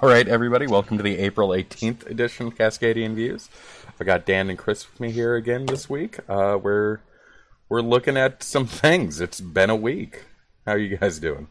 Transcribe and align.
All 0.00 0.08
right, 0.08 0.26
everybody, 0.26 0.66
welcome 0.66 0.96
to 0.96 1.02
the 1.02 1.18
April 1.18 1.50
18th 1.50 2.06
edition 2.08 2.46
of 2.46 2.54
Cascadian 2.54 3.14
Views. 3.14 3.50
I 4.00 4.04
got 4.04 4.24
Dan 4.24 4.48
and 4.48 4.58
Chris 4.58 4.90
with 4.90 4.98
me 5.00 5.10
here 5.10 5.34
again 5.34 5.66
this 5.66 5.90
week. 5.90 6.18
Uh, 6.30 6.58
we're 6.62 7.00
we're 7.68 7.82
looking 7.82 8.16
at 8.16 8.42
some 8.42 8.64
things. 8.66 9.20
It's 9.20 9.38
been 9.38 9.68
a 9.68 9.76
week. 9.76 10.22
How 10.64 10.72
are 10.72 10.78
you 10.78 10.96
guys 10.96 11.18
doing? 11.18 11.48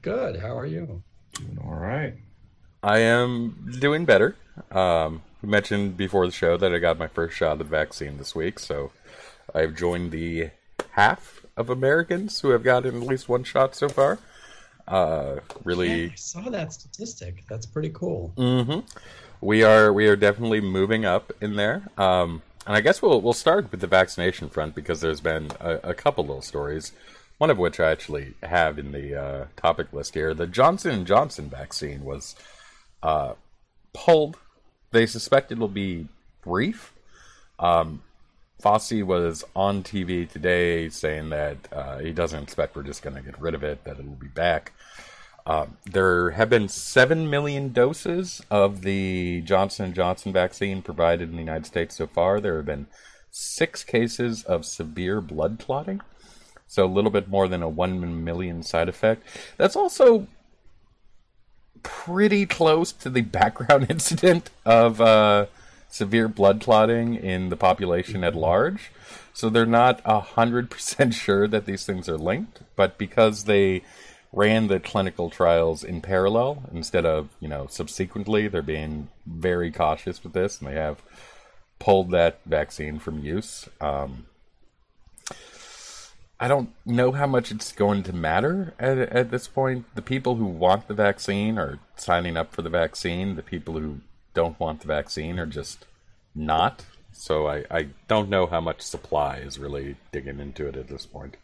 Good. 0.00 0.40
How 0.40 0.56
are 0.56 0.64
you? 0.64 1.02
Doing 1.34 1.58
all 1.62 1.74
right. 1.74 2.14
I 2.82 3.00
am 3.00 3.70
doing 3.78 4.06
better. 4.06 4.36
Um, 4.70 5.20
we 5.42 5.50
mentioned 5.50 5.98
before 5.98 6.24
the 6.24 6.32
show 6.32 6.56
that 6.56 6.72
I 6.72 6.78
got 6.78 6.96
my 6.96 7.08
first 7.08 7.36
shot 7.36 7.52
of 7.52 7.58
the 7.58 7.64
vaccine 7.64 8.16
this 8.16 8.34
week, 8.34 8.58
so 8.58 8.92
I've 9.54 9.76
joined 9.76 10.10
the 10.10 10.52
half 10.92 11.44
of 11.54 11.68
Americans 11.68 12.40
who 12.40 12.50
have 12.50 12.62
gotten 12.62 13.02
at 13.02 13.06
least 13.06 13.28
one 13.28 13.44
shot 13.44 13.74
so 13.74 13.90
far. 13.90 14.18
Uh, 14.88 15.40
really, 15.64 16.04
Yeah, 16.04 16.12
I 16.12 16.16
saw 16.16 16.40
that 16.50 16.72
statistic. 16.72 17.44
That's 17.48 17.66
pretty 17.66 17.90
cool. 17.90 18.32
hmm 18.36 18.80
We 19.40 19.62
are 19.62 19.92
we 19.92 20.08
are 20.08 20.16
definitely 20.16 20.60
moving 20.60 21.04
up 21.04 21.32
in 21.40 21.56
there. 21.56 21.82
Um, 21.98 22.42
and 22.66 22.74
I 22.76 22.80
guess 22.80 23.00
we'll 23.02 23.20
we'll 23.20 23.32
start 23.34 23.70
with 23.70 23.80
the 23.80 23.86
vaccination 23.86 24.48
front 24.48 24.74
because 24.74 25.00
there's 25.00 25.20
been 25.20 25.50
a, 25.60 25.90
a 25.90 25.94
couple 25.94 26.24
little 26.24 26.42
stories. 26.42 26.92
One 27.38 27.50
of 27.50 27.58
which 27.58 27.78
I 27.78 27.90
actually 27.90 28.34
have 28.42 28.78
in 28.78 28.90
the 28.92 29.14
uh, 29.14 29.44
topic 29.56 29.92
list 29.92 30.14
here. 30.14 30.34
The 30.34 30.46
Johnson 30.46 30.90
and 30.90 31.06
Johnson 31.06 31.48
vaccine 31.48 32.04
was 32.04 32.34
uh, 33.02 33.34
pulled. 33.92 34.36
They 34.90 35.06
suspect 35.06 35.52
it'll 35.52 35.68
be 35.68 36.08
brief. 36.42 36.92
Um, 37.60 38.02
Fauci 38.62 39.04
was 39.04 39.44
on 39.54 39.82
TV 39.82 40.28
today 40.28 40.88
saying 40.88 41.30
that 41.30 41.56
uh, 41.72 41.98
he 41.98 42.12
doesn't 42.12 42.42
expect 42.42 42.74
we're 42.74 42.82
just 42.82 43.02
going 43.02 43.14
to 43.14 43.22
get 43.22 43.40
rid 43.40 43.54
of 43.54 43.62
it; 43.62 43.84
that 43.84 43.98
it 43.98 44.06
will 44.06 44.16
be 44.16 44.28
back. 44.28 44.72
Um, 45.46 45.78
there 45.86 46.30
have 46.30 46.50
been 46.50 46.68
seven 46.68 47.30
million 47.30 47.72
doses 47.72 48.42
of 48.50 48.82
the 48.82 49.40
Johnson 49.42 49.94
Johnson 49.94 50.32
vaccine 50.32 50.82
provided 50.82 51.30
in 51.30 51.36
the 51.36 51.42
United 51.42 51.66
States 51.66 51.96
so 51.96 52.06
far. 52.06 52.40
There 52.40 52.56
have 52.56 52.66
been 52.66 52.86
six 53.30 53.84
cases 53.84 54.42
of 54.44 54.66
severe 54.66 55.20
blood 55.20 55.58
clotting, 55.58 56.00
so 56.66 56.84
a 56.84 56.86
little 56.86 57.10
bit 57.10 57.28
more 57.28 57.48
than 57.48 57.62
a 57.62 57.68
one 57.68 58.24
million 58.24 58.62
side 58.62 58.88
effect. 58.88 59.22
That's 59.56 59.76
also 59.76 60.26
pretty 61.82 62.44
close 62.44 62.92
to 62.92 63.08
the 63.08 63.20
background 63.38 63.86
incident 63.88 64.50
of 64.66 65.00
uh, 65.00 65.46
severe 65.88 66.28
blood 66.28 66.60
clotting 66.60 67.14
in 67.14 67.48
the 67.48 67.56
population 67.56 68.22
at 68.22 68.34
large. 68.34 68.90
So 69.32 69.48
they're 69.48 69.66
not 69.66 70.00
a 70.04 70.20
hundred 70.20 70.70
percent 70.70 71.14
sure 71.24 71.48
that 71.48 71.66
these 71.66 71.84
things 71.84 72.08
are 72.08 72.18
linked, 72.18 72.60
but 72.76 72.98
because 72.98 73.44
they 73.44 73.82
ran 74.32 74.66
the 74.66 74.78
clinical 74.78 75.30
trials 75.30 75.82
in 75.82 76.02
parallel 76.02 76.64
instead 76.72 77.06
of 77.06 77.30
you 77.40 77.48
know 77.48 77.66
subsequently, 77.68 78.48
they're 78.48 78.62
being 78.62 79.08
very 79.26 79.70
cautious 79.70 80.22
with 80.22 80.32
this, 80.32 80.58
and 80.58 80.68
they 80.68 80.74
have 80.74 81.02
pulled 81.78 82.10
that 82.10 82.40
vaccine 82.44 82.98
from 82.98 83.20
use. 83.20 83.68
Um, 83.80 84.26
I 86.40 86.46
don't 86.46 86.70
know 86.86 87.12
how 87.12 87.26
much 87.26 87.50
it's 87.50 87.72
going 87.72 88.04
to 88.04 88.12
matter 88.12 88.72
at, 88.78 88.98
at 88.98 89.30
this 89.30 89.48
point. 89.48 89.86
The 89.96 90.02
people 90.02 90.36
who 90.36 90.44
want 90.46 90.86
the 90.86 90.94
vaccine 90.94 91.58
are 91.58 91.80
signing 91.96 92.36
up 92.36 92.52
for 92.52 92.62
the 92.62 92.70
vaccine. 92.70 93.34
The 93.34 93.42
people 93.42 93.78
who 93.78 94.00
don't 94.38 94.60
want 94.60 94.80
the 94.82 94.86
vaccine 94.86 95.40
are 95.40 95.46
just 95.46 95.84
not. 96.32 96.84
So 97.10 97.48
I, 97.48 97.64
I 97.72 97.88
don't 98.06 98.28
know 98.28 98.46
how 98.46 98.60
much 98.60 98.82
supply 98.82 99.38
is 99.38 99.58
really 99.58 99.96
digging 100.12 100.38
into 100.38 100.68
it 100.68 100.76
at 100.76 100.86
this 100.86 101.06
point. 101.06 101.36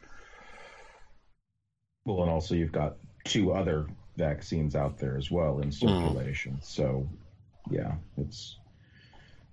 Well, 2.05 2.23
and 2.23 2.31
also 2.31 2.55
you've 2.55 2.71
got 2.71 2.95
two 3.25 3.53
other 3.53 3.87
vaccines 4.17 4.77
out 4.77 4.97
there 4.97 5.17
as 5.17 5.29
well 5.29 5.59
in 5.59 5.73
circulation. 5.73 6.57
So, 6.63 7.09
yeah, 7.69 7.95
it's 8.17 8.59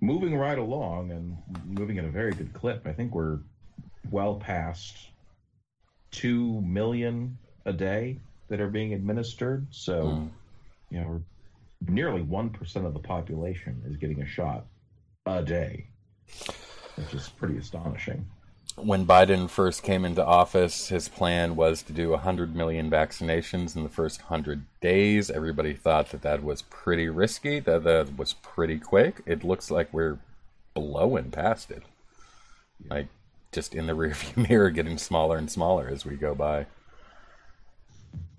moving 0.00 0.36
right 0.36 0.58
along 0.58 1.10
and 1.10 1.36
moving 1.66 1.98
at 1.98 2.04
a 2.04 2.10
very 2.10 2.32
good 2.32 2.52
clip. 2.52 2.86
I 2.86 2.92
think 2.92 3.12
we're 3.12 3.40
well 4.12 4.36
past 4.36 4.94
2 6.12 6.60
million 6.60 7.36
a 7.64 7.72
day 7.72 8.20
that 8.50 8.60
are 8.60 8.70
being 8.70 8.92
administered. 8.94 9.66
So, 9.70 10.04
Mm. 10.04 10.30
you 10.90 11.00
know, 11.00 11.08
we're, 11.08 11.22
nearly 11.88 12.22
1% 12.22 12.86
of 12.86 12.94
the 12.94 13.00
population 13.00 13.82
is 13.86 13.96
getting 13.96 14.22
a 14.22 14.26
shot 14.26 14.66
a 15.26 15.42
day, 15.42 15.86
which 16.96 17.14
is 17.14 17.28
pretty 17.28 17.56
astonishing. 17.56 18.26
When 18.76 19.06
Biden 19.06 19.50
first 19.50 19.82
came 19.82 20.04
into 20.06 20.24
office, 20.24 20.88
his 20.88 21.08
plan 21.08 21.56
was 21.56 21.82
to 21.82 21.92
do 21.92 22.10
100 22.10 22.56
million 22.56 22.90
vaccinations 22.90 23.76
in 23.76 23.82
the 23.82 23.90
first 23.90 24.22
100 24.22 24.64
days. 24.80 25.30
Everybody 25.30 25.74
thought 25.74 26.10
that 26.10 26.22
that 26.22 26.42
was 26.42 26.62
pretty 26.62 27.08
risky, 27.10 27.60
that 27.60 27.84
that 27.84 28.16
was 28.16 28.32
pretty 28.32 28.78
quick. 28.78 29.20
It 29.26 29.44
looks 29.44 29.70
like 29.70 29.92
we're 29.92 30.18
blowing 30.72 31.30
past 31.30 31.70
it. 31.70 31.82
Like, 32.88 33.08
just 33.52 33.74
in 33.74 33.86
the 33.86 33.92
rearview 33.96 34.48
mirror, 34.48 34.70
getting 34.70 34.96
smaller 34.96 35.36
and 35.36 35.50
smaller 35.50 35.88
as 35.88 36.06
we 36.06 36.16
go 36.16 36.34
by. 36.34 36.66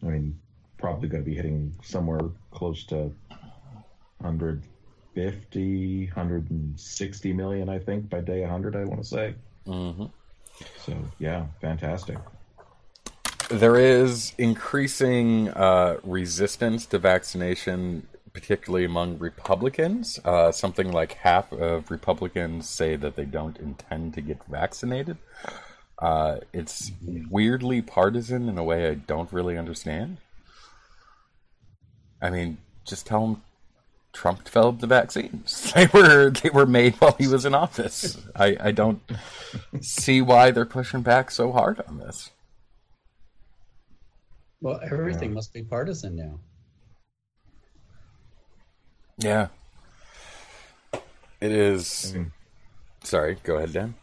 I 0.01 0.05
mean, 0.07 0.39
probably 0.79 1.07
going 1.07 1.23
to 1.23 1.29
be 1.29 1.35
hitting 1.35 1.73
somewhere 1.83 2.19
close 2.51 2.83
to 2.85 3.11
150, 4.19 6.05
160 6.07 7.33
million, 7.33 7.69
I 7.69 7.79
think, 7.79 8.09
by 8.09 8.21
day 8.21 8.41
100, 8.41 8.75
I 8.75 8.85
want 8.85 9.01
to 9.01 9.07
say. 9.07 9.35
hmm 9.65 10.05
So, 10.85 10.95
yeah, 11.19 11.45
fantastic. 11.61 12.17
There 13.49 13.75
is 13.75 14.33
increasing 14.37 15.49
uh, 15.49 15.97
resistance 16.03 16.85
to 16.87 16.97
vaccination, 16.97 18.07
particularly 18.31 18.85
among 18.85 19.19
Republicans. 19.19 20.19
Uh, 20.23 20.51
something 20.51 20.91
like 20.91 21.13
half 21.13 21.51
of 21.51 21.91
Republicans 21.91 22.69
say 22.69 22.95
that 22.95 23.15
they 23.15 23.25
don't 23.25 23.57
intend 23.57 24.13
to 24.15 24.21
get 24.21 24.43
vaccinated. 24.45 25.17
Uh, 25.99 26.39
it's 26.51 26.91
weirdly 27.29 27.81
partisan 27.81 28.49
in 28.49 28.57
a 28.57 28.63
way 28.63 28.89
I 28.89 28.95
don't 28.95 29.31
really 29.31 29.57
understand. 29.57 30.17
I 32.21 32.29
mean, 32.29 32.57
just 32.85 33.05
tell 33.05 33.27
them 33.27 33.41
Trump 34.13 34.43
developed 34.43 34.79
the 34.79 34.87
vaccines. 34.87 35.71
They 35.75 35.87
were 35.93 36.29
they 36.29 36.49
were 36.51 36.65
made 36.67 36.93
while 36.95 37.15
he 37.17 37.27
was 37.27 37.45
in 37.45 37.55
office. 37.55 38.17
I, 38.35 38.55
I 38.59 38.71
don't 38.71 39.01
see 39.81 40.21
why 40.21 40.51
they're 40.51 40.65
pushing 40.65 41.01
back 41.01 41.31
so 41.31 41.51
hard 41.51 41.81
on 41.87 41.97
this. 41.97 42.29
Well, 44.61 44.79
everything 44.83 45.33
must 45.33 45.51
be 45.53 45.63
partisan 45.63 46.15
now. 46.15 46.39
Yeah. 49.17 49.47
It 51.41 51.51
is. 51.51 52.13
I 52.13 52.17
mean, 52.19 52.31
Sorry, 53.03 53.37
go 53.43 53.57
ahead, 53.57 53.73
Dan. 53.73 53.95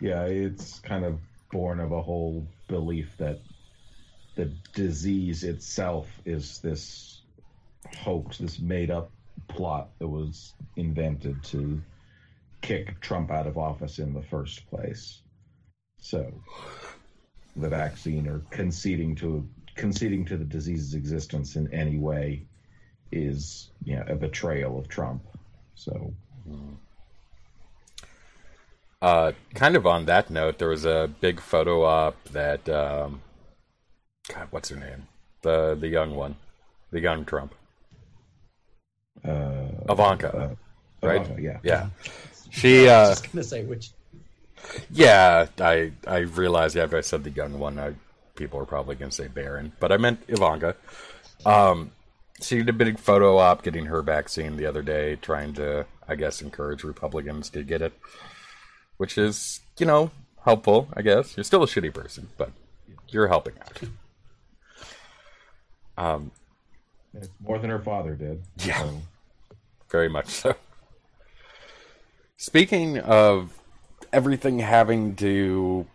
yeah, 0.00 0.22
it's 0.24 0.78
kind 0.78 1.04
of 1.04 1.18
born 1.52 1.80
of 1.80 1.92
a 1.92 2.00
whole 2.00 2.46
belief 2.68 3.10
that 3.18 3.40
the 4.36 4.46
disease 4.74 5.44
itself 5.44 6.08
is 6.24 6.58
this 6.60 7.20
hoax, 7.98 8.38
this 8.38 8.58
made 8.58 8.90
up 8.90 9.10
plot 9.48 9.90
that 9.98 10.08
was 10.08 10.54
invented 10.76 11.42
to 11.44 11.80
kick 12.62 13.00
Trump 13.00 13.30
out 13.30 13.46
of 13.46 13.58
office 13.58 13.98
in 13.98 14.12
the 14.12 14.22
first 14.22 14.66
place. 14.68 15.22
So 15.98 16.32
the 17.56 17.68
vaccine 17.68 18.26
or 18.28 18.40
conceding 18.50 19.14
to 19.16 19.48
conceding 19.74 20.24
to 20.24 20.36
the 20.36 20.44
disease's 20.44 20.94
existence 20.94 21.56
in 21.56 21.72
any 21.72 21.98
way 21.98 22.46
is 23.12 23.70
you 23.84 23.96
know, 23.96 24.04
a 24.08 24.14
betrayal 24.14 24.78
of 24.78 24.88
Trump. 24.88 25.22
So 25.74 26.12
Uh, 29.02 29.32
kind 29.54 29.76
of 29.76 29.86
on 29.86 30.06
that 30.06 30.30
note, 30.30 30.58
there 30.58 30.68
was 30.68 30.84
a 30.84 31.08
big 31.20 31.40
photo 31.40 31.84
op 31.84 32.16
that, 32.24 32.66
um, 32.68 33.20
God, 34.28 34.48
what's 34.50 34.70
her 34.70 34.76
name? 34.76 35.06
The 35.42 35.76
the 35.78 35.88
young 35.88 36.14
one, 36.14 36.36
the 36.90 37.00
young 37.00 37.24
Trump, 37.24 37.54
uh, 39.24 39.68
Ivanka, 39.88 40.36
uh, 41.02 41.06
right? 41.06 41.22
Ivanka, 41.22 41.42
yeah. 41.42 41.58
Yeah, 41.62 41.86
she. 42.50 42.88
I 42.88 42.94
Uh, 42.94 43.08
was 43.08 43.20
just 43.20 43.32
gonna 43.32 43.44
say 43.44 43.64
which. 43.64 43.90
yeah, 44.90 45.46
I 45.60 45.92
I 46.06 46.18
realized 46.18 46.76
after 46.76 46.96
I 46.96 47.00
said 47.02 47.24
the 47.24 47.30
young 47.30 47.58
one, 47.58 47.78
I, 47.78 47.94
people 48.34 48.58
are 48.60 48.66
probably 48.66 48.96
going 48.96 49.10
to 49.10 49.14
say 49.16 49.28
Barron, 49.28 49.72
but 49.80 49.92
I 49.92 49.96
meant 49.96 50.20
Ivanka. 50.28 50.74
Um, 51.44 51.92
she 52.40 52.56
did 52.56 52.68
a 52.68 52.72
big 52.72 52.98
photo 52.98 53.38
op 53.38 53.62
getting 53.62 53.86
her 53.86 54.02
vaccine 54.02 54.56
the 54.56 54.66
other 54.66 54.82
day, 54.82 55.16
trying 55.16 55.54
to, 55.54 55.86
I 56.08 56.16
guess, 56.16 56.42
encourage 56.42 56.84
Republicans 56.84 57.48
to 57.50 57.62
get 57.62 57.80
it, 57.80 57.92
which 58.98 59.16
is, 59.16 59.60
you 59.78 59.86
know, 59.86 60.10
helpful. 60.44 60.88
I 60.94 61.02
guess 61.02 61.36
you're 61.36 61.44
still 61.44 61.62
a 61.62 61.66
shitty 61.66 61.94
person, 61.94 62.28
but 62.36 62.50
you're 63.08 63.28
helping 63.28 63.54
out. 63.60 63.80
Um, 65.96 66.30
It's 67.16 67.28
more 67.40 67.58
than 67.58 67.70
her 67.70 67.78
father 67.78 68.14
did. 68.14 68.42
Yeah. 68.58 68.82
So, 68.82 69.02
very 69.88 70.08
much 70.08 70.26
so. 70.26 70.54
Speaking 72.36 72.98
of 72.98 73.58
everything 74.12 74.58
having 74.58 75.16
to 75.16 75.86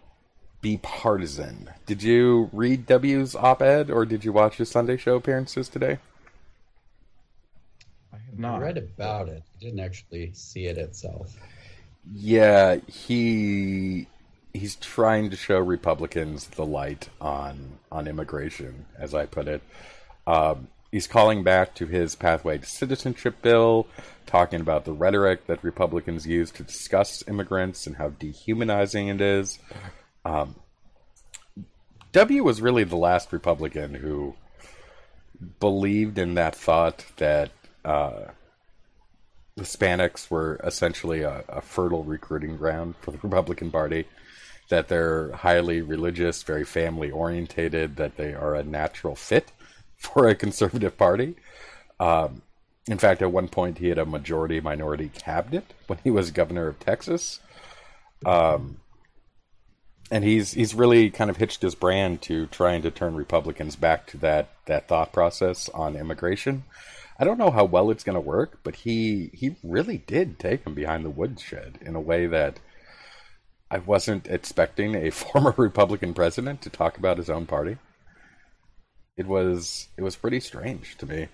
be 0.61 0.77
partisan, 0.77 1.69
did 1.85 2.01
you 2.01 2.49
read 2.51 2.85
W's 2.85 3.35
op 3.35 3.61
ed 3.61 3.89
or 3.91 4.05
did 4.05 4.25
you 4.25 4.31
watch 4.31 4.57
his 4.57 4.69
Sunday 4.69 4.97
show 4.97 5.15
appearances 5.15 5.69
today? 5.69 5.99
I 8.13 8.17
have 8.17 8.39
not. 8.39 8.61
read 8.61 8.77
about 8.77 9.29
it. 9.29 9.43
I 9.55 9.63
didn't 9.63 9.79
actually 9.79 10.31
see 10.33 10.65
it 10.65 10.77
itself. 10.77 11.35
Yeah, 12.11 12.77
he 12.87 14.07
he's 14.53 14.75
trying 14.75 15.29
to 15.29 15.35
show 15.35 15.59
Republicans 15.59 16.47
the 16.47 16.65
light 16.65 17.09
on 17.19 17.77
on 17.91 18.07
immigration, 18.07 18.85
as 18.97 19.13
I 19.13 19.25
put 19.25 19.47
it. 19.47 19.61
Um, 20.25 20.67
he's 20.91 21.07
calling 21.07 21.43
back 21.43 21.73
to 21.75 21.87
his 21.87 22.15
pathway 22.15 22.57
to 22.57 22.65
citizenship 22.65 23.41
bill, 23.41 23.87
talking 24.25 24.61
about 24.61 24.85
the 24.85 24.93
rhetoric 24.93 25.47
that 25.47 25.63
Republicans 25.63 26.27
use 26.27 26.51
to 26.51 26.63
discuss 26.63 27.23
immigrants 27.27 27.87
and 27.87 27.95
how 27.95 28.09
dehumanizing 28.09 29.07
it 29.07 29.21
is. 29.21 29.59
Um, 30.25 30.55
W 32.11 32.43
was 32.43 32.61
really 32.61 32.83
the 32.83 32.97
last 32.97 33.31
Republican 33.31 33.93
who 33.93 34.35
believed 35.59 36.17
in 36.17 36.35
that 36.35 36.55
thought 36.55 37.05
that 37.17 37.51
uh, 37.85 38.25
Hispanics 39.57 40.29
were 40.29 40.59
essentially 40.63 41.21
a, 41.21 41.43
a 41.47 41.61
fertile 41.61 42.03
recruiting 42.03 42.57
ground 42.57 42.95
for 42.99 43.11
the 43.11 43.17
Republican 43.23 43.71
Party, 43.71 44.05
that 44.69 44.87
they're 44.87 45.31
highly 45.31 45.81
religious, 45.81 46.43
very 46.43 46.65
family 46.65 47.09
orientated, 47.09 47.95
that 47.95 48.17
they 48.17 48.33
are 48.33 48.55
a 48.55 48.63
natural 48.63 49.15
fit 49.15 49.51
for 50.01 50.27
a 50.27 50.35
conservative 50.35 50.97
party. 50.97 51.35
Um, 51.99 52.41
in 52.87 52.97
fact, 52.97 53.21
at 53.21 53.31
one 53.31 53.47
point, 53.47 53.77
he 53.77 53.89
had 53.89 53.99
a 53.99 54.05
majority 54.05 54.59
minority 54.59 55.09
cabinet 55.09 55.73
when 55.87 55.99
he 56.03 56.09
was 56.09 56.31
governor 56.31 56.67
of 56.67 56.79
Texas. 56.79 57.39
Um, 58.25 58.77
and 60.09 60.23
he's 60.23 60.51
he's 60.51 60.73
really 60.73 61.09
kind 61.09 61.29
of 61.29 61.37
hitched 61.37 61.61
his 61.61 61.75
brand 61.75 62.21
to 62.23 62.47
trying 62.47 62.81
to 62.81 62.91
turn 62.91 63.15
Republicans 63.15 63.75
back 63.75 64.07
to 64.07 64.17
that 64.17 64.49
that 64.65 64.87
thought 64.87 65.13
process 65.13 65.69
on 65.69 65.95
immigration. 65.95 66.63
I 67.19 67.23
don't 67.23 67.37
know 67.37 67.51
how 67.51 67.65
well 67.65 67.91
it's 67.91 68.03
going 68.03 68.15
to 68.15 68.19
work, 68.19 68.59
but 68.63 68.75
he 68.75 69.29
he 69.33 69.55
really 69.63 69.99
did 69.99 70.39
take 70.39 70.65
him 70.65 70.73
behind 70.73 71.05
the 71.05 71.11
woodshed 71.11 71.77
in 71.81 71.95
a 71.95 72.01
way 72.01 72.25
that 72.25 72.59
I 73.69 73.77
wasn't 73.77 74.27
expecting 74.27 74.95
a 74.95 75.09
former 75.11 75.53
Republican 75.55 76.15
president 76.15 76.63
to 76.63 76.69
talk 76.71 76.97
about 76.97 77.17
his 77.17 77.29
own 77.29 77.45
party. 77.45 77.77
It 79.17 79.27
was 79.27 79.87
it 79.97 80.01
was 80.03 80.15
pretty 80.15 80.39
strange 80.39 80.97
to 80.97 81.05
me. 81.05 81.27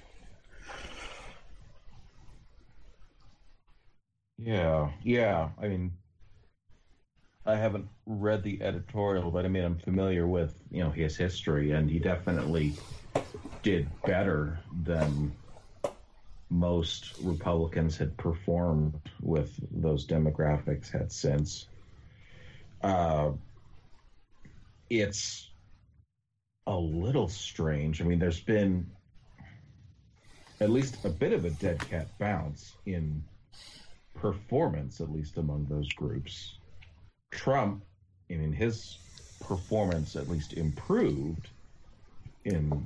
Yeah, 4.37 4.91
yeah. 5.03 5.49
I 5.59 5.67
mean, 5.67 5.91
I 7.45 7.55
haven't 7.55 7.87
read 8.05 8.43
the 8.43 8.61
editorial, 8.61 9.31
but 9.31 9.45
I 9.45 9.47
mean, 9.47 9.63
I'm 9.63 9.77
familiar 9.77 10.27
with 10.27 10.53
you 10.69 10.83
know 10.83 10.91
his 10.91 11.15
history, 11.17 11.71
and 11.71 11.89
he 11.89 11.99
definitely 11.99 12.73
did 13.63 13.87
better 14.03 14.59
than 14.83 15.31
most 16.49 17.15
Republicans 17.21 17.97
had 17.97 18.15
performed 18.17 18.99
with 19.21 19.59
those 19.71 20.05
demographics 20.05 20.89
had 20.91 21.11
since. 21.11 21.67
Uh, 22.81 23.31
it's 24.89 25.49
a 26.67 26.77
little 26.77 27.29
strange. 27.29 28.01
I 28.01 28.05
mean, 28.05 28.19
there's 28.19 28.41
been 28.41 28.85
at 30.59 30.69
least 30.69 31.03
a 31.05 31.09
bit 31.09 31.33
of 31.33 31.45
a 31.45 31.49
dead 31.49 31.79
cat 31.89 32.07
bounce 32.19 32.75
in 32.85 33.23
performance, 34.13 34.99
at 34.99 35.11
least 35.11 35.37
among 35.37 35.65
those 35.69 35.87
groups. 35.93 36.57
Trump, 37.31 37.83
I 38.29 38.35
mean, 38.35 38.51
his 38.51 38.97
performance 39.45 40.15
at 40.15 40.27
least 40.27 40.53
improved 40.53 41.47
in 42.43 42.85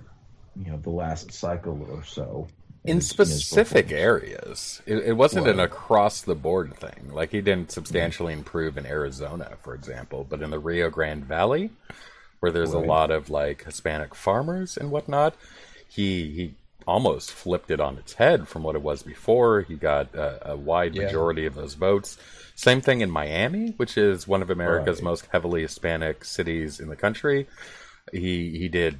you 0.55 0.71
know 0.71 0.77
the 0.77 0.89
last 0.89 1.31
cycle 1.31 1.87
or 1.89 2.03
so. 2.03 2.47
in 2.83 2.99
specific 3.01 3.91
areas. 3.91 4.81
It, 4.85 4.97
it 4.97 5.13
wasn't 5.13 5.47
an 5.47 5.59
across 5.59 6.21
the 6.21 6.35
board 6.35 6.75
thing. 6.75 7.11
Like 7.11 7.31
he 7.31 7.41
didn't 7.41 7.71
substantially 7.71 8.33
improve 8.33 8.77
in 8.77 8.85
Arizona, 8.85 9.53
for 9.61 9.73
example, 9.73 10.25
but 10.29 10.41
in 10.41 10.49
the 10.51 10.59
Rio 10.59 10.89
Grande 10.89 11.23
Valley, 11.23 11.71
where 12.41 12.51
there's 12.51 12.73
a 12.73 12.79
lot 12.79 13.09
of 13.11 13.29
like 13.29 13.63
Hispanic 13.63 14.13
farmers 14.13 14.75
and 14.75 14.91
whatnot, 14.91 15.35
he 15.87 16.29
he 16.31 16.55
almost 16.87 17.31
flipped 17.31 17.69
it 17.71 17.79
on 17.79 17.97
its 17.99 18.13
head 18.13 18.47
from 18.47 18.63
what 18.63 18.75
it 18.75 18.81
was 18.81 19.03
before. 19.03 19.61
He 19.61 19.75
got 19.75 20.13
a, 20.15 20.51
a 20.51 20.55
wide 20.57 20.95
Yeah. 20.95 21.05
majority 21.05 21.45
of 21.45 21.53
those 21.55 21.75
votes. 21.75 22.17
Same 22.55 22.81
thing 22.81 23.01
in 23.01 23.09
Miami, 23.11 23.71
which 23.77 23.97
is 23.97 24.27
one 24.27 24.41
of 24.41 24.49
America's 24.49 24.97
Right. 24.97 25.03
most 25.05 25.27
heavily 25.31 25.61
Hispanic 25.61 26.25
cities 26.25 26.79
in 26.79 26.89
the 26.89 26.95
country. 26.95 27.47
He 28.11 28.57
he 28.57 28.67
did 28.67 28.99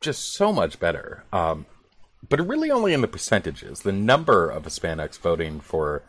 just 0.00 0.32
so 0.34 0.52
much 0.52 0.78
better. 0.78 1.24
Um, 1.32 1.66
but 2.28 2.46
really 2.46 2.70
only 2.70 2.92
in 2.92 3.00
the 3.00 3.08
percentages. 3.08 3.80
The 3.80 3.92
number 3.92 4.48
of 4.48 4.62
Hispanics 4.64 5.18
voting 5.18 5.60
for 5.60 6.02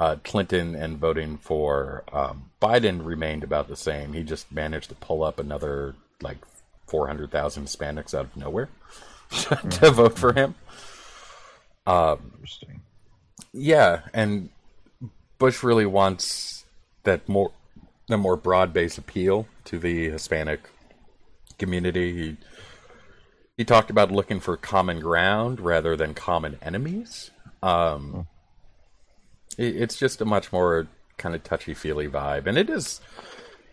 uh, 0.00 0.16
Clinton 0.24 0.74
and 0.74 0.98
voting 0.98 1.38
for 1.38 2.04
um, 2.12 2.50
Biden 2.60 3.04
remained 3.04 3.44
about 3.44 3.68
the 3.68 3.76
same. 3.76 4.14
He 4.14 4.24
just 4.24 4.50
managed 4.50 4.88
to 4.88 4.96
pull 4.96 5.22
up 5.22 5.38
another 5.38 5.94
like 6.22 6.38
400,000 6.88 7.66
Hispanics 7.66 8.14
out 8.14 8.24
of 8.24 8.36
nowhere 8.36 8.68
to 9.30 9.90
vote 9.92 10.18
for 10.18 10.32
him. 10.32 10.56
Interesting. 12.34 12.80
Yeah, 13.52 14.02
and 14.14 14.50
Bush 15.38 15.62
really 15.62 15.86
wants 15.86 16.64
that 17.04 17.28
more 17.28 17.52
the 18.08 18.16
more 18.18 18.36
broad 18.36 18.72
based 18.72 18.98
appeal 18.98 19.46
to 19.66 19.78
the 19.78 20.10
Hispanic 20.10 20.60
community. 21.58 22.12
He 22.12 22.36
he 23.56 23.64
talked 23.64 23.90
about 23.90 24.10
looking 24.10 24.40
for 24.40 24.56
common 24.56 25.00
ground 25.00 25.60
rather 25.60 25.96
than 25.96 26.14
common 26.14 26.58
enemies. 26.62 27.30
Um, 27.62 28.26
it- 28.26 28.39
it's 29.62 29.96
just 29.96 30.20
a 30.20 30.24
much 30.24 30.52
more 30.52 30.88
kind 31.18 31.34
of 31.34 31.44
touchy 31.44 31.74
feely 31.74 32.08
vibe, 32.08 32.46
and 32.46 32.56
it 32.58 32.70
is. 32.70 33.00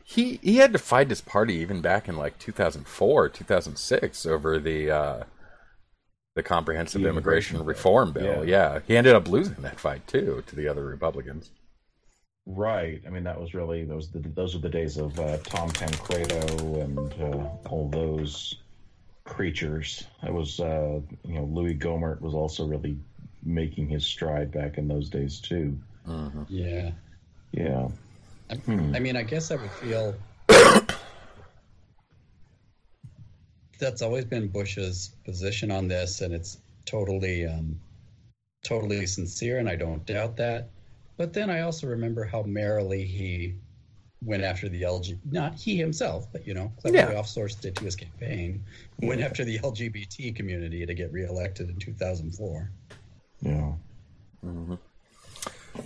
He 0.03 0.39
he 0.41 0.57
had 0.57 0.71
to 0.73 0.79
fight 0.79 1.09
his 1.09 1.21
party 1.21 1.55
even 1.55 1.81
back 1.81 2.07
in 2.07 2.15
like 2.17 2.39
2004, 2.39 3.29
2006 3.29 4.25
over 4.25 4.57
the 4.59 4.89
uh, 4.91 5.23
the 6.35 6.43
comprehensive 6.43 7.01
The 7.01 7.09
immigration, 7.09 7.57
immigration 7.57 7.57
bill. 7.57 7.65
reform 7.65 8.11
bill. 8.13 8.47
Yeah. 8.47 8.73
yeah, 8.75 8.79
he 8.87 8.95
ended 8.95 9.15
up 9.15 9.27
losing 9.27 9.61
that 9.63 9.79
fight 9.79 10.07
too 10.07 10.43
to 10.47 10.55
the 10.55 10.67
other 10.67 10.85
Republicans. 10.85 11.51
Right. 12.45 13.01
I 13.05 13.09
mean, 13.09 13.25
that 13.25 13.39
was 13.39 13.53
really 13.53 13.83
those 13.83 14.09
the, 14.11 14.19
those 14.19 14.55
were 14.55 14.61
the 14.61 14.69
days 14.69 14.97
of 14.97 15.19
uh, 15.19 15.37
Tom 15.43 15.69
Tancredo 15.69 16.79
and 16.81 16.97
uh, 17.21 17.49
all 17.69 17.89
those 17.89 18.55
creatures. 19.25 20.05
It 20.23 20.33
was 20.33 20.61
uh, 20.61 21.01
you 21.25 21.33
know 21.35 21.43
Louis 21.43 21.75
Gohmert 21.75 22.21
was 22.21 22.33
also 22.33 22.65
really 22.65 22.97
making 23.47 23.87
his 23.87 24.05
stride 24.05 24.51
back 24.51 24.77
in 24.77 24.87
those 24.87 25.09
days 25.09 25.39
too. 25.39 25.77
Yeah. 26.49 26.91
Yeah. 27.51 27.87
I, 28.49 28.55
Hmm. 28.55 28.93
I 28.95 28.99
mean, 28.99 29.15
I 29.15 29.23
guess 29.23 29.51
I 29.51 29.55
would 29.55 29.71
feel 29.71 30.15
that's 33.79 34.01
always 34.01 34.25
been 34.25 34.47
Bush's 34.47 35.11
position 35.23 35.69
on 35.71 35.87
this, 35.87 36.21
and 36.21 36.33
it's 36.33 36.57
totally, 36.85 37.45
um, 37.45 37.79
totally 38.63 39.05
sincere, 39.05 39.59
and 39.59 39.69
I 39.69 39.75
don't 39.75 40.05
doubt 40.05 40.35
that. 40.37 40.69
But 41.15 41.33
then 41.33 41.49
I 41.49 41.61
also 41.61 41.87
remember 41.87 42.23
how 42.23 42.43
merrily 42.43 43.05
he 43.05 43.53
went 44.23 44.43
after 44.43 44.67
the 44.67 44.81
LG, 44.81 45.19
not 45.31 45.53
he 45.55 45.77
himself, 45.77 46.27
but 46.31 46.47
you 46.47 46.53
know, 46.55 46.71
cleverly 46.81 47.03
Yeah. 47.13 47.19
offsourced 47.21 47.63
it 47.65 47.75
to 47.75 47.83
his 47.85 47.95
campaign, 47.95 48.63
went 49.01 49.21
after 49.21 49.45
the 49.45 49.59
LGBT 49.59 50.31
community 50.35 50.85
to 50.85 50.93
get 50.95 51.11
reelected 51.11 51.69
in 51.69 51.75
2004. 51.77 52.71
Yeah. 53.41 53.73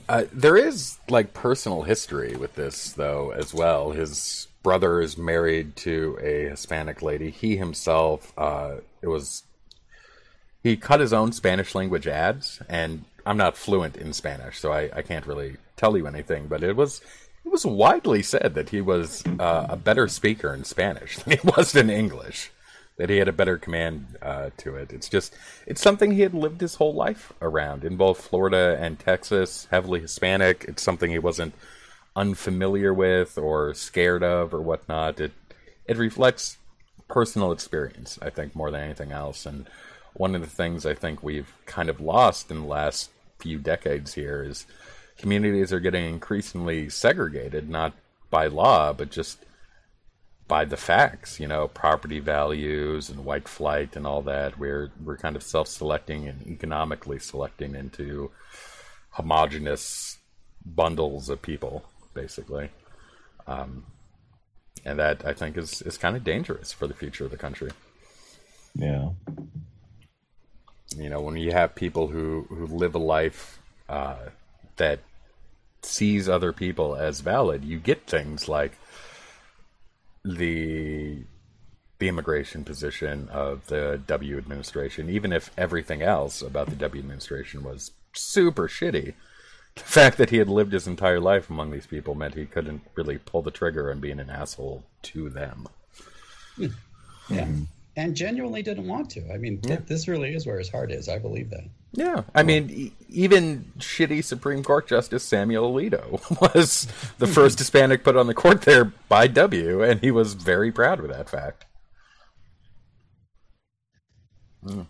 Uh, 0.08 0.24
there 0.31 0.58
is 0.58 0.98
like 1.10 1.34
personal 1.34 1.84
history 1.84 2.36
with 2.36 2.55
this 2.55 2.93
though 2.93 3.31
as 3.31 3.53
well. 3.53 3.91
His 3.91 4.48
brother 4.63 5.01
is 5.01 5.17
married 5.17 5.75
to 5.77 6.17
a 6.22 6.50
Hispanic 6.50 7.01
lady. 7.01 7.29
He 7.29 7.58
himself, 7.58 8.31
uh, 8.38 8.75
it 9.01 9.08
was 9.08 9.43
he 10.63 10.77
cut 10.77 11.00
his 11.00 11.13
own 11.13 11.31
Spanish 11.31 11.74
language 11.74 12.08
ads, 12.08 12.62
and 12.70 13.03
I'm 13.25 13.38
not 13.38 13.58
fluent 13.58 13.98
in 13.98 14.13
Spanish, 14.13 14.60
so 14.60 14.72
I, 14.72 14.89
I 14.96 15.01
can't 15.01 15.25
really 15.25 15.58
tell 15.75 15.98
you 15.98 16.08
anything. 16.08 16.48
But 16.48 16.63
it 16.63 16.75
was 16.75 17.01
it 17.43 17.51
was 17.51 17.65
widely 17.65 18.22
said 18.22 18.53
that 18.53 18.70
he 18.70 18.81
was 18.81 19.24
uh, 19.39 19.67
a 19.70 19.75
better 19.75 20.08
speaker 20.08 20.53
in 20.53 20.63
Spanish 20.63 21.17
than 21.17 21.38
he 21.38 21.48
was 21.58 21.75
in 21.75 21.89
English. 21.89 22.51
That 23.01 23.10
he 23.10 23.17
had 23.17 23.27
a 23.27 23.34
better 23.34 23.58
command 23.58 24.15
uh, 24.22 24.51
to 24.58 24.75
it. 24.75 24.93
It's 24.93 25.10
just 25.10 25.34
it's 25.65 25.81
something 25.81 26.12
he 26.12 26.22
had 26.22 26.36
lived 26.36 26.62
his 26.62 26.75
whole 26.75 26.93
life 26.93 27.34
around 27.41 27.84
in 27.84 27.98
both 27.98 28.22
Florida 28.22 28.77
and 28.79 29.00
Texas. 29.00 29.67
Heavily 29.72 30.01
Hispanic. 30.01 30.65
It's 30.67 30.84
something 30.84 31.10
he 31.10 31.17
wasn't 31.17 31.55
unfamiliar 32.15 32.93
with 32.93 33.39
or 33.39 33.74
scared 33.74 34.22
of 34.22 34.53
or 34.53 34.62
whatnot. 34.62 35.20
It 35.20 35.31
it 35.88 35.98
reflects 35.98 36.58
personal 37.08 37.51
experience, 37.51 38.20
I 38.22 38.29
think, 38.29 38.55
more 38.55 38.70
than 38.70 38.81
anything 38.81 39.12
else. 39.12 39.48
And 39.48 39.67
one 40.13 40.36
of 40.36 40.41
the 40.41 40.48
things 40.48 40.86
I 40.86 40.93
think 40.93 41.24
we've 41.24 41.51
kind 41.65 41.89
of 41.89 42.00
lost 42.00 42.51
in 42.51 42.62
the 42.62 42.67
last 42.67 43.10
few 43.39 43.58
decades 43.58 44.13
here 44.13 44.43
is 44.43 44.67
communities 45.17 45.74
are 45.74 45.79
getting 45.79 46.05
increasingly 46.05 46.88
segregated, 46.88 47.67
not 47.67 47.93
by 48.29 48.46
law, 48.46 48.93
but 48.93 49.10
just 49.10 49.39
by 50.51 50.65
the 50.65 50.75
facts, 50.75 51.39
you 51.39 51.48
know, 51.48 51.70
property 51.70 52.20
values 52.20 53.10
and 53.10 53.24
white 53.24 53.48
flight 53.48 53.96
and 53.96 54.05
all 54.05 54.22
that. 54.22 54.60
We're 54.60 54.91
we're 55.01 55.15
kind 55.15 55.38
of 55.38 55.43
self-selecting 55.43 56.27
and 56.27 56.46
economically 56.46 57.20
selecting 57.20 57.74
into 57.74 58.31
homogenous 59.12 60.17
bundles 60.65 61.29
of 61.29 61.41
people, 61.41 61.86
basically. 62.13 62.70
Um, 63.48 63.86
and 64.84 65.00
that 65.00 65.25
I 65.25 65.31
think 65.31 65.55
is 65.55 65.81
is 65.84 65.98
kind 65.98 66.17
of 66.17 66.25
dangerous 66.25 66.74
for 66.74 66.86
the 66.86 66.93
future 66.93 67.24
of 67.24 67.31
the 67.31 67.38
country. 67.38 67.72
Yeah. 68.75 69.12
You 70.98 71.10
know, 71.10 71.22
when 71.22 71.38
you 71.38 71.53
have 71.53 71.75
people 71.75 72.10
who 72.10 72.46
who 72.50 72.67
live 72.67 72.93
a 72.93 73.05
life 73.17 73.58
uh, 73.88 74.25
that 74.75 75.00
sees 75.81 76.27
other 76.27 76.51
people 76.51 76.98
as 76.98 77.22
valid, 77.22 77.63
you 77.63 77.79
get 77.79 78.05
things 78.05 78.50
like 78.50 78.74
the 80.24 81.24
the 82.00 82.08
immigration 82.08 82.63
position 82.63 83.30
of 83.30 83.68
the 83.68 84.01
W 84.08 84.38
administration, 84.38 85.10
even 85.10 85.32
if 85.32 85.51
everything 85.56 86.01
else 86.01 86.42
about 86.42 86.70
the 86.70 86.75
W 86.75 87.00
administration 87.01 87.63
was 87.63 87.92
super 88.13 88.68
shitty. 88.68 89.13
The 89.75 89.82
fact 89.82 90.18
that 90.18 90.32
he 90.32 90.38
had 90.38 90.50
lived 90.50 90.74
his 90.74 90.88
entire 90.88 91.20
life 91.20 91.50
among 91.50 91.72
these 91.72 91.86
people 91.86 92.16
meant 92.16 92.34
he 92.34 92.46
couldn't 92.46 92.82
really 92.96 93.20
pull 93.20 93.42
the 93.42 93.51
trigger 93.51 93.92
on 93.92 94.00
being 94.00 94.20
an 94.20 94.30
asshole 94.30 94.84
to 95.04 95.30
them. 95.30 95.68
Yeah. 96.58 96.70
Mm-hmm. 97.30 97.63
And 97.96 98.16
genuinely 98.16 98.63
didn't 98.63 98.88
want 98.88 99.12
to. 99.12 99.32
I 99.32 99.38
mean, 99.38 99.60
yeah. 99.63 99.78
th- 99.78 99.88
this 99.88 100.08
really 100.08 100.34
is 100.34 100.46
where 100.46 100.58
his 100.58 100.70
heart 100.70 100.92
is. 100.92 101.08
I 101.08 101.20
believe 101.20 101.51
that. 101.51 101.66
Yeah, 101.93 102.24
I 102.33 102.43
mean, 102.43 102.69
e- 102.69 102.93
even 103.10 103.71
shitty 103.77 104.24
Supreme 104.24 104.63
Court 104.63 104.88
Justice 104.88 105.24
Samuel 105.24 105.74
Alito 105.74 106.21
was 106.55 106.88
the 107.17 107.27
first 107.27 107.60
Hispanic 107.60 108.03
put 108.03 108.15
on 108.15 108.27
the 108.27 108.33
court 108.33 108.62
there 108.62 108.86
by 109.10 109.27
W, 109.27 109.83
and 109.83 110.00
he 110.00 110.10
was 110.10 110.33
very 110.33 110.71
proud 110.71 111.00
of 111.01 111.10
that 111.10 111.29
fact. 111.29 111.65
Mm. 114.63 114.86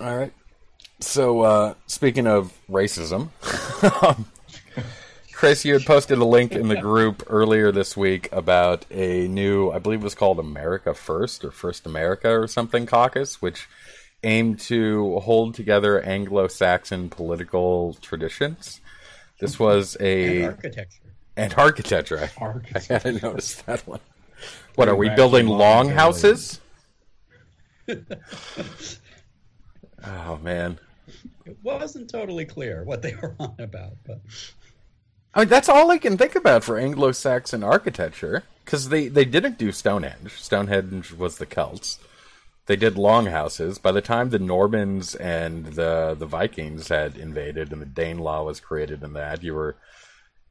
All 0.00 0.16
right. 0.16 0.32
So, 1.00 1.42
uh, 1.42 1.74
speaking 1.86 2.26
of 2.26 2.52
racism, 2.70 3.28
um, 4.02 4.26
Chris, 5.42 5.64
you 5.64 5.72
had 5.72 5.84
posted 5.84 6.18
a 6.18 6.24
link 6.24 6.52
in 6.52 6.68
the 6.68 6.80
group 6.80 7.24
earlier 7.26 7.72
this 7.72 7.96
week 7.96 8.28
about 8.30 8.86
a 8.92 9.26
new, 9.26 9.72
I 9.72 9.80
believe 9.80 9.98
it 9.98 10.04
was 10.04 10.14
called 10.14 10.38
America 10.38 10.94
First 10.94 11.44
or 11.44 11.50
First 11.50 11.84
America 11.84 12.30
or 12.30 12.46
something 12.46 12.86
caucus, 12.86 13.42
which 13.42 13.68
aimed 14.22 14.60
to 14.60 15.18
hold 15.18 15.56
together 15.56 16.00
Anglo 16.00 16.46
Saxon 16.46 17.10
political 17.10 17.94
traditions. 17.94 18.80
This 19.40 19.58
was 19.58 19.96
a. 19.98 20.42
And 20.42 20.50
architecture. 20.52 21.02
And 21.36 21.54
architecture. 21.54 22.30
architecture. 22.38 22.94
I 22.94 22.98
hadn't 22.98 23.24
noticed 23.24 23.66
that 23.66 23.84
one. 23.84 23.98
What, 24.76 24.88
are 24.88 24.94
we 24.94 25.08
building 25.08 25.48
long 25.48 25.88
houses? 25.88 26.60
oh, 30.04 30.38
man. 30.40 30.78
It 31.44 31.58
wasn't 31.64 32.08
totally 32.08 32.44
clear 32.44 32.84
what 32.84 33.02
they 33.02 33.16
were 33.16 33.34
on 33.40 33.56
about, 33.58 33.94
but. 34.06 34.20
I 35.34 35.40
mean, 35.40 35.48
that's 35.48 35.68
all 35.68 35.90
I 35.90 35.98
can 35.98 36.18
think 36.18 36.34
about 36.34 36.62
for 36.62 36.78
Anglo-Saxon 36.78 37.64
architecture, 37.64 38.44
because 38.64 38.90
they, 38.90 39.08
they 39.08 39.24
didn't 39.24 39.56
do 39.56 39.72
Stonehenge. 39.72 40.32
Stonehenge 40.40 41.12
was 41.12 41.38
the 41.38 41.46
Celts. 41.46 41.98
They 42.66 42.76
did 42.76 42.96
longhouses. 42.96 43.78
By 43.78 43.92
the 43.92 44.00
time 44.00 44.30
the 44.30 44.38
Normans 44.38 45.14
and 45.16 45.66
the 45.66 46.14
the 46.16 46.26
Vikings 46.26 46.88
had 46.88 47.16
invaded 47.16 47.72
and 47.72 47.82
the 47.82 47.86
Danelaw 47.86 48.44
was 48.44 48.60
created 48.60 49.02
in 49.02 49.14
that, 49.14 49.42
you 49.42 49.54
were 49.54 49.76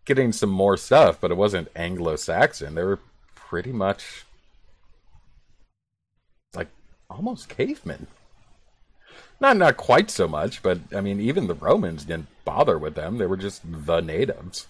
getting 0.04 0.34
some 0.34 0.50
more 0.50 0.76
stuff, 0.76 1.22
but 1.22 1.32
it 1.32 1.38
wasn't 1.38 1.70
Anglo-Saxon. 1.76 2.76
They 2.76 2.84
were 2.84 3.00
pretty 3.34 3.72
much 3.72 4.26
like 6.54 6.68
almost 7.10 7.48
cavemen. 7.48 8.08
Not 9.40 9.56
not 9.58 9.78
quite 9.78 10.12
so 10.12 10.28
much, 10.28 10.62
but 10.62 10.80
I 10.94 11.00
mean, 11.02 11.22
even 11.22 11.48
the 11.48 11.56
Romans 11.56 12.04
didn't 12.04 12.28
bother 12.44 12.78
with 12.78 12.96
them. 12.96 13.20
They 13.20 13.26
were 13.26 13.38
just 13.38 13.62
the 13.64 14.02
natives. 14.02 14.68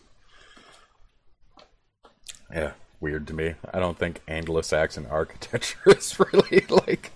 Yeah, 2.53 2.71
weird 2.99 3.27
to 3.27 3.33
me. 3.33 3.55
I 3.73 3.79
don't 3.79 3.97
think 3.97 4.21
Anglo-Saxon 4.27 5.07
architecture 5.07 5.79
is 5.85 6.19
really 6.19 6.65
like 6.69 7.11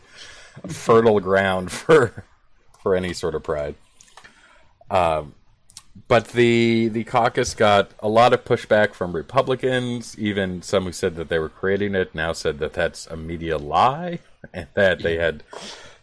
fertile 0.67 1.19
ground 1.19 1.71
for 1.71 2.23
for 2.81 2.95
any 2.95 3.13
sort 3.13 3.35
of 3.35 3.43
pride. 3.43 3.75
Um, 4.89 5.33
but 6.07 6.29
the 6.29 6.89
the 6.89 7.03
caucus 7.03 7.53
got 7.53 7.91
a 7.99 8.09
lot 8.09 8.33
of 8.33 8.43
pushback 8.45 8.93
from 8.93 9.15
Republicans. 9.15 10.17
Even 10.19 10.61
some 10.61 10.83
who 10.85 10.91
said 10.91 11.15
that 11.15 11.29
they 11.29 11.39
were 11.39 11.49
creating 11.49 11.95
it 11.95 12.13
now 12.13 12.33
said 12.33 12.59
that 12.59 12.73
that's 12.73 13.07
a 13.07 13.15
media 13.15 13.57
lie 13.57 14.19
and 14.53 14.67
that 14.73 15.01
they 15.01 15.17
had 15.17 15.43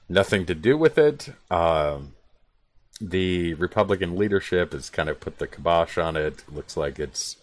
nothing 0.09 0.47
to 0.47 0.55
do 0.55 0.77
with 0.77 0.99
it. 0.99 1.29
Um, 1.51 2.15
the 3.01 3.55
Republican 3.55 4.17
leadership 4.17 4.73
has 4.73 4.89
kind 4.89 5.09
of 5.09 5.21
put 5.21 5.39
the 5.39 5.47
kibosh 5.47 5.99
on 5.99 6.17
it. 6.17 6.45
Looks 6.51 6.77
like 6.77 6.99
it's 6.99 7.37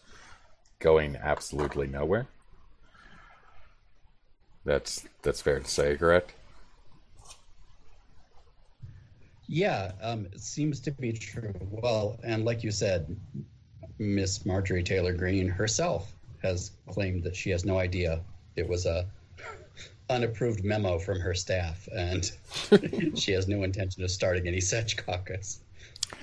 going 0.79 1.15
absolutely 1.17 1.87
nowhere. 1.87 2.27
That's 4.65 5.07
that's 5.21 5.41
fair 5.41 5.59
to 5.59 5.67
say, 5.67 5.95
correct? 5.95 6.33
Yeah, 9.47 9.93
um, 10.01 10.27
it 10.31 10.39
seems 10.39 10.79
to 10.81 10.91
be 10.91 11.11
true. 11.11 11.53
Well, 11.71 12.19
and 12.23 12.45
like 12.45 12.63
you 12.63 12.71
said, 12.71 13.15
Miss 13.97 14.45
Marjorie 14.45 14.83
Taylor 14.83 15.13
Greene 15.13 15.47
herself 15.47 16.13
has 16.43 16.71
claimed 16.87 17.23
that 17.23 17.35
she 17.35 17.49
has 17.49 17.65
no 17.65 17.79
idea 17.79 18.21
it 18.55 18.67
was 18.67 18.85
a 18.85 19.07
unapproved 20.09 20.63
memo 20.63 20.99
from 20.99 21.19
her 21.19 21.33
staff, 21.33 21.87
and 21.95 22.31
she 23.17 23.31
has 23.31 23.47
no 23.47 23.63
intention 23.63 24.03
of 24.03 24.11
starting 24.11 24.47
any 24.47 24.61
such 24.61 24.97
caucus, 24.97 25.61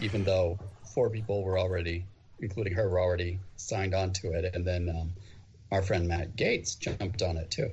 even 0.00 0.24
though 0.24 0.58
four 0.94 1.10
people 1.10 1.42
were 1.42 1.58
already 1.58 2.04
including 2.40 2.74
her, 2.74 2.88
were 2.88 3.00
already 3.00 3.38
signed 3.56 3.94
on 3.94 4.12
to 4.14 4.32
it. 4.32 4.54
And 4.54 4.64
then 4.64 4.88
um, 4.88 5.12
our 5.70 5.82
friend 5.82 6.08
Matt 6.08 6.36
Gaetz 6.36 6.78
jumped 6.78 7.22
on 7.22 7.36
it 7.36 7.50
too. 7.50 7.70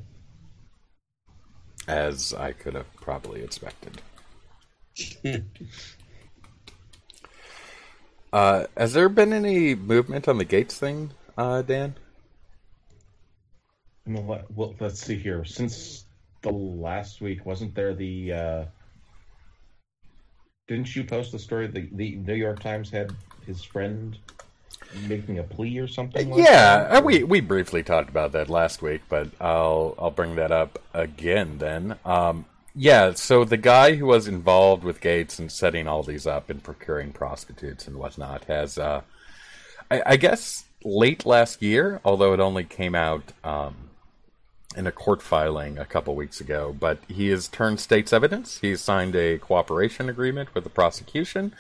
As 1.88 2.34
I 2.34 2.54
could 2.54 2.76
have 2.76 2.92
probably 2.96 3.44
expected. 3.44 4.02
uh, 8.34 8.66
has 8.78 8.94
there 8.94 9.10
been 9.10 9.34
any 9.34 9.76
movement 9.76 10.28
on 10.28 10.38
the 10.38 10.46
Gaetz 10.46 10.74
thing, 10.74 11.12
uh, 11.38 11.62
Dan? 11.62 11.96
Well, 14.06 14.76
let's 14.80 15.02
see 15.02 15.18
here. 15.18 15.46
Since 15.46 16.06
the 16.42 16.52
last 16.52 17.22
week, 17.22 17.46
wasn't 17.46 17.74
there 17.74 17.94
the? 17.94 18.34
Uh, 18.34 18.66
didn't 20.68 20.94
you 20.96 21.04
post 21.06 21.32
the 21.32 21.40
story? 21.40 21.68
The 21.68 21.90
the 21.92 22.16
New 22.16 22.36
York 22.36 22.60
Times 22.60 22.90
had 22.90 23.16
his 23.46 23.64
friend 23.64 24.18
making 25.08 25.40
a 25.40 25.44
plea 25.44 25.80
or 25.80 25.88
something? 25.88 26.30
Like 26.30 26.40
yeah, 26.40 26.84
that? 26.84 26.92
Uh, 26.96 27.02
we 27.02 27.24
we 27.24 27.42
briefly 27.42 27.84
talked 27.84 28.10
about 28.10 28.32
that 28.34 28.50
last 28.50 28.82
week, 28.82 29.02
but 29.10 29.30
I'll 29.40 29.96
I'll 29.98 30.12
bring 30.12 30.36
that 30.36 30.52
up 30.52 30.80
again 30.94 31.58
then. 31.58 31.98
Um, 32.06 32.46
yeah, 32.76 33.14
so 33.14 33.46
the 33.46 33.58
guy 33.58 33.96
who 33.96 34.08
was 34.08 34.28
involved 34.28 34.84
with 34.84 35.00
Gaetz 35.00 35.38
and 35.38 35.52
setting 35.52 35.88
all 35.88 36.02
these 36.02 36.26
up 36.26 36.50
and 36.50 36.64
procuring 36.64 37.12
prostitutes 37.12 37.88
and 37.88 37.98
whatnot 37.98 38.46
has, 38.46 38.80
uh, 38.80 39.02
I, 39.92 40.02
I, 40.08 40.16
guess, 40.18 40.66
late 40.84 41.24
last 41.24 41.62
year, 41.62 42.02
although 42.04 42.34
it 42.34 42.40
only 42.40 42.64
came 42.64 42.96
out 42.96 43.32
um, 43.44 43.76
in 44.76 44.88
a 44.88 44.92
court 44.92 45.22
filing 45.22 45.78
a 45.78 45.86
couple 45.86 46.16
weeks 46.16 46.42
ago, 46.42 46.76
but 46.78 46.98
he 47.08 47.28
has 47.28 47.48
turned 47.48 47.80
state's 47.80 48.12
evidence. 48.12 48.58
He's 48.60 48.82
signed 48.82 49.16
a 49.16 49.38
cooperation 49.38 50.10
agreement 50.10 50.56
with 50.56 50.64
the 50.64 50.70
prosecution 50.72 51.54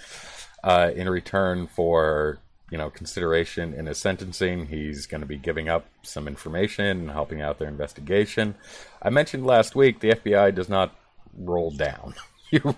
uh, 0.64 0.92
in 0.96 1.08
return 1.10 1.68
for 1.68 2.40
you 2.74 2.80
know 2.80 2.90
consideration 2.90 3.72
in 3.76 3.86
his 3.86 4.00
sentencing. 4.00 4.66
He's 4.66 5.06
going 5.06 5.22
to 5.22 5.28
be 5.28 5.38
giving 5.38 5.70
up 5.70 5.86
some 6.02 6.28
information 6.28 6.86
and 6.86 7.12
helping 7.12 7.40
out 7.40 7.60
their 7.60 7.68
investigation. 7.68 8.56
I 9.00 9.12
mentioned 9.12 9.46
last 9.46 9.76
week 9.76 10.00
the 10.00 10.14
FBI 10.14 10.56
does 10.56 10.68
not 10.68 10.96
roll 11.38 11.72
down. 11.72 12.16
You 12.52 12.76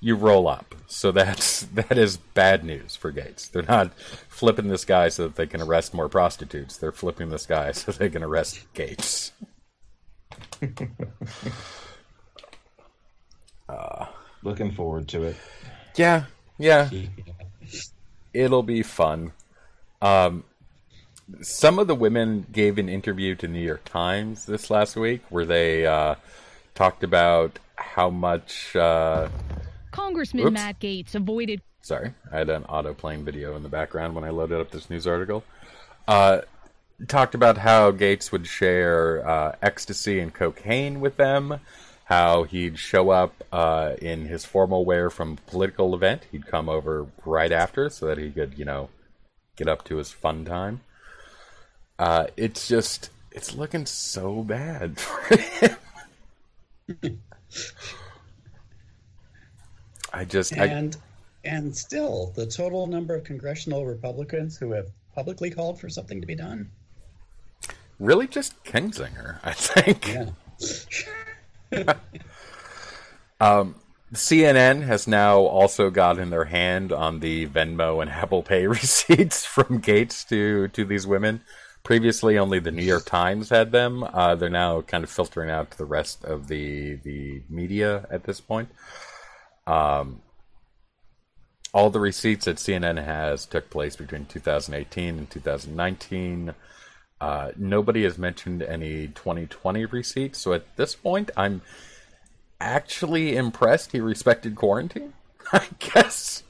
you 0.00 0.16
roll 0.16 0.46
up. 0.48 0.74
So 0.86 1.10
that's 1.10 1.62
that 1.62 1.96
is 1.96 2.18
bad 2.18 2.62
news 2.62 2.94
for 2.94 3.10
Gaetz. 3.10 3.50
They're 3.50 3.62
not 3.62 3.98
flipping 4.28 4.68
this 4.68 4.84
guy 4.84 5.08
so 5.08 5.22
that 5.22 5.36
they 5.36 5.46
can 5.46 5.62
arrest 5.62 5.94
more 5.94 6.10
prostitutes. 6.10 6.76
They're 6.76 6.92
flipping 6.92 7.30
this 7.30 7.46
guy 7.46 7.72
so 7.72 7.90
they 7.90 8.10
can 8.10 8.22
arrest 8.22 8.66
Gaetz. 8.74 9.30
uh, 13.70 14.06
Looking 14.42 14.72
forward 14.72 15.08
to 15.08 15.22
it. 15.22 15.36
Yeah, 15.96 16.24
yeah 16.58 16.90
it'll 18.34 18.62
be 18.62 18.82
fun. 18.82 19.32
Um, 20.02 20.44
some 21.40 21.78
of 21.78 21.86
the 21.86 21.94
women 21.94 22.46
gave 22.52 22.76
an 22.78 22.88
interview 22.88 23.34
to 23.36 23.48
New 23.48 23.60
York 23.60 23.84
Times 23.84 24.44
this 24.44 24.68
last 24.68 24.96
week 24.96 25.22
where 25.30 25.46
they 25.46 25.86
uh, 25.86 26.16
talked 26.74 27.02
about 27.02 27.58
how 27.76 28.10
much 28.10 28.76
uh, 28.76 29.28
Congressman 29.90 30.46
oops. 30.46 30.52
Matt 30.52 30.80
Gaetz 30.80 31.14
avoided. 31.14 31.62
Sorry, 31.80 32.12
I 32.32 32.38
had 32.38 32.50
an 32.50 32.64
auto 32.64 32.94
playing 32.94 33.24
video 33.24 33.56
in 33.56 33.62
the 33.62 33.68
background 33.68 34.14
when 34.14 34.24
I 34.24 34.30
loaded 34.30 34.60
up 34.60 34.70
this 34.70 34.90
news 34.90 35.06
article. 35.06 35.44
Uh, 36.06 36.40
talked 37.08 37.34
about 37.34 37.58
how 37.58 37.90
Gaetz 37.92 38.32
would 38.32 38.46
share 38.46 39.26
uh, 39.26 39.56
ecstasy 39.62 40.20
and 40.20 40.32
cocaine 40.32 41.00
with 41.00 41.16
them, 41.16 41.60
how 42.04 42.44
he'd 42.44 42.78
show 42.78 43.10
up 43.10 43.42
uh, 43.52 43.94
in 44.00 44.26
his 44.26 44.44
formal 44.44 44.84
wear 44.84 45.08
from 45.10 45.32
a 45.32 45.50
political 45.50 45.94
event. 45.94 46.22
He'd 46.30 46.46
come 46.46 46.68
over 46.68 47.06
right 47.24 47.50
after 47.50 47.88
so 47.88 48.06
that 48.06 48.18
he 48.18 48.30
could, 48.30 48.58
you 48.58 48.64
know, 48.64 48.90
get 49.56 49.68
up 49.68 49.84
to 49.84 49.96
his 49.96 50.10
fun 50.10 50.44
time. 50.44 50.82
Uh, 51.98 52.26
it's 52.36 52.68
just, 52.68 53.10
it's 53.32 53.54
looking 53.54 53.86
so 53.86 54.42
bad 54.42 55.00
for 55.00 55.36
him. 55.36 57.20
I 60.12 60.24
just, 60.24 60.52
and 60.52 60.96
I, 61.44 61.48
and 61.48 61.76
still, 61.76 62.32
the 62.36 62.46
total 62.46 62.86
number 62.86 63.14
of 63.14 63.24
congressional 63.24 63.86
Republicans 63.86 64.56
who 64.56 64.72
have 64.72 64.88
publicly 65.14 65.50
called 65.50 65.80
for 65.80 65.88
something 65.88 66.20
to 66.20 66.26
be 66.26 66.34
done. 66.34 66.70
Really, 67.98 68.26
just 68.26 68.62
Kinzinger, 68.64 69.38
I 69.42 69.52
think. 69.52 70.08
Yeah. 70.08 70.30
um, 73.40 73.74
CNN 74.12 74.82
has 74.82 75.06
now 75.06 75.38
also 75.40 75.90
gotten 75.90 76.30
their 76.30 76.44
hand 76.44 76.92
on 76.92 77.20
the 77.20 77.46
Venmo 77.46 78.00
and 78.00 78.10
Apple 78.10 78.42
Pay 78.42 78.66
receipts 78.68 79.44
from 79.44 79.80
Gaetz 79.80 80.26
to 80.28 80.68
to 80.68 80.84
these 80.84 81.06
women. 81.06 81.42
Previously, 81.82 82.38
only 82.38 82.60
the 82.60 82.70
New 82.70 82.84
York 82.84 83.04
Times 83.04 83.50
had 83.50 83.70
them. 83.70 84.04
Uh, 84.04 84.34
they're 84.34 84.48
now 84.48 84.80
kind 84.80 85.04
of 85.04 85.10
filtering 85.10 85.50
out 85.50 85.70
to 85.72 85.78
the 85.78 85.84
rest 85.84 86.24
of 86.24 86.48
the 86.48 86.94
the 86.96 87.42
media 87.48 88.06
at 88.10 88.24
this 88.24 88.40
point. 88.40 88.68
Um, 89.66 90.22
all 91.74 91.90
the 91.90 92.00
receipts 92.00 92.44
that 92.44 92.56
CNN 92.56 93.04
has 93.04 93.46
took 93.46 93.68
place 93.68 93.96
between 93.96 94.26
2018 94.26 95.18
and 95.18 95.28
2019. 95.28 96.54
Uh, 97.20 97.52
nobody 97.56 98.02
has 98.04 98.18
mentioned 98.18 98.62
any 98.62 99.08
2020 99.08 99.86
receipts, 99.86 100.38
so 100.38 100.52
at 100.52 100.76
this 100.76 100.94
point, 100.94 101.30
I'm 101.36 101.62
actually 102.60 103.36
impressed 103.36 103.92
he 103.92 104.00
respected 104.00 104.56
quarantine. 104.56 105.14
I 105.52 105.66
guess. 105.78 106.42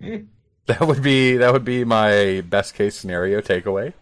Hmm. 0.00 0.24
That 0.66 0.80
would 0.80 1.02
be 1.02 1.36
that 1.36 1.52
would 1.52 1.64
be 1.64 1.84
my 1.84 2.42
best 2.48 2.74
case 2.74 2.96
scenario 2.96 3.40
takeaway. 3.40 3.92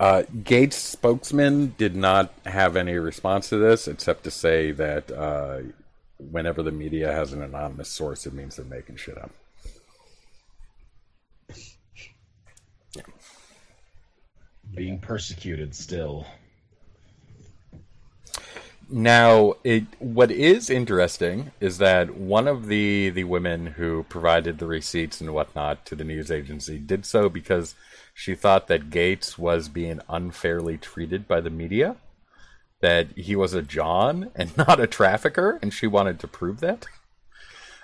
Uh, 0.00 0.22
Gaetz 0.42 0.74
spokesman 0.74 1.74
did 1.76 1.96
not 1.96 2.32
have 2.46 2.76
any 2.76 2.94
response 2.94 3.48
to 3.48 3.56
this, 3.56 3.88
except 3.88 4.22
to 4.24 4.30
say 4.30 4.70
that 4.70 5.10
uh, 5.10 5.58
whenever 6.18 6.62
the 6.62 6.70
media 6.70 7.12
has 7.12 7.32
an 7.32 7.42
anonymous 7.42 7.88
source, 7.88 8.24
it 8.24 8.32
means 8.32 8.56
they're 8.56 8.64
making 8.64 8.96
shit 8.96 9.18
up. 9.18 9.32
Being 14.78 15.00
persecuted 15.00 15.74
still. 15.74 16.24
Now, 18.88 19.54
it 19.64 19.86
what 19.98 20.30
is 20.30 20.70
interesting 20.70 21.50
is 21.58 21.78
that 21.78 22.14
one 22.14 22.46
of 22.46 22.68
the 22.68 23.10
the 23.10 23.24
women 23.24 23.66
who 23.66 24.04
provided 24.04 24.58
the 24.58 24.68
receipts 24.68 25.20
and 25.20 25.34
whatnot 25.34 25.84
to 25.86 25.96
the 25.96 26.04
news 26.04 26.30
agency 26.30 26.78
did 26.78 27.04
so 27.04 27.28
because 27.28 27.74
she 28.14 28.36
thought 28.36 28.68
that 28.68 28.88
Gaetz 28.88 29.36
was 29.36 29.68
being 29.68 30.00
unfairly 30.08 30.78
treated 30.78 31.26
by 31.26 31.40
the 31.40 31.50
media, 31.50 31.96
that 32.80 33.08
he 33.16 33.34
was 33.34 33.54
a 33.54 33.62
John 33.62 34.30
and 34.36 34.56
not 34.68 34.78
a 34.78 34.86
trafficker, 34.86 35.58
and 35.60 35.74
she 35.74 35.88
wanted 35.88 36.20
to 36.20 36.28
prove 36.28 36.60
that. 36.60 36.86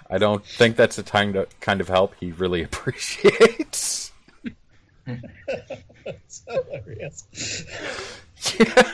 I 0.08 0.18
don't 0.18 0.46
think 0.46 0.76
that's 0.76 0.94
the 0.94 1.02
kind 1.02 1.34
of 1.34 1.58
kind 1.58 1.80
of 1.80 1.88
help 1.88 2.14
he 2.20 2.30
really 2.30 2.62
appreciates. 2.70 4.12
That's 6.04 6.42
hilarious. 6.46 7.64
yeah. 8.58 8.92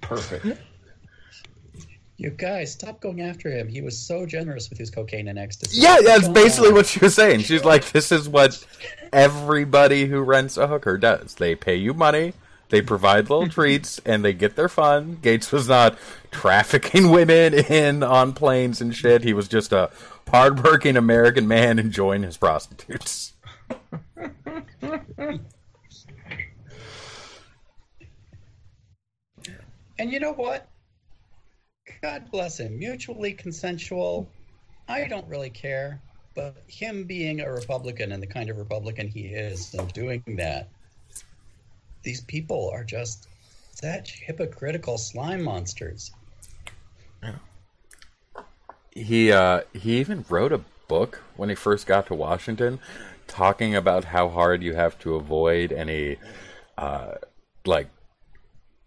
Perfect. 0.00 0.60
You 2.16 2.30
guys, 2.30 2.72
stop 2.72 3.00
going 3.00 3.20
after 3.20 3.48
him. 3.50 3.68
He 3.68 3.80
was 3.80 3.96
so 3.96 4.26
generous 4.26 4.68
with 4.70 4.78
his 4.78 4.90
cocaine 4.90 5.28
and 5.28 5.38
ecstasy. 5.38 5.80
Yeah, 5.80 5.98
that's 6.02 6.24
Come 6.24 6.32
basically 6.32 6.68
on. 6.70 6.74
what 6.74 6.86
she 6.86 6.98
was 6.98 7.14
saying. 7.14 7.40
She's 7.40 7.64
like, 7.64 7.90
this 7.92 8.10
is 8.10 8.28
what 8.28 8.64
everybody 9.12 10.06
who 10.06 10.20
rents 10.20 10.56
a 10.56 10.66
hooker 10.66 10.98
does. 10.98 11.36
They 11.36 11.54
pay 11.54 11.76
you 11.76 11.94
money, 11.94 12.32
they 12.70 12.82
provide 12.82 13.30
little 13.30 13.48
treats, 13.50 14.00
and 14.04 14.24
they 14.24 14.32
get 14.32 14.56
their 14.56 14.68
fun. 14.68 15.18
Gaetz 15.22 15.52
was 15.52 15.68
not 15.68 15.96
trafficking 16.32 17.10
women 17.12 17.54
in 17.54 18.02
on 18.02 18.32
planes 18.32 18.80
and 18.80 18.92
shit. 18.96 19.22
He 19.22 19.32
was 19.32 19.46
just 19.46 19.72
a 19.72 19.90
hardworking 20.28 20.96
American 20.96 21.46
man 21.46 21.78
enjoying 21.78 22.24
his 22.24 22.36
prostitutes. 22.36 23.34
And 29.98 30.12
you 30.12 30.20
know 30.20 30.32
what? 30.32 30.68
God 32.02 32.30
bless 32.30 32.60
him. 32.60 32.78
Mutually 32.78 33.32
consensual. 33.32 34.28
I 34.88 35.06
don't 35.08 35.26
really 35.28 35.50
care. 35.50 36.00
But 36.34 36.56
him 36.68 37.04
being 37.04 37.40
a 37.40 37.50
Republican 37.50 38.12
and 38.12 38.22
the 38.22 38.26
kind 38.26 38.48
of 38.48 38.58
Republican 38.58 39.08
he 39.08 39.26
is 39.26 39.74
and 39.74 39.92
doing 39.92 40.22
that, 40.36 40.68
these 42.02 42.20
people 42.20 42.70
are 42.72 42.84
just 42.84 43.28
such 43.72 44.20
hypocritical 44.20 44.98
slime 44.98 45.42
monsters. 45.42 46.12
He 48.92 49.30
uh, 49.30 49.62
he 49.72 49.98
even 49.98 50.24
wrote 50.28 50.52
a 50.52 50.60
book 50.88 51.22
when 51.36 51.48
he 51.48 51.54
first 51.54 51.86
got 51.86 52.06
to 52.06 52.14
Washington, 52.14 52.80
talking 53.26 53.74
about 53.74 54.04
how 54.04 54.28
hard 54.28 54.62
you 54.62 54.74
have 54.74 54.98
to 55.00 55.14
avoid 55.14 55.72
any 55.72 56.16
uh, 56.76 57.14
like 57.64 57.88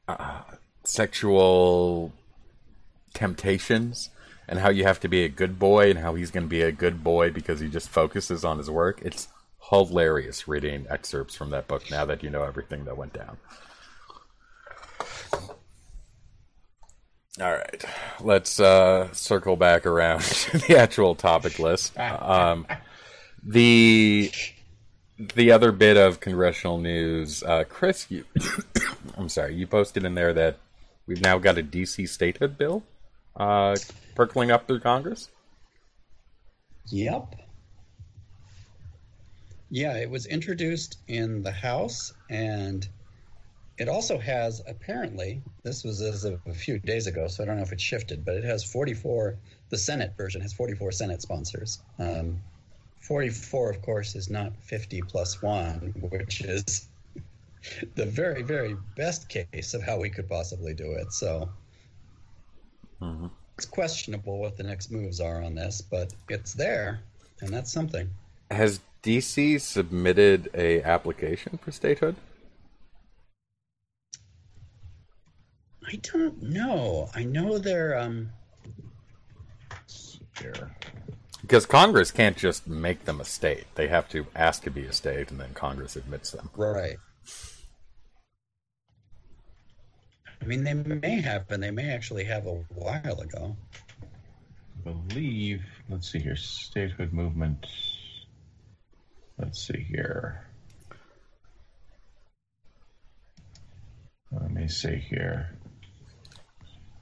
uh, 0.08 0.42
sexual 0.92 2.12
temptations 3.14 4.10
and 4.48 4.60
how 4.60 4.70
you 4.70 4.84
have 4.84 5.00
to 5.00 5.08
be 5.08 5.24
a 5.24 5.30
good 5.30 5.58
boy 5.58 5.90
and 5.90 6.00
how 6.00 6.16
he's 6.16 6.32
going 6.32 6.44
to 6.44 6.50
be 6.50 6.62
a 6.62 6.72
good 6.72 7.04
boy 7.04 7.32
because 7.32 7.60
he 7.60 7.70
just 7.70 7.88
focuses 7.90 8.44
on 8.44 8.58
his 8.58 8.70
work. 8.70 9.02
It's 9.02 9.30
hilarious 9.70 10.48
reading 10.48 10.86
excerpts 10.90 11.36
from 11.36 11.52
that 11.52 11.68
book 11.68 11.90
now 11.90 12.04
that 12.06 12.24
you 12.24 12.30
know 12.30 12.44
everything 12.44 12.84
that 12.86 12.98
went 12.98 13.14
down. 13.14 13.38
All 17.40 17.52
right, 17.52 17.86
let's 18.20 18.60
uh, 18.60 19.12
circle 19.14 19.56
back 19.56 19.86
around 19.86 20.22
to 20.22 20.58
the 20.58 20.78
actual 20.78 21.16
topic 21.16 21.60
list. 21.60 21.94
Um, 22.00 22.68
the 23.44 24.32
the 25.36 25.52
other 25.52 25.72
bit 25.72 25.98
of 25.98 26.20
congressional 26.20 26.78
news, 26.78 27.44
uh, 27.44 27.64
Chris, 27.70 28.08
you, 28.10 28.26
I'm 29.18 29.30
sorry, 29.30 29.56
you 29.56 29.66
posted 29.68 30.04
in 30.04 30.16
there 30.16 30.34
that 30.34 30.58
we've 31.08 31.22
now 31.22 31.38
got 31.38 31.58
a 31.58 31.64
DC 31.64 32.08
statehood 32.08 32.58
bill 32.58 32.84
uh, 33.36 33.76
percolating 34.16 34.52
up 34.52 34.68
through 34.68 34.80
Congress. 34.80 35.30
Yep. 36.88 37.36
Yeah, 39.70 39.96
it 39.96 40.10
was 40.10 40.26
introduced 40.26 40.98
in 41.08 41.44
the 41.44 41.52
House, 41.52 42.14
and 42.30 42.88
it 43.78 43.88
also 43.88 44.18
has 44.20 44.62
apparently, 44.68 45.42
this 45.64 45.84
was 45.84 46.02
as 46.02 46.26
of 46.26 46.42
a 46.46 46.54
few 46.54 46.78
days 46.80 47.08
ago, 47.08 47.28
so 47.28 47.44
I 47.44 47.48
don't 47.48 47.56
know 47.56 47.64
if 47.64 47.72
it 47.72 47.80
shifted, 47.80 48.26
but 48.26 48.36
it 48.36 48.44
has 48.44 48.64
44, 48.64 49.38
the 49.70 49.78
Senate 49.78 50.14
version 50.18 50.42
has 50.42 50.52
44 50.54 50.92
Senate 50.92 51.22
sponsors. 51.22 51.82
Um, 51.98 52.42
44, 53.00 53.72
of 53.72 53.82
course, 53.82 54.16
is 54.16 54.30
not 54.30 54.52
50 54.62 55.02
plus 55.04 55.42
one, 55.42 55.94
which 56.12 56.42
is 56.42 56.88
the 57.96 58.06
very, 58.06 58.44
very 58.44 58.76
best 58.96 59.30
case 59.30 59.74
of 59.74 59.84
how 59.84 60.00
we 60.00 60.10
could 60.10 60.28
possibly 60.30 60.74
do 60.74 60.92
it. 60.94 61.12
So 61.14 61.50
Mm-hmm. 63.02 63.28
it's 63.58 63.66
questionable 63.66 64.40
what 64.40 64.58
the 64.58 64.64
next 64.64 64.92
moves 64.92 65.20
are 65.22 65.42
on 65.44 65.56
this, 65.56 65.82
but 65.82 66.14
it's 66.30 66.54
there, 66.54 67.02
and 67.42 67.54
that's 67.54 67.72
something. 67.72 68.10
Has 68.52 68.82
DC 69.04 69.60
submitted 69.62 70.50
a 70.54 70.84
application 70.84 71.58
for 71.58 71.72
statehood? 71.72 72.16
I 75.88 75.96
don't 75.98 76.42
know. 76.42 77.10
I 77.16 77.24
know 77.24 77.58
they're 77.60 77.98
um 77.98 78.32
Here. 80.40 80.72
Because 81.42 81.66
Congress 81.66 82.12
can't 82.12 82.38
just 82.38 82.68
make 82.68 83.06
them 83.06 83.22
a 83.22 83.26
state; 83.26 83.66
they 83.76 83.88
have 83.88 84.10
to 84.10 84.28
ask 84.36 84.64
to 84.64 84.72
be 84.72 84.86
a 84.86 84.94
state, 84.94 85.32
and 85.32 85.40
then 85.40 85.54
Congress 85.54 85.96
admits 85.96 86.32
them. 86.32 86.50
right. 86.56 86.98
I 90.42 90.46
mean, 90.46 90.64
they 90.64 90.74
may 90.74 91.22
have, 91.22 91.52
and 91.52 91.62
they 91.62 91.72
may 91.72 91.92
actually 91.92 92.24
have 92.26 92.48
a 92.48 92.56
while 92.74 93.22
ago. 93.22 93.56
I 94.86 94.92
believe. 94.92 95.64
Let's 95.88 96.12
see 96.12 96.20
here. 96.20 96.36
Statehood 96.36 97.14
movement. 97.14 97.68
Let's 99.38 99.68
see 99.68 99.86
here. 99.88 100.48
Let 104.32 104.52
me 104.52 104.68
see 104.68 104.96
here. 104.96 105.52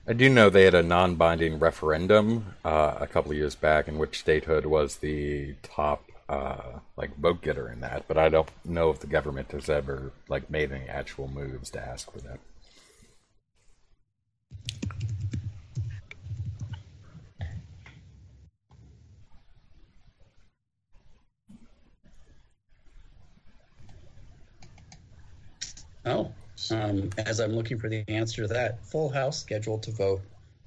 I 0.07 0.13
do 0.13 0.27
know 0.27 0.49
they 0.49 0.63
had 0.63 0.73
a 0.73 0.81
non-binding 0.81 1.59
referendum 1.59 2.55
uh, 2.65 2.95
a 2.99 3.07
couple 3.07 3.31
of 3.31 3.37
years 3.37 3.55
back 3.55 3.87
in 3.87 3.99
which 3.99 4.19
statehood 4.19 4.65
was 4.65 4.97
the 4.97 5.53
top 5.61 6.03
uh, 6.27 6.79
like 6.97 7.15
vote 7.17 7.41
getter 7.41 7.71
in 7.71 7.81
that, 7.81 8.07
but 8.07 8.17
I 8.17 8.29
don't 8.29 8.49
know 8.65 8.89
if 8.89 8.99
the 8.99 9.07
government 9.07 9.51
has 9.51 9.69
ever 9.69 10.11
like 10.27 10.49
made 10.49 10.71
any 10.71 10.87
actual 10.87 11.27
moves 11.27 11.69
to 11.71 11.79
ask 11.79 12.11
for 12.11 12.19
that. 12.19 12.39
Oh, 26.05 26.31
um, 26.71 27.09
as 27.17 27.39
I'm 27.39 27.53
looking 27.53 27.77
for 27.79 27.89
the 27.89 28.03
answer 28.07 28.43
to 28.43 28.47
that, 28.53 28.85
full 28.85 29.09
house 29.09 29.39
scheduled 29.39 29.83
to 29.83 29.91
vote 29.91 30.21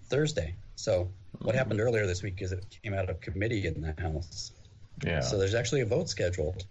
Thursday. 0.04 0.54
So 0.76 1.10
what 1.40 1.54
happened 1.54 1.80
earlier 1.80 2.06
this 2.06 2.22
week 2.22 2.42
is 2.42 2.52
it 2.52 2.64
came 2.82 2.94
out 2.94 3.08
of 3.08 3.20
committee 3.20 3.66
in 3.66 3.80
the 3.80 3.94
House. 4.00 4.52
Yeah. 5.04 5.20
So 5.20 5.38
there's 5.38 5.54
actually 5.54 5.80
a 5.80 5.86
vote 5.86 6.08
scheduled. 6.08 6.64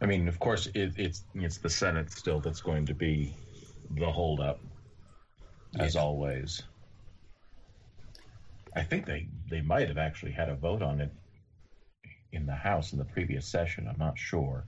I 0.00 0.06
mean, 0.06 0.28
of 0.28 0.38
course, 0.38 0.66
it, 0.74 0.92
it's 0.96 1.24
it's 1.34 1.58
the 1.58 1.70
Senate 1.70 2.10
still 2.10 2.40
that's 2.40 2.60
going 2.60 2.86
to 2.86 2.94
be 2.94 3.34
the 3.90 4.10
holdup, 4.10 4.60
as 5.78 5.94
Yeah. 5.94 6.02
always. 6.02 6.62
I 8.74 8.82
think 8.82 9.06
they 9.06 9.28
they 9.48 9.62
might 9.62 9.88
have 9.88 9.98
actually 9.98 10.32
had 10.32 10.48
a 10.48 10.54
vote 10.54 10.82
on 10.82 11.00
it 11.00 11.10
in 12.32 12.44
the 12.46 12.54
House 12.54 12.92
in 12.92 12.98
the 12.98 13.04
previous 13.04 13.46
session. 13.46 13.88
I'm 13.88 13.98
not 13.98 14.18
sure. 14.18 14.66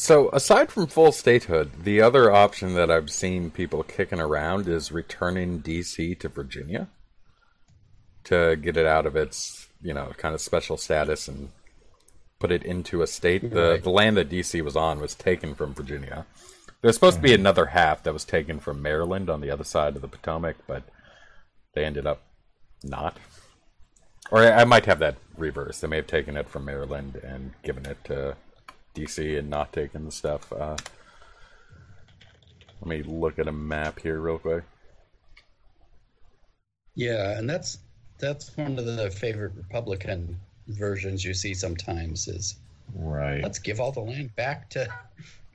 So, 0.00 0.30
aside 0.32 0.72
from 0.72 0.86
full 0.86 1.12
statehood, 1.12 1.84
the 1.84 2.00
other 2.00 2.32
option 2.32 2.72
that 2.72 2.90
I've 2.90 3.10
seen 3.10 3.50
people 3.50 3.82
kicking 3.82 4.18
around 4.18 4.66
is 4.66 4.90
returning 4.90 5.60
DC 5.60 6.18
to 6.20 6.28
Virginia 6.30 6.88
to 8.24 8.56
get 8.56 8.78
it 8.78 8.86
out 8.86 9.04
of 9.04 9.14
its, 9.14 9.68
you 9.82 9.92
know, 9.92 10.10
kind 10.16 10.34
of 10.34 10.40
special 10.40 10.78
status 10.78 11.28
and 11.28 11.50
put 12.38 12.50
it 12.50 12.62
into 12.62 13.02
a 13.02 13.06
state. 13.06 13.50
The 13.50 13.72
Right. 13.72 13.82
the 13.82 13.90
land 13.90 14.16
that 14.16 14.30
DC 14.30 14.62
was 14.62 14.74
on 14.74 15.00
was 15.00 15.14
taken 15.14 15.54
from 15.54 15.74
Virginia. 15.74 16.24
There's 16.80 16.94
supposed 16.94 17.16
to 17.16 17.22
be 17.22 17.32
mm-hmm. 17.32 17.42
another 17.42 17.66
half 17.66 18.02
that 18.04 18.14
was 18.14 18.24
taken 18.24 18.58
from 18.58 18.80
Maryland 18.80 19.28
on 19.28 19.42
the 19.42 19.50
other 19.50 19.64
side 19.64 19.96
of 19.96 20.00
the 20.00 20.08
Potomac, 20.08 20.56
but 20.66 20.84
they 21.74 21.84
ended 21.84 22.06
up 22.06 22.22
not. 22.82 23.18
Or 24.30 24.38
I 24.38 24.62
I 24.62 24.64
might 24.64 24.86
have 24.86 25.00
that 25.00 25.18
reversed. 25.36 25.82
They 25.82 25.88
may 25.88 25.96
have 25.96 26.06
taken 26.06 26.38
it 26.38 26.48
from 26.48 26.64
Maryland 26.64 27.16
and 27.16 27.52
given 27.62 27.84
it 27.84 28.02
to 28.04 28.38
DC 28.94 29.38
and 29.38 29.48
not 29.50 29.72
taking 29.72 30.04
the 30.04 30.12
stuff. 30.12 30.52
Uh, 30.52 30.76
let 32.80 32.88
me 32.88 33.02
look 33.02 33.38
at 33.38 33.48
a 33.48 33.52
map 33.52 34.00
here 34.00 34.20
real 34.20 34.38
quick. 34.38 34.64
Yeah, 36.94 37.38
and 37.38 37.48
that's 37.48 37.78
that's 38.18 38.56
one 38.56 38.78
of 38.78 38.84
the 38.84 39.10
favorite 39.10 39.52
Republican 39.56 40.38
versions 40.68 41.24
you 41.24 41.34
see 41.34 41.54
sometimes 41.54 42.28
is 42.28 42.56
Right. 42.94 43.42
let's 43.42 43.58
give 43.58 43.80
all 43.80 43.92
the 43.92 44.00
land 44.00 44.34
back 44.36 44.68
to 44.70 44.88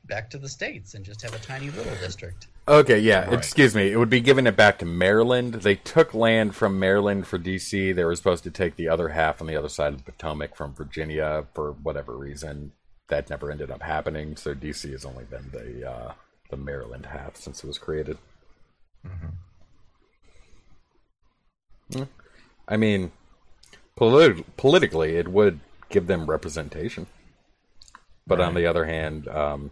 back 0.05 0.29
to 0.29 0.37
the 0.37 0.47
states 0.49 0.93
and 0.93 1.03
just 1.03 1.21
have 1.21 1.33
a 1.33 1.39
tiny 1.39 1.69
little 1.71 1.95
district. 1.95 2.47
Okay, 2.67 2.99
yeah, 2.99 3.25
Right. 3.25 3.33
excuse 3.33 3.75
me. 3.75 3.91
It 3.91 3.97
would 3.97 4.09
be 4.09 4.21
giving 4.21 4.47
it 4.47 4.55
back 4.55 4.79
to 4.79 4.85
Maryland. 4.85 5.55
They 5.55 5.75
took 5.75 6.13
land 6.13 6.55
from 6.55 6.79
Maryland 6.79 7.27
for 7.27 7.37
DC. 7.37 7.93
They 7.93 8.03
were 8.03 8.15
supposed 8.15 8.43
to 8.45 8.51
take 8.51 8.75
the 8.75 8.87
other 8.87 9.09
half 9.09 9.41
on 9.41 9.47
the 9.47 9.55
other 9.55 9.69
side 9.69 9.93
of 9.93 10.03
the 10.03 10.11
Potomac 10.11 10.55
from 10.55 10.73
Virginia 10.73 11.45
for 11.53 11.73
whatever 11.73 12.15
reason. 12.17 12.71
That 13.09 13.29
never 13.29 13.51
ended 13.51 13.71
up 13.71 13.83
happening. 13.83 14.35
So 14.35 14.55
DC 14.55 14.91
has 14.91 15.05
only 15.05 15.25
been 15.25 15.49
the 15.51 15.89
uh, 15.89 16.13
the 16.49 16.57
Maryland 16.57 17.05
half 17.05 17.35
since 17.35 17.63
it 17.63 17.67
was 17.67 17.77
created. 17.77 18.17
Mm. 21.91 22.07
I 22.67 22.77
mean, 22.77 23.11
polit- 23.95 24.57
politically, 24.57 25.17
it 25.17 25.27
would 25.27 25.59
give 25.89 26.07
them 26.07 26.25
representation. 26.29 27.07
But 28.27 28.41
on 28.41 28.55
the 28.55 28.65
other 28.65 28.85
hand, 28.85 29.27
um, 29.27 29.69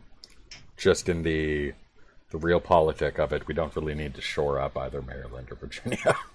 just 0.77 1.09
in 1.09 1.23
the 1.23 1.73
the 2.29 2.37
realpolitik 2.39 3.19
of 3.19 3.33
it, 3.33 3.47
we 3.47 3.53
don't 3.53 3.75
really 3.75 3.95
need 3.95 4.13
to 4.15 4.21
shore 4.21 4.59
up 4.59 4.77
either 4.77 5.01
Maryland 5.01 5.51
or 5.51 5.55
Virginia. 5.55 6.15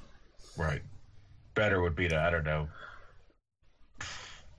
Right. 0.56 0.82
Better 1.54 1.80
would 1.80 1.94
be 1.94 2.08
to 2.08 2.18
I 2.18 2.30
don't 2.30 2.44
know, 2.44 2.66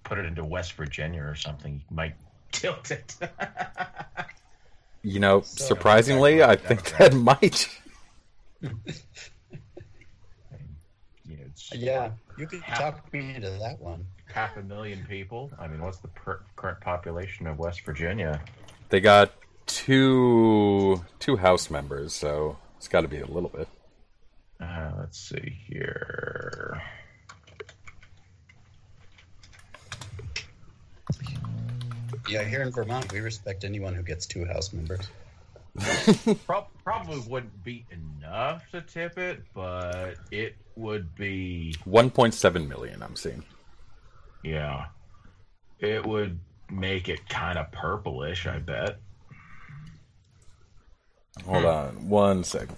put 0.06 0.18
it 0.18 0.26
into 0.26 0.46
West 0.46 0.74
Virginia 0.74 1.22
or 1.24 1.36
something. 1.36 1.84
You 1.90 1.96
might 1.96 2.16
tilt 2.52 2.92
it. 2.92 3.16
you 5.04 5.20
know, 5.20 5.42
So- 5.46 5.66
surprisingly, 5.66 6.44
I 6.44 6.56
think 6.56 6.98
that 6.98 7.14
might. 7.14 7.70
you 8.62 8.70
know, 11.28 11.44
it's 11.46 11.74
Yeah, 11.74 12.12
you 12.38 12.48
could 12.48 12.62
Half- 12.62 12.80
talk 12.80 13.14
me 13.14 13.36
into 13.36 13.50
that 13.50 13.80
one. 13.80 14.06
half 14.34 14.58
a 14.58 14.62
million 14.62 15.06
people. 15.08 15.52
I 15.60 15.68
mean, 15.68 15.82
what's 15.82 15.98
the 16.00 16.08
per- 16.10 16.42
current 16.56 16.82
population 16.82 17.48
of 17.48 17.58
West 17.60 17.82
Virginia? 17.86 18.42
They 18.90 19.00
got 19.00 19.34
two 19.66 21.04
two 21.20 21.38
House 21.38 21.70
members, 21.70 22.14
so 22.14 22.58
it's 22.78 22.88
got 22.88 23.02
to 23.02 23.08
be 23.08 23.20
a 23.20 23.26
little 23.28 23.50
bit. 23.50 23.68
Uh, 24.60 24.92
let's 25.00 25.18
see 25.20 25.58
here. 25.68 26.82
Yeah, 32.30 32.44
here 32.44 32.62
in 32.62 32.72
Vermont, 32.72 33.12
we 33.12 33.22
respect 33.22 33.64
anyone 33.64 33.96
who 33.96 34.04
gets 34.04 34.26
two 34.28 34.46
House 34.46 34.72
members. 34.72 35.08
Pro- 36.46 36.68
probably 36.84 37.20
wouldn't 37.28 37.64
be 37.64 37.86
enough 37.92 38.70
to 38.72 38.82
tip 38.82 39.18
it, 39.18 39.42
but 39.54 40.16
it 40.32 40.56
would 40.76 41.16
be. 41.16 41.74
1.7 41.88 42.68
million, 42.68 43.02
I'm 43.02 43.16
seeing. 43.16 43.44
Yeah, 44.44 44.86
it 45.80 46.06
would 46.06 46.40
make 46.70 47.10
it 47.10 47.28
kind 47.30 47.58
of 47.58 47.72
purplish. 47.72 48.46
I 48.46 48.60
bet. 48.60 49.00
Hold 51.46 51.66
on 51.66 52.10
one 52.10 52.44
second. 52.44 52.78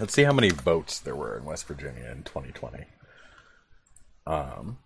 Let's 0.00 0.14
see 0.14 0.22
how 0.24 0.32
many 0.32 0.50
votes 0.50 0.98
there 1.00 1.14
were 1.14 1.36
in 1.36 1.44
West 1.44 1.66
Virginia 1.66 2.08
in 2.10 2.22
2020. 2.22 2.84
Um, 4.26 4.78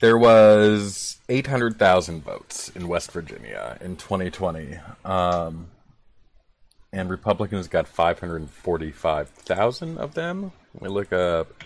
there 0.00 0.16
was 0.16 1.18
800,000 1.28 2.22
votes 2.22 2.68
in 2.70 2.86
West 2.88 3.10
Virginia 3.12 3.76
in 3.80 3.96
2020. 3.96 4.78
Um, 5.04 5.68
and 6.92 7.10
Republicans 7.10 7.68
got 7.68 7.86
545,000 7.88 9.98
of 9.98 10.14
them. 10.14 10.52
Let 10.74 10.82
me 10.82 10.88
look 10.88 11.12
up 11.12 11.64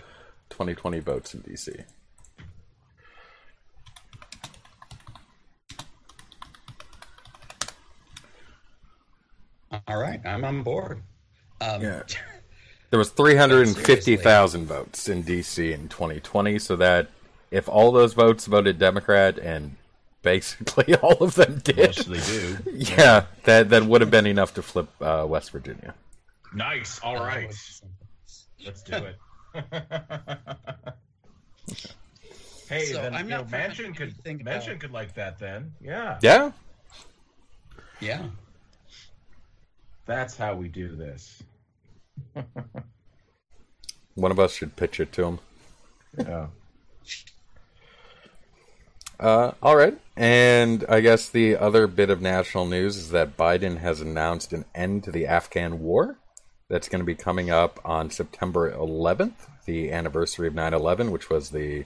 2020 0.49 0.99
votes 0.99 1.33
in 1.33 1.41
DC. 1.41 1.83
All 9.87 9.97
right, 9.97 10.19
I'm 10.25 10.45
on 10.45 10.63
board. 10.63 11.01
Um, 11.61 11.81
Yeah. 11.81 12.03
There 12.89 12.99
was 12.99 13.09
350,000 13.09 14.65
votes 14.67 15.09
in 15.09 15.23
DC 15.23 15.73
in 15.73 15.89
2020, 15.89 16.59
so 16.59 16.75
that 16.75 17.09
if 17.53 17.69
all 17.69 17.91
those 17.91 18.13
votes 18.13 18.45
voted 18.47 18.79
Democrat 18.79 19.37
and 19.37 19.75
basically 20.23 20.95
all 21.03 21.17
of 21.23 21.35
them 21.35 21.59
did, 21.63 21.77
Mostly 21.77 22.19
do. 22.19 22.57
yeah, 22.73 23.25
that 23.43 23.69
that 23.69 23.83
would 23.85 24.01
have 24.01 24.09
been 24.11 24.25
enough 24.25 24.53
to 24.55 24.61
flip 24.63 24.89
uh, 25.01 25.25
West 25.29 25.51
Virginia. 25.51 25.93
Nice. 26.53 26.99
All 27.01 27.17
uh. 27.19 27.47
Let's 28.65 28.81
do 28.83 28.95
it. 28.95 29.17
hey, 32.69 32.85
So, 32.85 33.01
then 33.01 33.13
I'm 33.13 33.25
you 33.25 33.29
not 33.31 33.41
know, 33.41 33.45
familiar 33.45 33.69
Manchin 33.69 33.87
with 33.89 33.97
could 33.97 34.13
anything 34.25 34.41
about- 34.41 34.61
Manchin 34.63 34.79
could 34.79 34.91
like 34.91 35.13
that 35.15 35.37
then. 35.39 35.73
Yeah. 35.81 36.17
Yeah, 36.21 36.51
Yeah, 37.99 38.25
That's 40.05 40.35
how 40.37 40.55
we 40.55 40.67
do 40.69 40.95
this. 40.95 41.43
one 44.15 44.31
of 44.31 44.39
us 44.39 44.53
should 44.53 44.75
pitch 44.75 44.99
it 44.99 45.11
to 45.13 45.23
him. 45.25 45.39
Yeah. 46.17 46.47
Uh, 49.19 49.51
all 49.61 49.75
right, 49.75 49.97
and 50.17 50.83
I 50.89 50.99
guess 50.99 51.29
the 51.29 51.55
other 51.55 51.87
bit 51.87 52.09
of 52.09 52.21
national 52.21 52.65
news 52.65 52.97
is 52.97 53.11
that 53.11 53.37
Biden 53.37 53.77
has 53.77 54.01
announced 54.01 54.53
an 54.53 54.65
end 54.73 55.03
to 55.03 55.11
the 55.11 55.27
Afghan 55.27 55.79
war. 55.79 56.17
That's 56.69 56.89
going 56.89 56.99
to 56.99 57.05
be 57.05 57.15
coming 57.15 57.49
up 57.49 57.79
on 57.85 58.09
September 58.09 58.71
11th, 58.71 59.47
the 59.65 59.91
anniversary 59.91 60.47
of 60.47 60.53
9/11, 60.53 61.11
which 61.11 61.29
was 61.29 61.51
the 61.51 61.85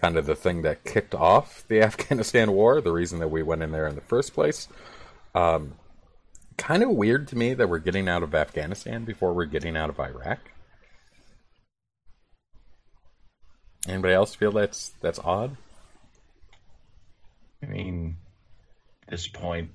kind 0.00 0.16
of 0.16 0.26
the 0.26 0.34
thing 0.34 0.62
that 0.62 0.84
kicked 0.84 1.14
off 1.14 1.64
the 1.68 1.82
Afghanistan 1.82 2.52
war, 2.52 2.80
the 2.80 2.92
reason 2.92 3.18
that 3.18 3.30
we 3.30 3.42
went 3.42 3.62
in 3.62 3.72
there 3.72 3.86
in 3.86 3.94
the 3.94 4.00
first 4.00 4.32
place. 4.32 4.68
Um, 5.34 5.74
kind 6.56 6.82
of 6.82 6.90
weird 6.90 7.28
to 7.28 7.36
me 7.36 7.54
that 7.54 7.68
we're 7.68 7.78
getting 7.78 8.08
out 8.08 8.22
of 8.22 8.34
Afghanistan 8.34 9.04
before 9.04 9.32
we're 9.32 9.44
getting 9.44 9.76
out 9.76 9.90
of 9.90 10.00
Iraq. 10.00 10.38
Anybody 13.86 14.14
else 14.14 14.34
feel 14.34 14.52
that's 14.52 14.92
that's 15.00 15.18
odd? 15.20 15.56
I 17.62 17.66
mean, 17.66 18.16
at 19.02 19.10
this 19.10 19.26
point, 19.26 19.70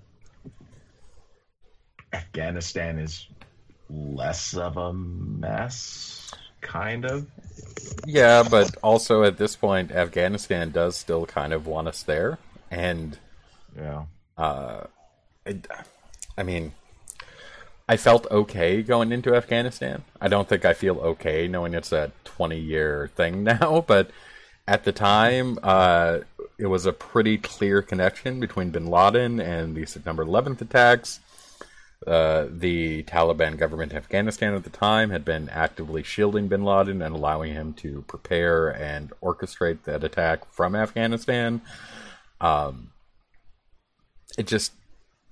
Afghanistan 2.14 3.00
is 3.00 3.28
less 3.90 4.54
of 4.56 4.78
a 4.78 4.94
mess, 4.94 6.32
kind 6.62 7.06
of. 7.06 7.28
Yeah, 8.06 8.44
but 8.44 8.76
also 8.84 9.24
at 9.24 9.38
this 9.38 9.56
point, 9.56 9.92
Afghanistan 9.92 10.72
does 10.72 10.96
still 10.96 11.26
kind 11.26 11.54
of 11.54 11.68
want 11.68 11.88
us 11.88 12.04
there, 12.04 12.38
and 12.72 13.18
Yeah. 13.76 14.06
uh, 14.38 14.86
it, 15.46 15.68
I 16.38 16.44
mean, 16.44 16.74
I 17.88 17.98
felt 17.98 18.28
okay 18.32 18.82
going 18.82 19.12
into 19.12 19.36
Afghanistan. 19.36 20.04
I 20.22 20.28
don't 20.28 20.48
think 20.48 20.66
I 20.66 20.74
feel 20.74 21.00
okay 21.00 21.48
knowing 21.48 21.74
it's 21.74 21.92
a 21.92 22.12
20 22.24 22.58
year 22.60 23.10
thing 23.16 23.44
now, 23.46 23.84
but 23.86 24.12
at 24.68 24.84
the 24.86 24.92
time, 24.94 25.60
uh, 25.62 26.20
it 26.58 26.68
was 26.68 26.86
a 26.86 26.94
pretty 26.94 27.38
clear 27.38 27.82
connection 27.82 28.40
between 28.40 28.70
bin 28.70 28.88
Laden 28.88 29.40
and 29.40 29.76
the 29.76 29.86
September 29.86 30.26
11th 30.26 30.62
attacks. 30.62 31.20
Uh, 32.06 32.48
the 32.50 33.04
Taliban 33.04 33.58
government 33.58 33.94
in 33.94 33.98
Afghanistan 33.98 34.54
at 34.54 34.64
the 34.66 34.70
time 34.70 35.10
had 35.10 35.24
been 35.24 35.48
actively 35.50 36.04
shielding 36.04 36.48
bin 36.48 36.64
Laden 36.64 37.02
and 37.02 37.16
allowing 37.16 37.54
him 37.54 37.74
to 37.74 38.02
prepare 38.08 38.70
and 38.70 39.14
orchestrate 39.22 39.84
that 39.84 40.04
attack 40.04 40.52
from 40.52 40.76
Afghanistan. 40.76 41.62
Um, 42.42 42.92
it 44.38 44.48
just 44.48 44.74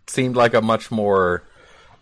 seemed 0.08 0.36
like 0.36 0.54
a 0.54 0.62
much 0.62 0.92
more 0.92 1.44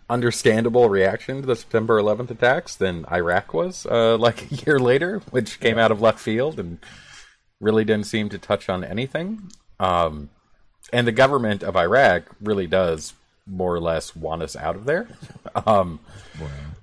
understandable 0.08 0.88
reaction 0.88 1.40
to 1.40 1.46
the 1.46 1.56
September 1.56 2.00
11th 2.00 2.30
attacks 2.30 2.76
than 2.76 3.04
Iraq 3.10 3.52
was, 3.52 3.86
uh, 3.86 4.16
like 4.18 4.50
a 4.50 4.54
year 4.54 4.78
later, 4.78 5.20
which 5.30 5.60
came 5.60 5.78
out 5.78 5.90
of 5.90 6.00
left 6.00 6.18
field 6.20 6.60
and 6.60 6.78
really 7.60 7.84
didn't 7.84 8.06
seem 8.06 8.28
to 8.30 8.38
touch 8.38 8.68
on 8.68 8.82
anything. 8.82 9.50
Um, 9.78 10.30
and 10.92 11.06
the 11.06 11.12
government 11.12 11.62
of 11.62 11.76
Iraq 11.76 12.24
really 12.40 12.66
does 12.66 13.14
more 13.46 13.74
or 13.74 13.80
less 13.80 14.16
want 14.16 14.42
us 14.42 14.56
out 14.56 14.76
of 14.76 14.84
there. 14.84 15.08
um, 15.66 16.00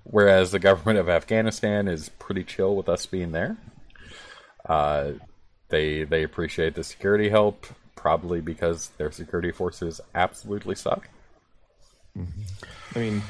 whereas 0.04 0.52
the 0.52 0.60
government 0.60 1.00
of 1.00 1.10
Afghanistan 1.10 1.88
is 1.88 2.10
pretty 2.10 2.44
chill 2.44 2.76
with 2.76 2.90
us 2.90 3.06
being 3.06 3.32
there. 3.32 3.58
Uh, 4.66 5.14
they 5.70 6.04
they 6.04 6.24
appreciate 6.24 6.76
the 6.76 6.84
security 6.84 7.30
help, 7.30 7.66
probably 7.96 8.42
because 8.42 8.90
their 8.98 9.12
security 9.12 9.52
forces 9.52 10.00
absolutely 10.16 10.76
suck. 10.76 11.10
I 12.96 13.00
mean, 13.00 13.22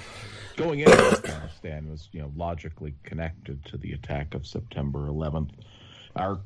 going 0.56 0.80
into 0.80 0.98
Afghanistan 0.98 1.90
was, 1.90 2.10
you 2.12 2.22
know, 2.22 2.32
logically 2.36 2.94
connected 3.04 3.64
to 3.66 3.78
the 3.78 3.94
attack 3.94 4.34
of 4.34 4.48
September 4.48 5.08
11th. 5.08 5.50
Our 6.16 6.40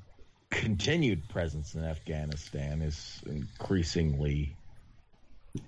continued 0.51 1.27
presence 1.29 1.73
in 1.73 1.83
Afghanistan 1.83 2.81
is 2.81 3.21
increasingly, 3.25 4.55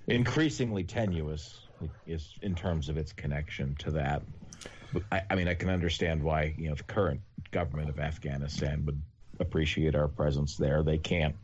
increasingly 0.06 0.84
tenuous, 0.84 1.58
is 2.06 2.32
in 2.42 2.54
terms 2.54 2.88
of 2.88 2.96
its 2.96 3.12
connection 3.12 3.74
to 3.80 3.90
that. 3.92 4.22
I, 5.10 5.22
I 5.30 5.34
mean, 5.34 5.48
I 5.48 5.54
can 5.54 5.70
understand 5.70 6.22
why, 6.22 6.54
you 6.56 6.68
know, 6.68 6.76
the 6.76 6.84
current 6.84 7.20
government 7.50 7.88
of 7.88 7.98
Afghanistan 7.98 8.84
would 8.86 9.02
appreciate 9.40 9.96
our 9.96 10.06
presence 10.06 10.56
there. 10.56 10.82
They 10.82 10.98
can't, 10.98 11.34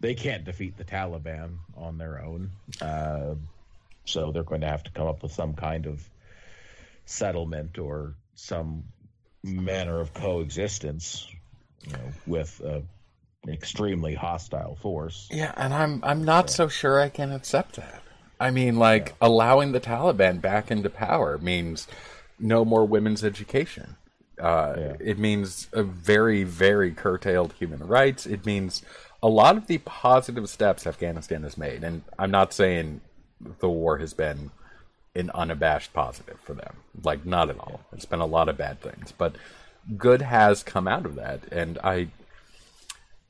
they 0.00 0.14
can't 0.14 0.44
defeat 0.44 0.76
the 0.76 0.84
Taliban 0.84 1.58
on 1.76 1.98
their 1.98 2.20
own. 2.20 2.50
Uh, 2.80 3.34
so 4.04 4.32
they're 4.32 4.42
going 4.42 4.62
to 4.62 4.68
have 4.68 4.82
to 4.84 4.90
come 4.90 5.06
up 5.06 5.22
with 5.22 5.32
some 5.32 5.54
kind 5.54 5.86
of 5.86 6.02
settlement 7.04 7.78
or 7.78 8.14
some 8.34 8.84
manner 9.44 10.00
of 10.00 10.12
coexistence, 10.14 11.26
you 11.86 11.92
know, 11.92 12.12
with 12.26 12.60
a, 12.64 12.82
an 13.44 13.52
extremely 13.52 14.14
hostile 14.14 14.76
force. 14.76 15.28
Yeah, 15.30 15.52
and 15.56 15.72
I'm 15.72 16.00
I'm 16.04 16.24
not 16.24 16.50
so 16.50 16.68
sure 16.68 17.00
I 17.00 17.08
can 17.08 17.32
accept 17.32 17.76
that. 17.76 18.02
I 18.40 18.50
mean, 18.50 18.76
like 18.78 19.14
allowing 19.20 19.72
the 19.72 19.80
Taliban 19.80 20.40
back 20.40 20.70
into 20.70 20.90
power 20.90 21.38
means 21.38 21.88
no 22.38 22.64
more 22.64 22.84
women's 22.84 23.24
education. 23.24 23.96
Uh, 24.40 24.74
Yeah. 24.78 24.96
It 25.00 25.18
means 25.18 25.68
a 25.72 25.82
very, 25.82 26.44
very 26.44 26.92
curtailed 26.92 27.54
human 27.54 27.80
rights. 27.80 28.26
It 28.26 28.46
means 28.46 28.82
a 29.20 29.28
lot 29.28 29.56
of 29.56 29.66
the 29.66 29.78
positive 29.78 30.48
steps 30.48 30.86
Afghanistan 30.86 31.42
has 31.42 31.58
made, 31.58 31.82
and 31.82 32.02
I'm 32.16 32.30
not 32.30 32.52
saying 32.52 33.00
the 33.58 33.68
war 33.68 33.98
has 33.98 34.14
been 34.14 34.52
an 35.16 35.30
unabashed 35.34 35.92
positive 35.92 36.38
for 36.40 36.54
them. 36.54 36.76
Like, 37.02 37.26
not 37.26 37.50
at 37.50 37.58
all. 37.58 37.80
It's 37.92 38.04
been 38.04 38.20
a 38.20 38.26
lot 38.26 38.48
of 38.48 38.56
bad 38.56 38.80
things, 38.80 39.12
but 39.16 39.34
good 39.96 40.22
has 40.22 40.62
come 40.62 40.86
out 40.86 41.06
of 41.06 41.14
that, 41.16 41.44
and 41.50 41.78
I, 41.82 42.08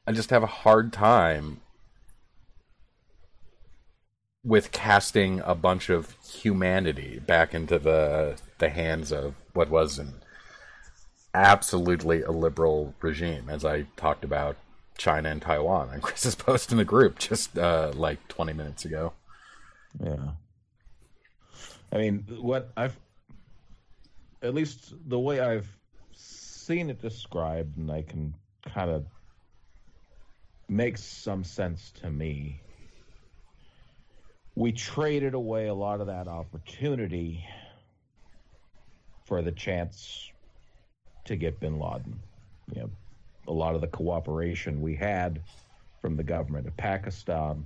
I 0.06 0.12
just 0.12 0.30
have 0.30 0.42
a 0.42 0.46
hard 0.46 0.92
time 0.92 1.60
with 4.44 4.72
casting 4.72 5.40
a 5.40 5.54
bunch 5.54 5.90
of 5.90 6.16
humanity 6.26 7.20
back 7.26 7.54
into 7.54 7.78
the 7.78 8.38
the 8.58 8.70
hands 8.70 9.12
of 9.12 9.34
what 9.52 9.68
was 9.68 9.98
an 9.98 10.14
absolutely 11.34 12.20
illiberal 12.20 12.94
regime, 13.00 13.48
as 13.48 13.64
I 13.64 13.82
talked 13.96 14.24
about 14.24 14.56
China 14.96 15.30
and 15.30 15.40
Taiwan 15.40 15.90
on 15.90 16.00
Chris's 16.02 16.34
post 16.34 16.72
in 16.72 16.78
the 16.78 16.84
group 16.84 17.18
just 17.18 17.56
uh, 17.56 17.92
like 17.94 18.26
20 18.28 18.52
minutes 18.52 18.84
ago. 18.84 19.12
Yeah. 20.02 20.30
I 21.92 21.96
mean, 21.96 22.24
what 22.40 22.70
I've, 22.76 22.96
at 24.42 24.52
least 24.54 24.92
the 25.06 25.18
way 25.18 25.40
I've 25.40 25.68
seen 26.68 26.90
it 26.90 27.00
described, 27.00 27.78
and 27.78 27.90
I 27.90 28.02
can 28.02 28.34
kind 28.74 28.90
of 28.90 29.06
makes 30.68 31.02
some 31.02 31.42
sense 31.42 31.90
to 32.02 32.10
me. 32.10 32.60
We 34.54 34.72
traded 34.72 35.32
away 35.32 35.68
a 35.68 35.74
lot 35.74 36.02
of 36.02 36.08
that 36.08 36.28
opportunity 36.28 37.42
for 39.24 39.40
the 39.40 39.50
chance 39.50 40.30
to 41.24 41.36
get 41.36 41.58
bin 41.58 41.78
Laden. 41.78 42.20
You 42.74 42.82
know, 42.82 42.90
a 43.46 43.52
lot 43.52 43.74
of 43.74 43.80
the 43.80 43.86
cooperation 43.86 44.82
we 44.82 44.94
had 44.94 45.40
from 46.02 46.16
the 46.16 46.22
government 46.22 46.66
of 46.66 46.76
Pakistan, 46.76 47.64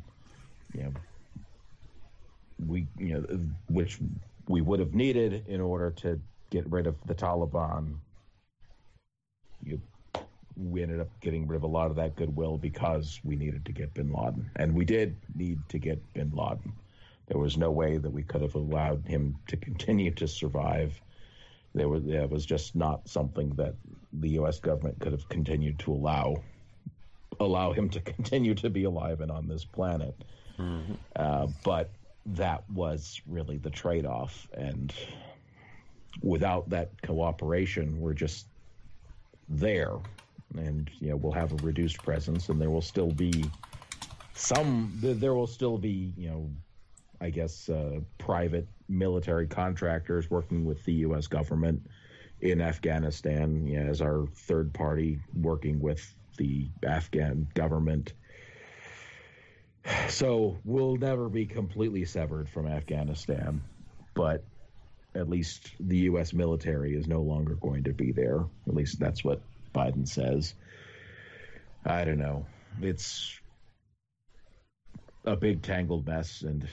you 0.75 0.85
know, 0.85 0.93
we 2.69 2.87
you 2.99 3.15
know 3.15 3.39
which 3.69 3.99
we 4.47 4.61
would 4.61 4.79
have 4.79 4.95
needed 4.95 5.45
in 5.49 5.61
order 5.61 5.91
to 5.91 6.21
get 6.51 6.71
rid 6.71 6.87
of 6.87 6.95
the 7.07 7.17
Taliban. 7.17 7.97
You, 9.63 9.81
we 10.57 10.83
ended 10.83 11.01
up 11.01 11.09
getting 11.21 11.47
rid 11.47 11.57
of 11.57 11.63
a 11.63 11.69
lot 11.69 11.91
of 11.91 11.97
that 11.97 12.17
goodwill 12.17 12.59
because 12.59 13.21
we 13.25 13.37
needed 13.37 13.65
to 13.67 13.73
get 13.73 13.95
Bin 13.95 14.13
Laden, 14.13 14.51
and 14.57 14.75
we 14.75 14.85
did 14.85 15.17
need 15.35 15.61
to 15.71 15.79
get 15.79 16.01
Bin 16.13 16.31
Laden. 16.31 16.73
There 17.27 17.39
was 17.39 17.57
no 17.57 17.71
way 17.71 17.97
that 17.97 18.11
we 18.11 18.23
could 18.23 18.43
have 18.43 18.55
allowed 18.55 19.07
him 19.07 19.37
to 19.47 19.57
continue 19.57 20.11
to 20.13 20.29
survive. 20.29 21.01
There 21.75 21.89
was 21.89 22.05
that 22.05 22.29
was 22.29 22.45
just 22.45 22.77
not 22.77 23.09
something 23.09 23.51
that 23.51 23.75
the 24.13 24.31
U.S. 24.31 24.61
government 24.61 25.01
could 25.01 25.13
have 25.13 25.29
continued 25.29 25.79
to 25.81 25.93
allow 25.93 26.43
allow 27.41 27.73
him 27.73 27.89
to 27.91 28.01
continue 28.13 28.55
to 28.57 28.71
be 28.71 28.85
alive 28.85 29.21
and 29.21 29.31
on 29.31 29.49
this 29.49 29.65
planet. 29.65 30.15
Uh, 31.17 31.47
but 31.65 31.91
that 32.27 32.69
was 32.71 33.21
really 33.27 33.59
the 33.59 33.71
trade 33.71 34.07
off. 34.07 34.47
And 34.55 34.93
without 36.21 36.69
that 36.71 36.91
cooperation, 37.03 38.01
we're 38.01 38.15
just 38.15 38.47
there. 39.53 39.97
And, 40.57 40.91
you 41.01 41.11
know, 41.11 41.17
we'll 41.17 41.33
have 41.33 41.53
a 41.53 41.57
reduced 41.57 41.99
presence 42.03 42.49
and 42.49 42.61
there 42.61 42.71
will 42.71 42.83
still 42.83 43.11
be 43.11 43.45
some, 44.35 44.93
there 45.01 45.35
will 45.35 45.47
still 45.47 45.79
be, 45.79 46.13
you 46.17 46.29
know, 46.29 46.51
I 47.21 47.31
guess, 47.31 47.69
uh, 47.69 48.01
private 48.19 48.67
military 48.89 49.47
contractors 49.47 50.31
working 50.31 50.65
with 50.65 50.85
the 50.85 50.93
U.S. 50.95 51.27
government 51.27 51.83
in 52.41 52.61
Afghanistan 52.61 53.67
you 53.67 53.79
know, 53.79 53.89
as 53.89 54.01
our 54.03 54.27
third 54.35 54.75
party 54.75 55.21
working 55.33 55.81
with 55.81 56.15
the 56.37 56.69
Afghan 56.83 57.47
government. 57.55 58.13
So 60.09 60.59
we'll 60.65 60.97
never 60.97 61.29
be 61.29 61.47
completely 61.47 62.05
severed 62.05 62.49
from 62.49 62.67
Afghanistan, 62.67 63.63
but 64.15 64.45
at 65.15 65.29
least 65.29 65.71
the 65.81 65.99
U.S. 65.99 66.33
military 66.33 66.95
is 66.95 67.07
no 67.07 67.21
longer 67.21 67.55
going 67.55 67.85
to 67.85 67.93
be 67.93 68.13
there. 68.13 68.45
At 68.67 68.75
least 68.75 68.99
that's 68.99 69.23
what 69.23 69.41
Biden 69.75 70.09
says. 70.09 70.55
I 71.85 72.05
don't 72.05 72.19
know. 72.19 72.47
It's 72.81 73.39
a 75.25 75.37
big 75.37 75.63
tangled 75.63 76.07
mess, 76.07 76.43
and 76.43 76.67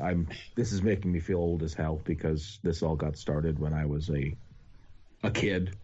I'm. 0.00 0.28
This 0.54 0.72
is 0.72 0.82
making 0.82 1.12
me 1.12 1.20
feel 1.20 1.38
old 1.38 1.62
as 1.62 1.74
hell 1.74 2.00
because 2.04 2.58
this 2.62 2.82
all 2.82 2.96
got 2.96 3.16
started 3.16 3.58
when 3.58 3.72
I 3.72 3.86
was 3.86 4.10
a 4.10 4.36
a 5.22 5.30
kid. 5.30 5.76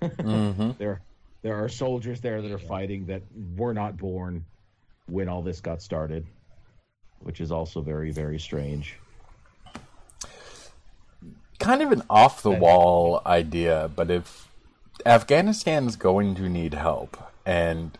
Mm-hmm. 0.00 0.70
There, 0.78 1.00
there 1.42 1.56
are 1.64 1.68
soldiers 1.68 2.20
there 2.20 2.42
that 2.42 2.50
are 2.50 2.58
fighting 2.58 3.06
that 3.06 3.22
were 3.56 3.74
not 3.74 3.96
born 3.96 4.44
when 5.06 5.28
all 5.28 5.42
this 5.42 5.60
got 5.60 5.82
started, 5.82 6.26
which 7.20 7.40
is 7.40 7.50
also 7.50 7.80
very, 7.80 8.12
very 8.12 8.38
strange. 8.38 8.96
Kind 11.58 11.82
of 11.82 11.92
an 11.92 12.02
off 12.08 12.42
the 12.42 12.50
wall 12.50 13.18
mm-hmm. 13.18 13.28
idea, 13.28 13.90
but 13.94 14.10
if 14.10 14.48
Afghanistan's 15.04 15.96
going 15.96 16.34
to 16.36 16.48
need 16.48 16.74
help, 16.74 17.16
and 17.44 17.98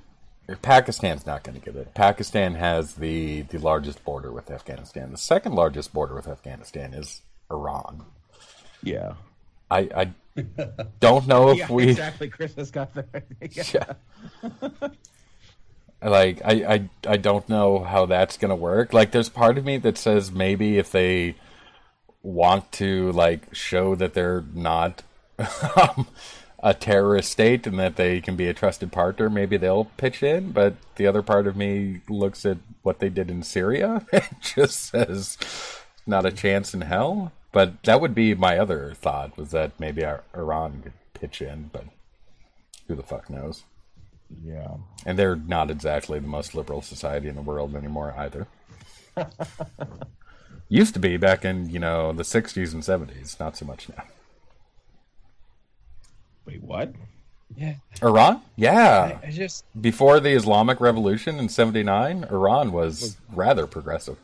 Pakistan's 0.62 1.26
not 1.26 1.44
going 1.44 1.58
to 1.58 1.64
get 1.64 1.76
it. 1.76 1.94
Pakistan 1.94 2.54
has 2.54 2.94
the 2.94 3.42
the 3.42 3.58
largest 3.58 4.04
border 4.04 4.32
with 4.32 4.50
Afghanistan. 4.50 5.10
The 5.10 5.18
second 5.18 5.52
largest 5.54 5.92
border 5.92 6.14
with 6.14 6.26
Afghanistan 6.26 6.94
is 6.94 7.22
Iran. 7.50 8.04
Yeah. 8.82 9.14
I, 9.70 9.78
I 9.94 10.12
don't 11.00 11.26
know 11.26 11.50
if 11.50 11.58
yeah, 11.58 11.72
we 11.72 11.90
exactly. 11.90 12.28
Chris 12.28 12.54
has 12.54 12.70
got 12.70 12.94
that. 12.94 13.24
yeah. 13.74 14.50
like 16.02 16.40
I, 16.44 16.52
I 16.52 16.90
I 17.06 17.16
don't 17.18 17.46
know 17.48 17.80
how 17.80 18.06
that's 18.06 18.38
gonna 18.38 18.56
work. 18.56 18.94
Like 18.94 19.10
there's 19.10 19.28
part 19.28 19.58
of 19.58 19.64
me 19.66 19.76
that 19.78 19.98
says 19.98 20.32
maybe 20.32 20.78
if 20.78 20.90
they 20.90 21.34
want 22.28 22.70
to 22.72 23.10
like 23.12 23.54
show 23.54 23.94
that 23.94 24.14
they're 24.14 24.44
not 24.54 25.02
um, 25.76 26.06
a 26.62 26.74
terrorist 26.74 27.32
state 27.32 27.66
and 27.66 27.78
that 27.78 27.96
they 27.96 28.20
can 28.20 28.36
be 28.36 28.48
a 28.48 28.54
trusted 28.54 28.92
partner, 28.92 29.30
maybe 29.30 29.56
they'll 29.56 29.86
pitch 29.96 30.22
in. 30.22 30.52
But 30.52 30.74
the 30.96 31.06
other 31.06 31.22
part 31.22 31.46
of 31.46 31.56
me 31.56 32.00
looks 32.08 32.44
at 32.44 32.58
what 32.82 32.98
they 32.98 33.08
did 33.08 33.30
in 33.30 33.42
Syria 33.42 34.04
and 34.12 34.28
just 34.40 34.80
says 34.80 35.38
not 36.06 36.26
a 36.26 36.32
chance 36.32 36.74
in 36.74 36.82
hell. 36.82 37.32
But 37.50 37.82
that 37.84 38.00
would 38.00 38.14
be 38.14 38.34
my 38.34 38.58
other 38.58 38.92
thought 38.94 39.36
was 39.38 39.52
that 39.52 39.78
maybe 39.80 40.04
Iran 40.04 40.82
could 40.82 40.92
pitch 41.14 41.40
in, 41.40 41.70
but 41.72 41.84
who 42.86 42.94
the 42.94 43.02
fuck 43.02 43.30
knows? 43.30 43.64
Yeah. 44.44 44.76
And 45.06 45.18
they're 45.18 45.36
not 45.36 45.70
exactly 45.70 46.18
the 46.18 46.28
most 46.28 46.54
liberal 46.54 46.82
society 46.82 47.28
in 47.28 47.36
the 47.36 47.42
world 47.42 47.74
anymore 47.74 48.14
either. 48.18 48.46
Used 50.68 50.92
to 50.94 51.00
be 51.00 51.16
back 51.16 51.44
in, 51.44 51.70
you 51.70 51.78
know, 51.78 52.12
the 52.12 52.22
60s 52.22 52.74
and 52.74 52.82
70s, 52.82 53.40
not 53.40 53.56
so 53.56 53.64
much 53.64 53.88
now. 53.88 54.04
Wait, 56.44 56.62
what? 56.62 56.92
Yeah. 57.56 57.74
Iran? 58.02 58.42
Yeah. 58.56 59.18
I, 59.22 59.26
I 59.28 59.30
just 59.30 59.64
Before 59.80 60.20
the 60.20 60.30
Islamic 60.30 60.80
Revolution 60.80 61.38
in 61.38 61.48
79, 61.48 62.24
Iran 62.30 62.72
was 62.72 63.16
rather 63.32 63.66
progressive. 63.66 64.18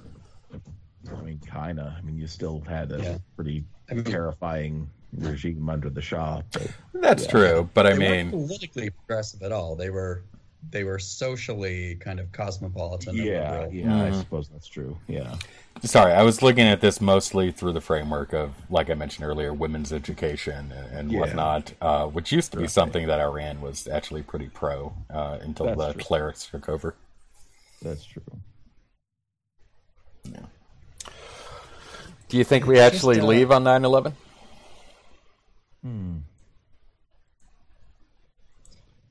I 0.52 1.20
mean, 1.22 1.40
kind 1.46 1.78
of. 1.80 1.86
I 1.86 2.00
mean, 2.02 2.18
you 2.18 2.26
still 2.26 2.60
had 2.68 2.92
a 2.92 2.98
Yeah. 3.02 3.18
pretty 3.36 3.64
I 3.90 3.94
mean- 3.94 4.04
terrifying 4.04 4.90
regime 5.16 5.68
under 5.70 5.88
the 5.90 6.02
Shah. 6.02 6.42
But 6.52 6.70
That's 6.92 7.26
true, 7.26 7.70
but 7.72 7.86
I 7.86 7.92
they 7.94 7.98
mean, 8.24 8.30
politically 8.30 8.90
progressive 8.90 9.42
at 9.42 9.52
all. 9.52 9.76
They 9.76 9.88
were 9.90 10.22
they 10.70 10.84
were 10.84 10.98
socially 10.98 11.96
kind 11.96 12.18
of 12.20 12.30
cosmopolitan. 12.32 13.10
and 13.18 13.26
yeah, 13.26 13.50
liberal. 13.60 13.72
yeah, 13.74 14.02
I 14.04 14.10
Mhm. 14.10 14.20
suppose 14.20 14.48
that's 14.48 14.66
true. 14.66 14.96
Yeah. 15.08 15.36
sorry, 15.82 16.12
I 16.12 16.22
was 16.22 16.40
looking 16.40 16.66
at 16.66 16.80
this 16.80 17.00
mostly 17.00 17.50
through 17.50 17.72
the 17.72 17.80
framework 17.80 18.32
of, 18.32 18.54
like 18.70 18.88
I 18.90 18.94
mentioned 18.94 19.26
earlier, 19.26 19.52
women's 19.52 19.92
education 19.92 20.72
and, 20.72 20.96
and 20.98 21.12
Yeah. 21.12 21.20
whatnot, 21.20 21.72
uh, 21.80 22.06
which 22.06 22.32
used 22.32 22.52
to 22.52 22.56
be 22.58 22.62
Right. 22.64 22.70
something 22.70 23.06
that 23.08 23.20
Iran 23.20 23.60
was 23.60 23.86
actually 23.88 24.22
pretty 24.22 24.48
pro 24.48 24.94
uh, 25.10 25.38
until 25.42 25.66
That's 25.66 25.78
the 25.78 25.92
true. 25.94 26.02
clerics 26.02 26.46
took 26.46 26.68
over. 26.68 26.94
That's 27.82 28.04
true. 28.04 28.22
Yeah. 30.24 30.46
Do 32.28 32.38
you 32.38 32.44
think 32.44 32.66
we 32.66 32.78
actually 32.80 33.20
uh, 33.20 33.26
leave 33.26 33.50
on 33.50 33.64
9 33.64 33.84
11? 33.84 34.14
Hmm. 35.82 36.18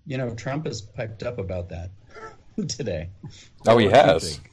You 0.05 0.17
know, 0.17 0.33
Trump 0.35 0.65
has 0.65 0.81
piped 0.81 1.23
up 1.23 1.37
about 1.37 1.69
that 1.69 1.89
today. 2.67 3.09
Oh, 3.67 3.77
he 3.77 3.87
What 3.87 4.05
do 4.07 4.13
you 4.13 4.13
has. 4.13 4.39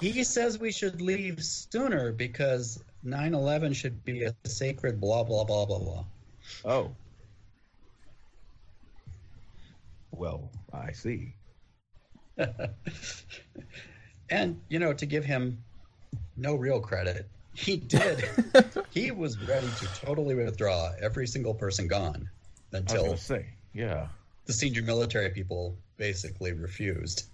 He 0.00 0.22
says 0.22 0.58
we 0.60 0.70
should 0.70 1.02
leave 1.02 1.42
sooner 1.42 2.12
because 2.12 2.82
9/11 3.04 3.74
should 3.74 4.04
be 4.04 4.22
a 4.24 4.34
sacred 4.44 5.00
blah 5.00 5.24
blah 5.24 5.42
blah 5.42 5.66
blah 5.66 5.78
blah. 5.78 6.04
Oh. 6.64 6.92
Well, 10.12 10.50
I 10.72 10.92
see. 10.92 11.34
And 14.28 14.60
you 14.68 14.78
know, 14.78 14.92
to 14.92 15.06
give 15.06 15.24
him 15.24 15.62
no 16.36 16.54
real 16.56 16.80
credit, 16.80 17.28
he 17.54 17.76
did. 17.76 18.24
he 18.90 19.10
was 19.10 19.38
ready 19.48 19.68
to 19.78 19.86
totally 20.04 20.34
withdraw 20.34 20.92
every 21.00 21.26
single 21.26 21.54
person 21.54 21.86
gone 21.86 22.28
I 22.72 22.80
was 22.80 22.92
until 22.92 23.16
say, 23.16 23.46
yeah. 23.76 24.08
the 24.46 24.52
senior 24.52 24.82
military 24.82 25.30
people 25.30 25.76
basically 25.96 26.52
refused. 26.52 27.26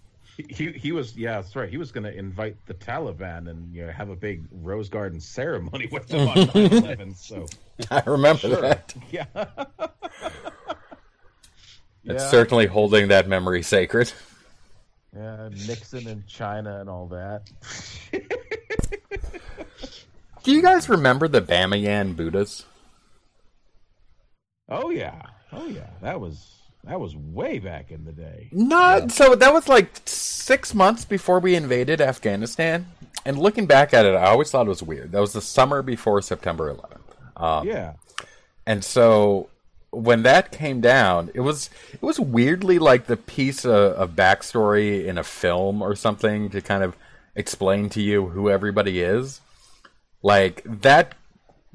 He 0.48 0.72
he 0.72 0.92
was 0.92 1.14
yeah, 1.16 1.40
that's 1.40 1.55
right. 1.55 1.68
He 1.68 1.76
was 1.76 1.92
going 1.92 2.05
to 2.05 2.16
invite 2.18 2.57
the 2.66 2.72
Taliban 2.74 3.50
and 3.50 3.72
you 3.74 3.85
know 3.87 3.92
have 3.92 4.09
a 4.09 4.16
big 4.16 4.42
rose 4.50 4.88
garden 4.88 5.20
ceremony 5.20 5.88
with 5.92 6.09
them 6.09 6.26
on 6.28 6.35
9/11. 6.37 7.14
So 7.16 7.46
I 7.90 8.02
remember 8.07 8.40
Sure. 8.48 8.61
that. 8.62 8.94
yeah, 9.11 9.26
It's 12.05 12.24
Yeah. 12.24 12.31
certainly 12.31 12.66
holding 12.66 13.09
that 13.09 13.28
memory 13.28 13.62
sacred. 13.62 14.12
yeah, 15.14 15.50
Nixon 15.68 16.09
and 16.09 16.26
China 16.26 16.81
and 16.81 16.88
all 16.88 17.07
that. 17.09 17.50
Do 20.42 20.50
you 20.52 20.62
guys 20.62 20.88
remember 20.88 21.28
the 21.28 21.42
Bamiyan 21.42 22.16
Buddhas? 22.16 22.64
Oh 24.68 24.90
yeah, 24.90 25.22
oh 25.52 25.66
yeah. 25.66 25.90
That 26.00 26.20
was 26.20 26.52
that 26.84 26.98
was 26.98 27.14
way 27.14 27.58
back 27.58 27.92
in 27.92 28.04
the 28.04 28.12
day. 28.12 28.48
Not 28.50 29.12
so. 29.12 29.34
That 29.34 29.52
was 29.52 29.68
like 29.68 30.00
six 30.04 30.74
months 30.74 31.04
before 31.04 31.38
we 31.38 31.54
invaded 31.54 32.00
Afghanistan. 32.00 32.86
And 33.24 33.38
looking 33.38 33.66
back 33.66 33.94
at 33.94 34.04
it, 34.04 34.14
I 34.16 34.26
always 34.26 34.50
thought 34.50 34.66
it 34.66 34.70
was 34.70 34.82
weird. 34.82 35.12
That 35.12 35.20
was 35.20 35.32
the 35.32 35.40
summer 35.40 35.80
before 35.82 36.20
September 36.22 36.74
11th. 36.74 37.40
Um, 37.40 37.66
Yeah, 37.66 37.94
And 38.66 38.84
so 38.84 39.48
when 39.90 40.22
that 40.24 40.50
came 40.50 40.80
down, 40.80 41.30
it 41.34 41.40
was 41.40 41.70
it 41.92 42.02
was 42.02 42.18
weirdly 42.18 42.78
like 42.78 43.06
the 43.06 43.16
piece 43.16 43.64
of, 43.64 43.92
of 43.92 44.10
backstory 44.16 45.06
in 45.06 45.18
a 45.18 45.24
film 45.24 45.82
or 45.82 45.94
something 45.94 46.50
to 46.50 46.60
kind 46.60 46.82
of 46.82 46.96
explain 47.36 47.88
to 47.90 48.02
you 48.02 48.28
who 48.28 48.50
everybody 48.50 49.00
is. 49.00 49.40
Like 50.22 50.62
that 50.64 51.14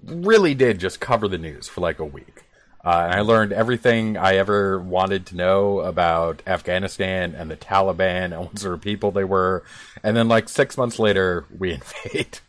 really 0.03 0.53
did 0.53 0.79
just 0.79 0.99
cover 0.99 1.27
the 1.27 1.37
news 1.37 1.67
for 1.67 1.81
like 1.81 1.99
a 1.99 2.05
week. 2.05 2.36
Uh, 2.83 3.03
and 3.05 3.13
I 3.13 3.21
learned 3.21 3.51
everything 3.51 4.17
I 4.17 4.35
ever 4.35 4.79
wanted 4.79 5.25
to 5.27 5.35
know 5.35 5.79
about 5.79 6.41
Afghanistan 6.47 7.35
and 7.35 7.51
the 7.51 7.57
Taliban 7.57 8.25
and 8.25 8.37
what 8.45 8.59
sort 8.59 8.75
of 8.75 8.81
people 8.81 9.11
they 9.11 9.23
were. 9.23 9.63
And 10.03 10.15
then, 10.15 10.27
like 10.27 10.49
six 10.49 10.77
months 10.77 10.99
later, 10.99 11.45
we 11.57 11.73
invade. 12.05 12.39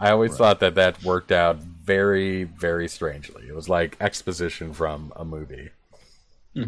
I 0.00 0.10
always 0.10 0.36
thought 0.36 0.60
that 0.60 0.74
that 0.76 1.02
worked 1.04 1.30
out 1.30 1.58
very, 1.58 2.44
very 2.44 2.88
strangely. 2.88 3.46
It 3.46 3.54
was 3.54 3.68
like 3.68 3.96
exposition 4.00 4.72
from 4.72 5.12
a 5.16 5.24
movie. 5.24 5.70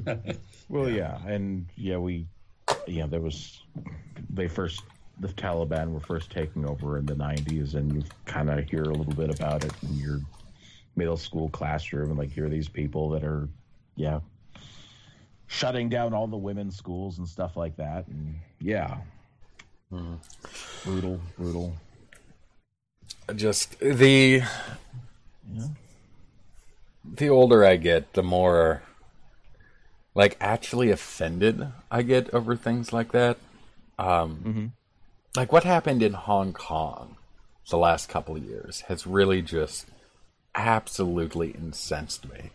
Well, 0.68 0.88
yeah. 0.88 1.18
and 1.26 1.66
yeah, 1.76 1.98
we, 1.98 2.26
yeah, 2.86 3.06
there 3.06 3.20
was, 3.20 3.62
they 4.30 4.48
first, 4.48 4.82
the 5.20 5.28
Taliban 5.28 5.92
were 5.92 6.00
first 6.00 6.30
taking 6.30 6.66
over 6.66 6.98
in 6.98 7.06
the 7.06 7.14
90s, 7.14 7.74
and 7.74 7.94
you 7.94 8.02
kind 8.24 8.50
of 8.50 8.68
hear 8.68 8.82
a 8.82 8.94
little 8.94 9.12
bit 9.12 9.30
about 9.30 9.64
it 9.64 9.72
in 9.82 9.96
your 9.96 10.20
middle 10.96 11.16
school 11.16 11.48
classroom, 11.48 12.10
and 12.10 12.18
like 12.18 12.30
hear 12.30 12.48
these 12.48 12.68
people 12.68 13.10
that 13.10 13.24
are, 13.24 13.48
yeah, 13.96 14.20
shutting 15.46 15.88
down 15.88 16.14
all 16.14 16.26
the 16.26 16.36
women's 16.36 16.76
schools 16.76 17.18
and 17.18 17.28
stuff 17.28 17.56
like 17.56 17.76
that, 17.76 18.06
and 18.08 18.36
yeah, 18.60 18.98
brutal, 20.84 21.20
brutal. 21.36 21.76
Just 23.34 23.78
the 23.80 24.42
the 27.04 27.28
older 27.28 27.64
I 27.64 27.76
get, 27.76 28.12
the 28.14 28.22
more 28.22 28.82
like 30.14 30.36
actually 30.40 30.90
offended 30.90 31.68
I 31.90 32.02
get 32.02 32.32
over 32.32 32.56
things 32.56 32.92
like 32.92 33.12
that. 33.12 33.38
Um, 33.98 34.72
Like 35.36 35.50
what 35.50 35.64
happened 35.64 36.02
in 36.02 36.12
Hong 36.12 36.52
Kong 36.52 37.16
the 37.68 37.76
last 37.76 38.08
couple 38.08 38.36
of 38.36 38.44
years 38.44 38.82
has 38.82 39.04
really 39.06 39.42
just 39.42 39.86
absolutely 40.54 41.50
incensed 41.50 42.30
me. 42.30 42.50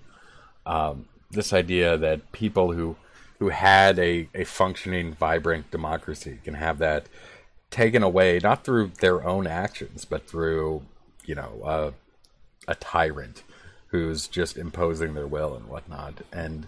Um, 0.65 1.05
this 1.31 1.53
idea 1.53 1.97
that 1.97 2.31
people 2.31 2.71
who 2.71 2.95
who 3.39 3.49
had 3.49 3.97
a, 3.99 4.27
a 4.35 4.43
functioning, 4.43 5.13
vibrant 5.13 5.71
democracy 5.71 6.39
can 6.43 6.55
have 6.55 6.77
that 6.79 7.05
taken 7.71 8.03
away, 8.03 8.39
not 8.43 8.65
through 8.65 8.91
their 8.99 9.25
own 9.25 9.47
actions, 9.47 10.03
but 10.03 10.27
through, 10.27 10.81
you 11.25 11.35
know, 11.35 11.61
uh, 11.63 11.91
a 12.67 12.75
tyrant 12.75 13.43
who's 13.87 14.27
just 14.27 14.57
imposing 14.57 15.13
their 15.13 15.25
will 15.25 15.55
and 15.55 15.67
whatnot. 15.67 16.15
And 16.33 16.67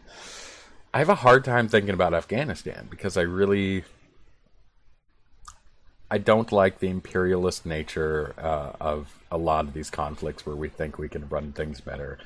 I 0.93 0.99
have 0.99 1.09
a 1.09 1.15
hard 1.15 1.43
time 1.43 1.67
thinking 1.67 1.93
about 1.93 2.13
Afghanistan 2.13 2.87
because 2.89 3.17
I 3.17 3.21
really. 3.21 3.83
I 6.11 6.17
don't 6.17 6.51
like 6.51 6.79
the 6.79 6.89
imperialist 6.89 7.65
nature 7.65 8.33
uh, 8.37 8.73
of 8.81 9.17
a 9.31 9.37
lot 9.37 9.63
of 9.65 9.73
these 9.73 9.89
conflicts 9.89 10.45
where 10.45 10.57
we 10.57 10.67
think 10.67 10.97
we 10.97 11.07
can 11.07 11.29
run 11.29 11.53
things 11.53 11.79
better. 11.79 12.19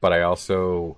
But 0.00 0.12
I 0.12 0.22
also 0.22 0.96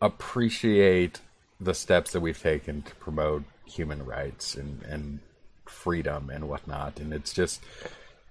appreciate 0.00 1.20
the 1.60 1.72
steps 1.72 2.10
that 2.12 2.20
we've 2.20 2.40
taken 2.40 2.82
to 2.82 2.94
promote 2.96 3.44
human 3.64 4.04
rights 4.04 4.56
and, 4.56 4.82
and 4.82 5.20
freedom 5.66 6.30
and 6.30 6.48
whatnot. 6.48 6.98
And 6.98 7.12
it's 7.12 7.32
just, 7.32 7.62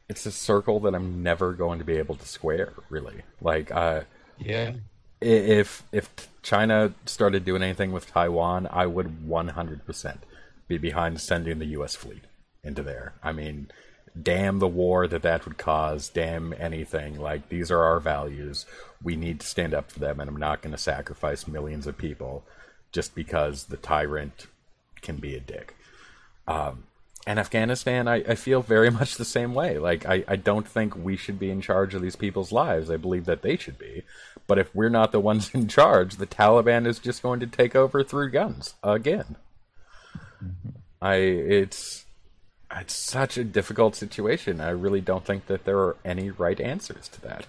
it's 0.10 0.26
a 0.26 0.32
circle 0.32 0.82
that 0.82 0.94
I'm 0.94 1.24
never 1.24 1.54
going 1.54 1.80
to 1.80 1.86
be 1.86 1.96
able 1.96 2.16
to 2.16 2.28
square, 2.28 2.74
really. 2.90 3.22
Like, 3.40 3.72
uh, 3.72 4.02
Yeah. 4.38 4.74
if 5.22 5.84
if 5.94 6.10
China 6.44 6.94
started 7.06 7.46
doing 7.46 7.64
anything 7.64 7.94
with 7.94 8.08
Taiwan, 8.08 8.68
I 8.72 8.88
would 8.88 9.26
100% 9.26 10.18
be 10.68 10.78
behind 10.78 11.22
sending 11.22 11.60
the 11.60 11.66
U.S. 11.68 11.96
fleet 11.96 12.24
into 12.64 12.84
there. 12.84 13.14
I 13.24 13.32
mean, 13.32 13.70
damn 14.22 14.60
the 14.60 14.68
war 14.68 15.08
that 15.08 15.22
that 15.22 15.46
would 15.46 15.58
cause, 15.58 16.10
damn 16.10 16.54
anything. 16.54 17.20
Like, 17.20 17.50
these 17.50 17.72
are 17.72 17.84
our 17.84 18.00
values. 18.00 18.66
We 19.02 19.16
need 19.16 19.40
to 19.42 19.48
stand 19.48 19.74
up 19.74 19.92
for 19.92 20.00
them, 20.00 20.20
and 20.20 20.30
I'm 20.30 20.38
not 20.38 20.62
going 20.62 20.74
to 20.74 20.78
sacrifice 20.78 21.48
millions 21.48 21.88
of 21.88 21.98
people 21.98 22.44
just 22.92 23.16
because 23.16 23.66
the 23.66 23.78
tyrant 23.78 24.48
can 25.02 25.18
be 25.18 25.36
a 25.36 25.40
dick. 25.40 25.76
Um, 26.48 26.84
and 27.26 27.40
Afghanistan, 27.40 28.08
I, 28.08 28.16
I 28.24 28.36
feel 28.36 28.62
very 28.62 28.90
much 29.00 29.16
the 29.16 29.26
same 29.26 29.54
way. 29.54 29.78
Like, 29.78 30.06
I, 30.06 30.24
I 30.28 30.36
don't 30.38 30.68
think 30.68 30.96
we 30.96 31.18
should 31.18 31.40
be 31.40 31.52
in 31.52 31.62
charge 31.62 31.94
of 31.94 32.02
these 32.02 32.16
people's 32.16 32.52
lives. 32.52 32.90
I 32.90 32.98
believe 32.98 33.26
that 33.26 33.42
they 33.42 33.58
should 33.58 33.78
be. 33.78 34.04
But 34.48 34.58
if 34.58 34.74
we're 34.74 34.90
not 34.90 35.12
the 35.12 35.20
ones 35.32 35.52
in 35.54 35.68
charge, 35.68 36.16
the 36.16 36.28
Taliban 36.28 36.88
is 36.88 37.00
just 37.00 37.22
going 37.22 37.40
to 37.42 37.48
take 37.48 37.76
over 37.76 38.04
through 38.04 38.32
guns 38.32 38.76
again. 38.82 39.36
Mm-hmm. 40.44 40.70
I 41.00 41.16
it's 41.16 42.06
it's 42.76 42.96
such 42.96 43.38
a 43.38 43.44
difficult 43.44 43.96
situation. 43.96 44.62
I 44.62 44.70
really 44.70 45.02
don't 45.02 45.26
think 45.26 45.48
that 45.48 45.66
there 45.66 45.80
are 45.80 45.96
any 46.04 46.32
right 46.32 46.60
answers 46.60 47.08
to 47.10 47.22
that. 47.22 47.46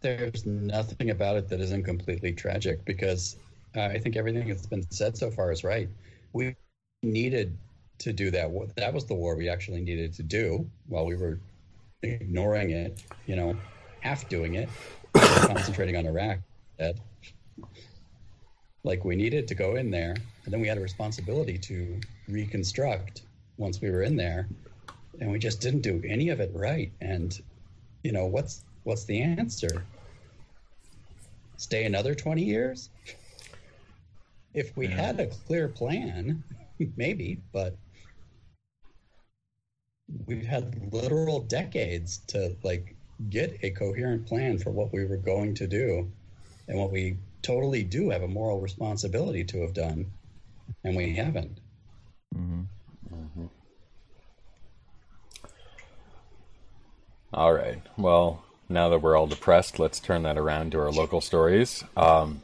There's 0.00 0.46
nothing 0.46 1.10
about 1.10 1.36
it 1.36 1.48
that 1.48 1.60
isn't 1.60 1.84
completely 1.84 2.32
tragic 2.32 2.84
because 2.84 3.36
uh, 3.76 3.82
I 3.82 3.98
think 3.98 4.16
everything 4.16 4.48
that's 4.48 4.66
been 4.66 4.84
said 4.90 5.16
so 5.16 5.30
far 5.30 5.52
is 5.52 5.62
right. 5.64 5.88
We 6.32 6.56
needed 7.02 7.56
to 7.98 8.12
do 8.12 8.30
that. 8.32 8.50
That 8.76 8.92
was 8.92 9.06
the 9.06 9.14
war 9.14 9.36
we 9.36 9.48
actually 9.48 9.80
needed 9.80 10.12
to 10.14 10.22
do 10.22 10.68
while 10.88 11.06
we 11.06 11.14
were 11.14 11.38
ignoring 12.02 12.70
it, 12.70 13.02
you 13.26 13.36
know, 13.36 13.56
half 14.00 14.28
doing 14.28 14.54
it, 14.54 14.68
concentrating 15.14 15.96
on 15.96 16.06
Iraq. 16.06 16.38
That 16.78 16.96
like 18.84 19.04
we 19.04 19.16
needed 19.16 19.46
to 19.48 19.54
go 19.54 19.76
in 19.76 19.90
there, 19.90 20.16
and 20.44 20.52
then 20.52 20.60
we 20.60 20.68
had 20.68 20.78
a 20.78 20.80
responsibility 20.80 21.56
to 21.58 22.00
reconstruct 22.28 23.22
once 23.56 23.80
we 23.80 23.90
were 23.90 24.02
in 24.02 24.16
there, 24.16 24.48
and 25.20 25.30
we 25.30 25.38
just 25.38 25.60
didn't 25.60 25.82
do 25.82 26.02
any 26.06 26.30
of 26.30 26.40
it 26.40 26.50
right. 26.54 26.92
And 27.00 27.40
you 28.02 28.12
know 28.12 28.26
what's 28.26 28.62
what's 28.84 29.04
the 29.04 29.20
answer? 29.22 29.84
Stay 31.56 31.84
another 31.84 32.14
twenty 32.14 32.44
years? 32.44 32.90
If 34.54 34.76
we 34.76 34.86
mm-hmm. 34.86 34.98
had 34.98 35.20
a 35.20 35.26
clear 35.28 35.68
plan, 35.68 36.42
maybe, 36.96 37.40
but 37.52 37.76
we've 40.26 40.44
had 40.44 40.92
literal 40.92 41.40
decades 41.40 42.18
to 42.26 42.54
like 42.62 42.94
get 43.30 43.56
a 43.62 43.70
coherent 43.70 44.26
plan 44.26 44.58
for 44.58 44.70
what 44.70 44.92
we 44.92 45.04
were 45.04 45.16
going 45.16 45.54
to 45.54 45.66
do 45.66 46.10
and 46.68 46.78
what 46.78 46.90
we 46.90 47.16
totally 47.42 47.82
do 47.82 48.10
have 48.10 48.22
a 48.22 48.28
moral 48.28 48.60
responsibility 48.60 49.44
to 49.44 49.62
have 49.62 49.74
done, 49.74 50.06
and 50.84 50.96
we 50.96 51.14
haven't. 51.14 51.58
Mm-hmm. 52.34 52.62
Mm-hmm. 53.14 53.46
All 57.34 57.52
right. 57.52 57.80
Well, 57.96 58.44
now 58.68 58.88
that 58.88 58.98
we're 59.00 59.16
all 59.16 59.26
depressed, 59.26 59.78
let's 59.78 60.00
turn 60.00 60.22
that 60.22 60.38
around 60.38 60.72
to 60.72 60.80
our 60.80 60.90
local 60.90 61.20
stories. 61.20 61.84
Um, 61.96 62.42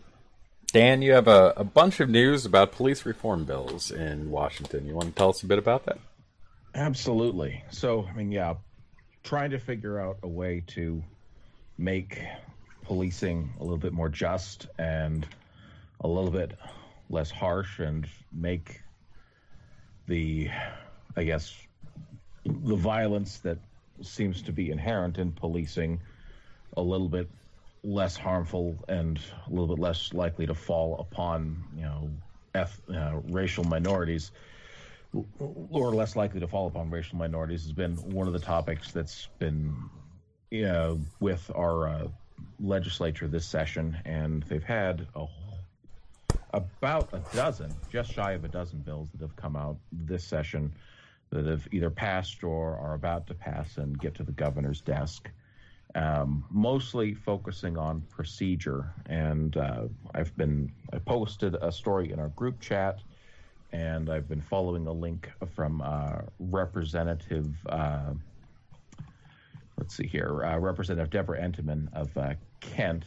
Dan, 0.73 1.01
you 1.01 1.13
have 1.13 1.29
a, 1.29 1.55
a 1.57 1.65
bunch 1.65 2.01
of 2.01 2.11
news 2.11 2.45
about 2.45 2.73
police 2.73 3.07
reform 3.07 3.45
bills 3.45 3.91
in 3.91 4.31
Washington. 4.31 4.87
You 4.87 4.95
want 4.95 5.09
to 5.09 5.15
tell 5.15 5.31
us 5.31 5.43
a 5.43 5.47
bit 5.47 5.59
about 5.59 5.87
that? 5.87 5.99
Absolutely. 6.75 7.65
So, 7.71 8.07
I 8.07 8.13
mean, 8.13 8.31
yeah, 8.31 8.55
trying 9.25 9.51
to 9.51 9.59
figure 9.59 9.99
out 9.99 10.19
a 10.23 10.29
way 10.29 10.63
to 10.69 11.03
make 11.79 12.23
policing 12.89 13.53
a 13.61 13.63
little 13.63 13.77
bit 13.77 13.93
more 13.93 14.09
just 14.09 14.67
and 14.79 15.27
a 16.01 16.09
little 16.09 16.31
bit 16.31 16.53
less 17.11 17.31
harsh 17.31 17.81
and 17.81 18.09
make 18.33 18.81
the, 20.07 20.49
I 21.15 21.25
guess, 21.25 21.55
the 22.47 22.77
violence 22.77 23.41
that 23.41 23.59
seems 24.01 24.41
to 24.43 24.53
be 24.53 24.71
inherent 24.71 25.19
in 25.19 25.33
policing 25.33 26.01
a 26.79 26.81
little 26.81 27.11
bit 27.11 27.29
less 27.85 28.17
harmful 28.17 28.75
and 28.89 29.21
a 29.47 29.51
little 29.51 29.67
bit 29.67 29.79
less 29.79 30.15
likely 30.15 30.47
to 30.47 30.55
fall 30.55 30.99
upon, 30.99 31.63
you 31.77 31.83
know, 31.83 32.11
eth- 32.55 32.81
uh, 32.91 33.21
racial 33.29 33.65
minorities 33.65 34.31
or 35.39 35.95
less 35.95 36.17
likely 36.17 36.41
to 36.41 36.49
fall 36.49 36.69
upon 36.69 36.91
racial 36.91 37.19
minorities 37.19 37.65
has 37.65 37.73
been 37.73 37.97
one 37.97 38.27
of 38.27 38.33
the 38.33 38.39
topics 38.39 38.93
that's 38.93 39.29
been 39.39 39.75
you 40.51 40.63
know, 40.63 41.01
with 41.21 41.51
our 41.55 41.89
uh, 41.89 42.09
legislature 42.61 43.29
this 43.29 43.47
session, 43.47 43.97
and 44.05 44.43
they've 44.45 44.63
had 44.63 45.07
a, 45.15 45.27
about 46.53 47.09
a 47.13 47.21
dozen, 47.37 47.75
just 47.91 48.13
shy 48.13 48.33
of 48.33 48.45
a 48.45 48.49
dozen 48.49 48.81
bills 48.81 49.09
that 49.13 49.21
have 49.21 49.37
come 49.37 49.57
out 49.57 49.77
this 49.93 50.25
session 50.25 50.73
that 51.31 51.47
have 51.47 51.69
either 51.73 51.91
passed 51.91 52.43
or 52.43 52.77
are 52.79 52.95
about 52.95 53.27
to 53.27 53.35
pass 53.35 53.77
and 53.77 53.99
get 53.99 54.15
to 54.15 54.23
the 54.23 54.33
governor's 54.33 54.81
desk. 54.81 55.31
Um, 55.95 56.45
mostly 56.51 57.15
focusing 57.15 57.79
on 57.79 58.03
procedure. 58.11 58.93
And 59.07 59.57
uh, 59.57 59.85
I've 60.15 60.37
been, 60.37 60.71
I 60.93 60.99
posted 60.99 61.55
a 61.55 61.73
story 61.73 62.13
in 62.13 62.19
our 62.19 62.29
group 62.29 62.61
chat, 62.61 62.99
and 63.73 64.11
I've 64.11 64.29
been 64.29 64.43
following 64.43 64.87
a 64.87 64.93
link 64.93 65.31
from 65.55 65.81
uh, 65.81 66.21
Representative 66.39 67.55
uh, 67.67 68.13
let's 69.79 69.95
see 69.95 70.07
here, 70.07 70.45
uh, 70.45 70.59
Representative 70.59 71.11
Deborah 71.11 71.41
Entenman 71.41 71.89
of 71.95 72.17
uh, 72.19 72.35
Kent, 72.61 73.05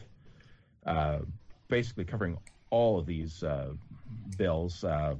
uh, 0.86 1.18
basically 1.68 2.04
covering 2.04 2.38
all 2.70 2.98
of 2.98 3.06
these 3.06 3.42
uh, 3.42 3.68
bills. 4.38 4.82
Uh, 4.82 5.14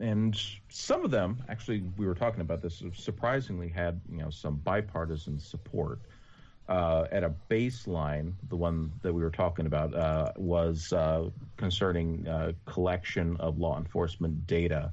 and 0.00 0.40
some 0.68 1.04
of 1.04 1.10
them, 1.10 1.42
actually, 1.48 1.84
we 1.96 2.06
were 2.06 2.14
talking 2.14 2.40
about 2.40 2.60
this, 2.60 2.82
surprisingly 2.94 3.68
had 3.68 4.00
you 4.10 4.18
know 4.18 4.30
some 4.30 4.56
bipartisan 4.56 5.38
support. 5.38 6.00
Uh, 6.68 7.06
at 7.10 7.24
a 7.24 7.32
baseline, 7.48 8.34
the 8.50 8.56
one 8.56 8.92
that 9.00 9.10
we 9.10 9.22
were 9.22 9.30
talking 9.30 9.64
about 9.64 10.38
was 10.38 10.92
concerning 11.56 12.26
collection 12.66 13.36
of 13.38 13.58
law 13.58 13.78
enforcement 13.78 14.46
data. 14.46 14.92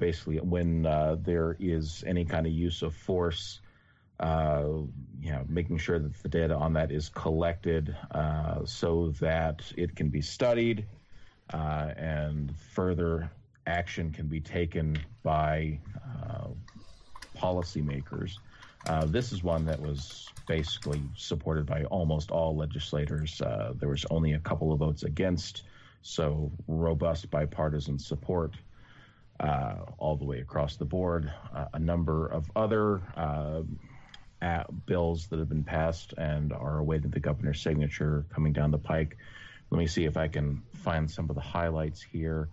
basically, 0.00 0.38
when 0.38 0.82
there 1.22 1.56
is 1.60 2.02
any 2.04 2.24
kind 2.24 2.46
of 2.46 2.52
use 2.52 2.82
of 2.82 2.94
force 2.94 3.60
uh, 4.20 4.64
you 5.20 5.30
know, 5.30 5.44
making 5.48 5.78
sure 5.78 5.98
that 5.98 6.22
the 6.22 6.28
data 6.28 6.54
on 6.54 6.72
that 6.72 6.90
is 6.90 7.08
collected 7.08 7.94
uh, 8.12 8.64
so 8.64 9.12
that 9.20 9.60
it 9.76 9.94
can 9.96 10.08
be 10.08 10.20
studied 10.20 10.86
uh, 11.52 11.90
and 11.96 12.54
further 12.72 13.30
action 13.66 14.12
can 14.12 14.26
be 14.26 14.40
taken 14.40 14.96
by 15.22 15.78
uh, 16.24 16.46
policymakers. 17.36 18.38
Uh, 18.88 19.04
this 19.04 19.32
is 19.32 19.42
one 19.42 19.64
that 19.66 19.80
was 19.80 20.28
basically 20.46 21.02
supported 21.16 21.66
by 21.66 21.82
almost 21.84 22.30
all 22.30 22.56
legislators. 22.56 23.40
Uh, 23.40 23.72
there 23.78 23.88
was 23.88 24.06
only 24.10 24.34
a 24.34 24.38
couple 24.38 24.72
of 24.72 24.78
votes 24.78 25.02
against, 25.02 25.64
so 26.02 26.52
robust 26.68 27.30
bipartisan 27.30 27.98
support. 27.98 28.54
All 29.98 30.16
the 30.16 30.24
way 30.24 30.38
across 30.40 30.76
the 30.76 30.84
board. 30.86 31.30
A 31.74 31.78
number 31.78 32.26
of 32.26 32.50
other 32.56 33.02
bills 34.86 35.26
that 35.28 35.38
have 35.38 35.48
been 35.48 35.64
passed 35.64 36.14
and 36.16 36.52
are 36.52 36.78
awaiting 36.78 37.10
the 37.10 37.20
governor's 37.20 37.60
signature 37.60 38.24
coming 38.34 38.52
down 38.52 38.70
the 38.70 38.78
pike. 38.78 39.16
Let 39.70 39.78
me 39.78 39.86
see 39.86 40.04
if 40.04 40.16
I 40.16 40.28
can 40.28 40.62
find 40.74 41.10
some 41.10 41.28
of 41.28 41.34
the 41.34 41.42
highlights 41.42 42.02
here. 42.02 42.48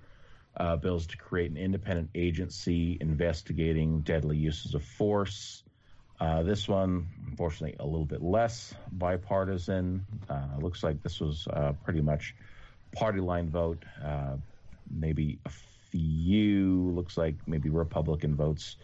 Uh, 0.56 0.76
bills 0.76 1.08
to 1.08 1.18
create 1.18 1.50
an 1.50 1.58
independent 1.58 2.10
agency 2.14 2.98
investigating 3.02 4.02
deadly 4.02 4.38
uses 4.38 4.76
of 4.76 4.84
force. 4.84 5.64
Uh, 6.20 6.44
this 6.44 6.68
one, 6.68 7.08
unfortunately, 7.28 7.76
a 7.80 7.86
little 7.86 8.06
bit 8.06 8.22
less 8.22 8.74
bipartisan. 8.92 10.06
Uh, 10.30 10.46
looks 10.60 10.84
like 10.84 11.02
this 11.02 11.20
was 11.20 11.48
uh, 11.52 11.74
pretty 11.84 12.02
much 12.02 12.36
party 12.96 13.20
line 13.20 13.50
vote. 13.50 13.84
Uh, 14.04 14.38
maybe 14.90 15.40
a 15.46 15.50
few, 15.90 16.92
looks 16.92 17.18
like 17.18 17.36
maybe 17.48 17.70
Republican 17.70 18.36
votes 18.36 18.78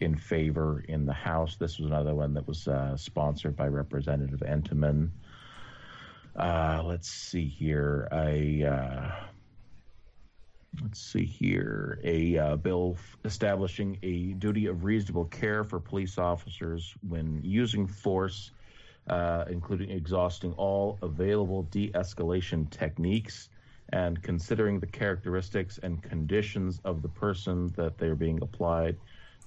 in 0.00 0.16
favor 0.16 0.84
in 0.88 1.06
the 1.06 1.12
House. 1.12 1.56
This 1.56 1.78
was 1.78 1.88
another 1.88 2.14
one 2.14 2.34
that 2.34 2.46
was 2.46 2.66
uh, 2.66 2.96
sponsored 2.96 3.56
by 3.56 3.68
Representative 3.68 4.40
Entenman. 4.40 5.10
Uh, 6.34 6.82
let's 6.84 7.08
see 7.08 7.46
here. 7.46 8.08
A 8.12 8.64
uh, 8.64 9.10
let's 10.82 11.00
see 11.00 11.24
here. 11.24 12.00
A 12.02 12.38
uh, 12.38 12.56
bill 12.56 12.96
establishing 13.24 13.98
a 14.02 14.32
duty 14.34 14.66
of 14.66 14.84
reasonable 14.84 15.26
care 15.26 15.64
for 15.64 15.80
police 15.80 16.18
officers 16.18 16.94
when 17.06 17.40
using 17.42 17.86
force, 17.86 18.52
uh, 19.08 19.44
including 19.50 19.90
exhausting 19.90 20.52
all 20.54 20.98
available 21.02 21.64
de-escalation 21.64 22.70
techniques 22.70 23.48
and 23.92 24.22
considering 24.22 24.78
the 24.78 24.86
characteristics 24.86 25.78
and 25.82 26.00
conditions 26.02 26.80
of 26.84 27.02
the 27.02 27.08
person 27.08 27.72
that 27.76 27.98
they're 27.98 28.14
being 28.14 28.40
applied 28.40 28.96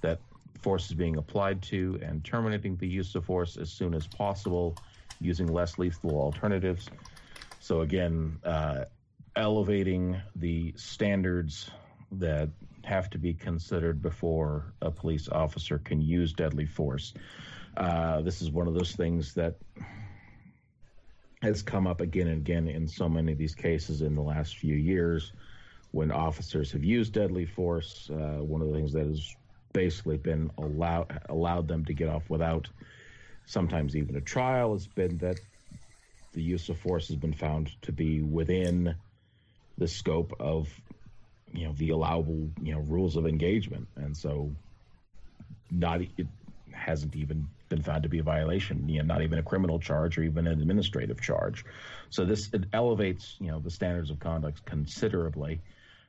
that 0.02 0.20
force 0.62 0.86
is 0.86 0.94
being 0.94 1.16
applied 1.16 1.62
to 1.62 1.98
and 2.02 2.24
terminating 2.24 2.76
the 2.76 2.88
use 2.88 3.14
of 3.14 3.24
force 3.24 3.56
as 3.56 3.70
soon 3.70 3.94
as 3.94 4.06
possible 4.06 4.76
using 5.20 5.46
less 5.46 5.78
lethal 5.78 6.18
alternatives. 6.18 6.88
So 7.60 7.80
again, 7.80 8.38
uh, 8.44 8.84
elevating 9.36 10.20
the 10.36 10.72
standards 10.76 11.70
that 12.12 12.50
have 12.84 13.10
to 13.10 13.18
be 13.18 13.34
considered 13.34 14.02
before 14.02 14.74
a 14.82 14.90
police 14.90 15.28
officer 15.28 15.78
can 15.78 16.00
use 16.00 16.32
deadly 16.32 16.66
force. 16.66 17.14
Uh, 17.76 18.20
this 18.20 18.42
is 18.42 18.50
one 18.50 18.68
of 18.68 18.74
those 18.74 18.92
things 18.92 19.34
that 19.34 19.56
has 21.42 21.62
come 21.62 21.86
up 21.86 22.00
again 22.00 22.28
and 22.28 22.38
again 22.38 22.68
in 22.68 22.86
so 22.86 23.08
many 23.08 23.32
of 23.32 23.38
these 23.38 23.54
cases 23.54 24.02
in 24.02 24.14
the 24.14 24.22
last 24.22 24.56
few 24.56 24.74
years 24.74 25.32
when 25.90 26.10
officers 26.10 26.72
have 26.72 26.84
used 26.84 27.12
deadly 27.12 27.46
force. 27.46 28.10
Uh, 28.10 28.38
one 28.42 28.60
of 28.60 28.68
the 28.68 28.74
things 28.74 28.92
that 28.92 29.06
has 29.06 29.34
basically 29.74 30.16
been 30.16 30.50
allowed 30.56 31.20
allowed 31.28 31.68
them 31.68 31.84
to 31.84 31.92
get 31.92 32.08
off 32.08 32.30
without 32.30 32.66
sometimes 33.44 33.94
even 33.94 34.16
a 34.16 34.20
trial. 34.22 34.72
Has 34.72 34.86
been 34.86 35.18
that 35.18 35.36
the 36.32 36.42
use 36.42 36.70
of 36.70 36.78
force 36.78 37.08
has 37.08 37.16
been 37.16 37.34
found 37.34 37.70
to 37.82 37.92
be 37.92 38.22
within 38.22 38.94
the 39.76 39.88
scope 39.88 40.32
of 40.40 40.68
you 41.52 41.66
know 41.66 41.74
the 41.76 41.90
allowable 41.90 42.48
you 42.62 42.72
know 42.72 42.80
rules 42.80 43.16
of 43.16 43.26
engagement. 43.26 43.86
And 43.96 44.16
so 44.16 44.50
not 45.70 46.00
it 46.00 46.26
hasn't 46.72 47.14
even 47.16 47.46
been 47.68 47.82
found 47.82 48.02
to 48.02 48.08
be 48.08 48.18
a 48.18 48.22
violation 48.22 48.88
you 48.88 48.98
know 48.98 49.04
not 49.04 49.22
even 49.22 49.38
a 49.38 49.42
criminal 49.42 49.78
charge 49.78 50.16
or 50.16 50.22
even 50.22 50.46
an 50.46 50.60
administrative 50.60 51.20
charge. 51.20 51.64
So 52.10 52.24
this 52.24 52.48
it 52.54 52.64
elevates 52.72 53.36
you 53.40 53.48
know 53.48 53.58
the 53.58 53.70
standards 53.70 54.10
of 54.10 54.20
conduct 54.20 54.64
considerably. 54.64 55.60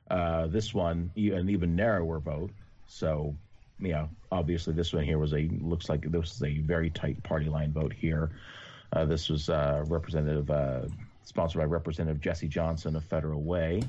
Uh, 0.08 0.46
this 0.46 0.72
one 0.72 1.10
an 1.16 1.50
even 1.50 1.74
narrower 1.74 2.20
vote. 2.20 2.52
So 2.86 3.34
you 3.78 3.92
know 3.92 4.08
obviously 4.32 4.72
this 4.72 4.92
one 4.92 5.04
here 5.04 5.18
was 5.18 5.32
a 5.32 5.48
looks 5.60 5.88
like 5.88 6.02
this 6.02 6.20
was 6.20 6.42
a 6.42 6.58
very 6.60 6.90
tight 6.90 7.22
party 7.22 7.48
line 7.48 7.72
vote 7.72 7.92
here 7.92 8.30
uh, 8.92 9.04
this 9.04 9.28
was 9.28 9.50
uh, 9.50 9.84
representative 9.88 10.50
uh, 10.50 10.82
sponsored 11.24 11.60
by 11.60 11.64
representative 11.64 12.20
jesse 12.20 12.48
johnson 12.48 12.96
of 12.96 13.04
federal 13.04 13.42
way 13.42 13.82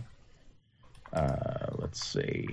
uh, 1.13 1.67
let's 1.77 2.05
see. 2.05 2.47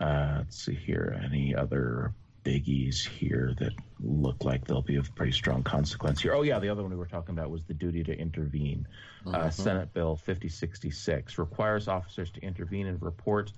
Uh, 0.00 0.34
let's 0.38 0.64
see 0.64 0.74
here. 0.74 1.20
Any 1.24 1.54
other 1.54 2.12
biggies 2.44 3.06
here 3.06 3.54
that 3.58 3.72
look 4.00 4.44
like 4.44 4.66
they'll 4.66 4.82
be 4.82 4.96
of 4.96 5.14
pretty 5.14 5.32
strong 5.32 5.62
consequence 5.62 6.22
here? 6.22 6.34
Oh, 6.34 6.42
yeah, 6.42 6.58
the 6.58 6.68
other 6.68 6.82
one 6.82 6.92
we 6.92 6.96
were 6.96 7.06
talking 7.06 7.36
about 7.36 7.50
was 7.50 7.62
the 7.64 7.74
duty 7.74 8.04
to 8.04 8.16
intervene. 8.16 8.86
Uh, 9.26 9.30
mm-hmm. 9.30 9.46
Uh, 9.46 9.50
Senate 9.50 9.92
Bill 9.92 10.16
5066 10.16 11.38
requires 11.38 11.88
officers 11.88 12.30
to 12.32 12.40
intervene 12.40 12.86
and 12.86 13.02
report 13.02 13.52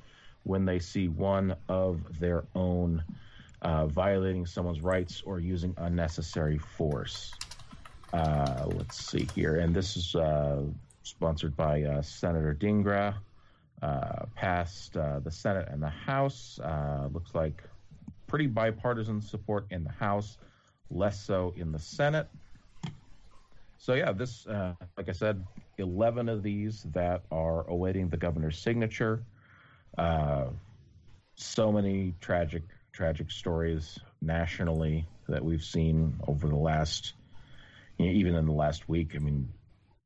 when 0.45 0.65
they 0.65 0.79
see 0.79 1.09
one 1.09 1.55
of 1.69 2.01
their 2.19 2.45
own 2.55 3.05
uh, 3.63 3.87
violating 3.87 4.47
someone's 4.47 4.81
rights 4.81 5.23
or 5.25 5.39
using 5.39 5.75
unnecessary 5.79 6.59
force. 6.59 7.33
Uh, 8.13 8.65
let's 8.67 9.05
see 9.05 9.29
here. 9.35 9.57
And 9.57 9.75
this 9.75 9.97
is 9.97 10.15
uh, 10.15 10.63
sponsored 11.03 11.57
by 11.57 11.83
uh, 11.83 12.03
Senator 12.03 12.57
Dhingra, 12.59 13.15
uh, 13.83 14.25
passed 14.35 14.97
uh, 14.97 15.21
the 15.21 15.31
Senate 15.31 15.69
and 15.71 15.83
the 15.83 15.91
House. 15.91 16.59
Looks 17.13 17.35
like 17.35 17.63
pretty 18.27 18.47
bipartisan 18.47 19.21
support 19.21 19.67
in 19.71 19.85
the 19.85 19.93
House, 19.93 20.39
less 20.91 21.23
so 21.23 21.55
in 21.57 21.73
the 21.73 21.79
Senate. 21.79 22.29
So, 23.79 23.95
yeah, 23.95 24.13
this, 24.13 24.47
like 24.47 25.09
I 25.09 25.13
said, 25.13 25.45
11 25.79 26.29
of 26.29 26.43
these 26.43 26.83
that 26.93 27.23
are 27.31 27.67
awaiting 27.69 28.09
the 28.09 28.17
governor's 28.17 28.59
signature. 28.59 29.23
Uh, 29.97 30.47
so 31.35 31.73
many 31.73 32.15
tragic, 32.21 32.63
tragic 32.93 33.31
stories 33.31 33.99
nationally 34.21 35.07
that 35.29 35.45
we've 35.45 35.65
seen 35.65 36.21
over 36.27 36.49
the 36.49 36.57
last, 36.57 37.15
you 37.99 38.07
know, 38.07 38.13
even 38.13 38.35
in 38.35 38.47
the 38.47 38.53
last 38.53 38.89
week. 38.89 39.13
I 39.15 39.19
mean, 39.19 39.49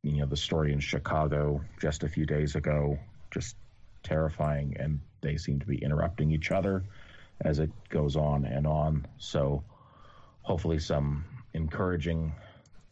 you 0.05 0.21
know 0.21 0.27
the 0.27 0.37
story 0.37 0.73
in 0.73 0.81
Chicago 0.81 1.63
just 1.81 2.03
a 2.03 2.09
few 2.09 2.27
days 2.27 2.55
ago, 2.55 2.99
just 3.31 3.57
terrifying, 4.03 4.77
and 4.79 5.01
they 5.23 5.39
seem 5.39 5.59
to 5.61 5.67
be 5.67 5.77
interrupting 5.83 6.31
each 6.31 6.51
other 6.51 6.85
as 7.41 7.59
it 7.59 7.71
goes 7.89 8.15
on 8.15 8.45
and 8.45 8.67
on. 8.67 9.07
So 9.19 9.65
hopefully, 10.43 10.79
some 10.79 11.25
encouraging 11.55 12.35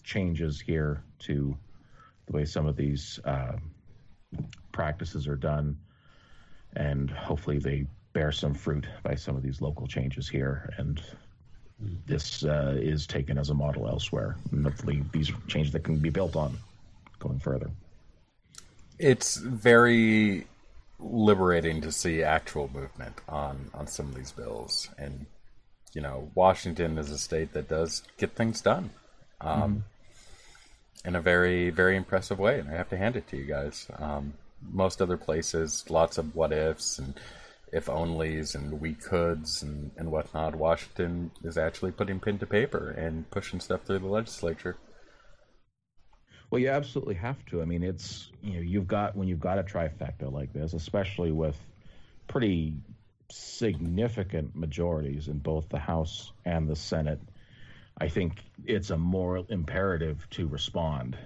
changes 0.02 0.60
here 0.60 1.04
to 1.20 1.56
the 2.26 2.32
way 2.32 2.44
some 2.46 2.66
of 2.66 2.76
these 2.76 3.20
uh, 3.24 3.56
practices 4.72 5.28
are 5.28 5.36
done, 5.36 5.76
and 6.76 7.10
hopefully 7.10 7.58
they 7.58 7.86
bear 8.12 8.32
some 8.32 8.54
fruit 8.54 8.86
by 9.02 9.14
some 9.14 9.36
of 9.36 9.42
these 9.42 9.60
local 9.60 9.86
changes 9.86 10.28
here 10.28 10.72
and 10.76 11.02
this 12.06 12.44
uh, 12.44 12.76
is 12.78 13.06
taken 13.06 13.38
as 13.38 13.50
a 13.50 13.54
model 13.54 13.88
elsewhere. 13.88 14.36
And 14.50 14.64
hopefully, 14.64 15.02
these 15.12 15.30
changes 15.46 15.72
that 15.72 15.84
can 15.84 15.98
be 15.98 16.10
built 16.10 16.36
on 16.36 16.58
going 17.18 17.38
further. 17.38 17.70
It's 18.98 19.36
very 19.36 20.46
liberating 20.98 21.80
to 21.80 21.90
see 21.90 22.22
actual 22.22 22.70
movement 22.72 23.16
on 23.28 23.70
on 23.74 23.86
some 23.86 24.06
of 24.08 24.14
these 24.14 24.32
bills, 24.32 24.88
and 24.98 25.26
you 25.92 26.00
know, 26.00 26.30
Washington 26.34 26.98
is 26.98 27.10
a 27.10 27.18
state 27.18 27.52
that 27.52 27.68
does 27.68 28.02
get 28.16 28.34
things 28.34 28.60
done. 28.60 28.90
Um, 29.40 29.60
mm-hmm. 29.60 31.08
in 31.08 31.16
a 31.16 31.20
very, 31.20 31.70
very 31.70 31.96
impressive 31.96 32.38
way, 32.38 32.60
and 32.60 32.68
I 32.68 32.74
have 32.74 32.88
to 32.90 32.96
hand 32.96 33.16
it 33.16 33.26
to 33.28 33.36
you 33.36 33.44
guys. 33.44 33.88
Um, 33.98 34.34
most 34.70 35.02
other 35.02 35.16
places, 35.16 35.84
lots 35.88 36.18
of 36.18 36.34
what 36.34 36.52
ifs 36.52 36.98
and 36.98 37.14
if 37.72 37.86
onlys 37.86 38.54
and 38.54 38.80
we 38.80 38.94
coulds 38.94 39.62
and, 39.62 39.90
and 39.96 40.10
whatnot. 40.10 40.54
Washington 40.54 41.30
is 41.42 41.56
actually 41.56 41.92
putting 41.92 42.20
pen 42.20 42.38
to 42.38 42.46
paper 42.46 42.90
and 42.90 43.28
pushing 43.30 43.60
stuff 43.60 43.82
through 43.84 44.00
the 44.00 44.06
legislature. 44.06 44.76
Well, 46.50 46.60
you 46.60 46.68
absolutely 46.68 47.14
have 47.14 47.44
to. 47.46 47.62
I 47.62 47.64
mean, 47.64 47.82
it's 47.82 48.30
you 48.42 48.54
know 48.54 48.60
you've 48.60 48.86
got 48.86 49.16
when 49.16 49.26
you've 49.26 49.40
got 49.40 49.58
a 49.58 49.62
trifecta 49.62 50.30
like 50.30 50.52
this, 50.52 50.74
especially 50.74 51.32
with 51.32 51.56
pretty 52.28 52.74
significant 53.30 54.54
majorities 54.54 55.28
in 55.28 55.38
both 55.38 55.70
the 55.70 55.78
House 55.78 56.30
and 56.44 56.68
the 56.68 56.76
Senate. 56.76 57.20
I 57.98 58.08
think 58.08 58.42
it's 58.66 58.90
a 58.90 58.98
moral 58.98 59.46
imperative 59.48 60.26
to 60.30 60.46
respond, 60.46 61.16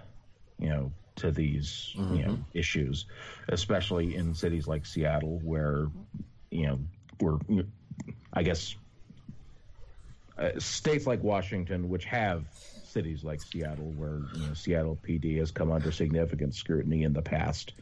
you 0.58 0.68
know, 0.68 0.92
to 1.16 1.30
these 1.30 1.94
mm-hmm. 1.96 2.14
you 2.14 2.22
know 2.24 2.32
mm-hmm. 2.32 2.58
issues, 2.58 3.06
especially 3.48 4.14
in 4.14 4.34
cities 4.34 4.66
like 4.66 4.86
Seattle, 4.86 5.40
where 5.42 5.88
you 6.50 6.66
know 6.66 6.78
we're, 7.20 7.38
I 8.32 8.42
guess, 8.42 8.76
uh, 10.38 10.58
states 10.58 11.06
like 11.06 11.22
Washington, 11.22 11.88
which 11.88 12.04
have 12.04 12.44
cities 12.84 13.24
like 13.24 13.42
Seattle, 13.42 13.92
where 13.96 14.20
you 14.34 14.46
know, 14.46 14.54
Seattle 14.54 14.98
PD 15.06 15.38
has 15.38 15.50
come 15.50 15.70
under 15.70 15.90
significant 15.90 16.54
scrutiny 16.54 17.02
in 17.02 17.12
the 17.12 17.22
past 17.22 17.72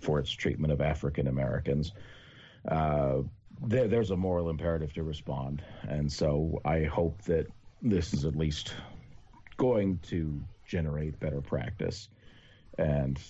for 0.00 0.18
its 0.18 0.30
treatment 0.30 0.72
of 0.72 0.80
African 0.80 1.26
Americans. 1.26 1.92
Uh, 2.66 3.22
there, 3.62 3.88
there's 3.88 4.10
a 4.10 4.16
moral 4.16 4.50
imperative 4.50 4.92
to 4.94 5.02
respond, 5.02 5.62
and 5.82 6.10
so 6.10 6.60
I 6.64 6.84
hope 6.84 7.22
that 7.22 7.46
this 7.82 8.14
is 8.14 8.24
at 8.24 8.36
least 8.36 8.74
going 9.56 9.98
to 10.08 10.40
generate 10.66 11.18
better 11.18 11.40
practice. 11.40 12.08
And 12.78 13.20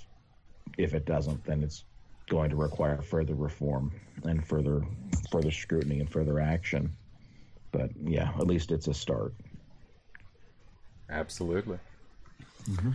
if 0.77 0.95
it 0.95 1.05
doesn't, 1.05 1.45
then 1.45 1.63
it's 1.63 1.85
going 2.29 2.51
to 2.51 2.57
require 2.57 3.01
further 3.03 3.35
reform 3.35 3.91
and 4.25 4.47
further 4.47 4.83
further 5.31 5.51
scrutiny 5.51 6.01
and 6.01 6.11
further 6.11 6.39
action. 6.39 6.93
But 7.73 7.91
yeah, 8.05 8.31
at 8.39 8.47
least 8.47 8.71
it's 8.71 8.87
a 8.87 8.95
start. 8.95 9.35
Absolutely. 11.11 11.79
Mm-hmm. 12.71 12.91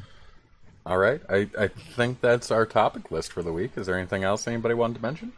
All 0.85 0.97
right. 0.97 1.21
I, 1.29 1.49
I 1.57 1.67
think 1.67 2.21
that's 2.21 2.51
our 2.51 2.65
topic 2.65 3.09
list 3.09 3.31
for 3.31 3.41
the 3.41 3.53
week. 3.53 3.71
Is 3.75 3.87
there 3.87 3.97
anything 3.97 4.23
else 4.23 4.47
anybody 4.47 4.75
wanted 4.75 4.95
to 4.95 5.01
mention? 5.01 5.33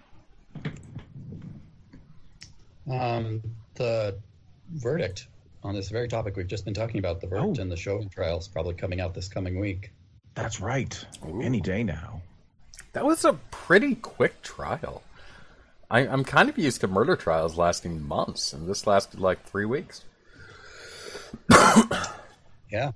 Um, 2.89 3.41
the 3.75 4.17
verdict 4.73 5.27
on 5.63 5.73
this 5.73 5.89
very 5.89 6.07
topic 6.07 6.35
we've 6.35 6.47
just 6.47 6.65
been 6.65 6.73
talking 6.73 6.99
about 6.99 7.21
the 7.21 7.27
verdict 7.27 7.57
oh. 7.57 7.61
and 7.61 7.71
the 7.71 7.77
show 7.77 8.03
trial 8.03 8.37
is 8.37 8.47
probably 8.47 8.75
coming 8.75 9.01
out 9.01 9.13
this 9.13 9.27
coming 9.27 9.59
week. 9.59 9.91
That's 10.35 10.59
right. 10.59 11.05
Ooh. 11.25 11.41
Any 11.41 11.61
day 11.61 11.83
now. 11.83 12.21
That 12.93 13.05
was 13.05 13.25
a 13.25 13.33
pretty 13.51 13.95
quick 13.95 14.41
trial. 14.41 15.01
I, 15.89 16.01
am 16.01 16.23
kind 16.23 16.49
of 16.49 16.57
used 16.57 16.81
to 16.81 16.87
murder 16.87 17.15
trials 17.15 17.57
lasting 17.57 18.05
months, 18.07 18.53
and 18.53 18.67
this 18.67 18.85
lasted 18.87 19.19
like 19.19 19.43
three 19.43 19.65
weeks. 19.65 20.03
Yeah. 22.71 22.91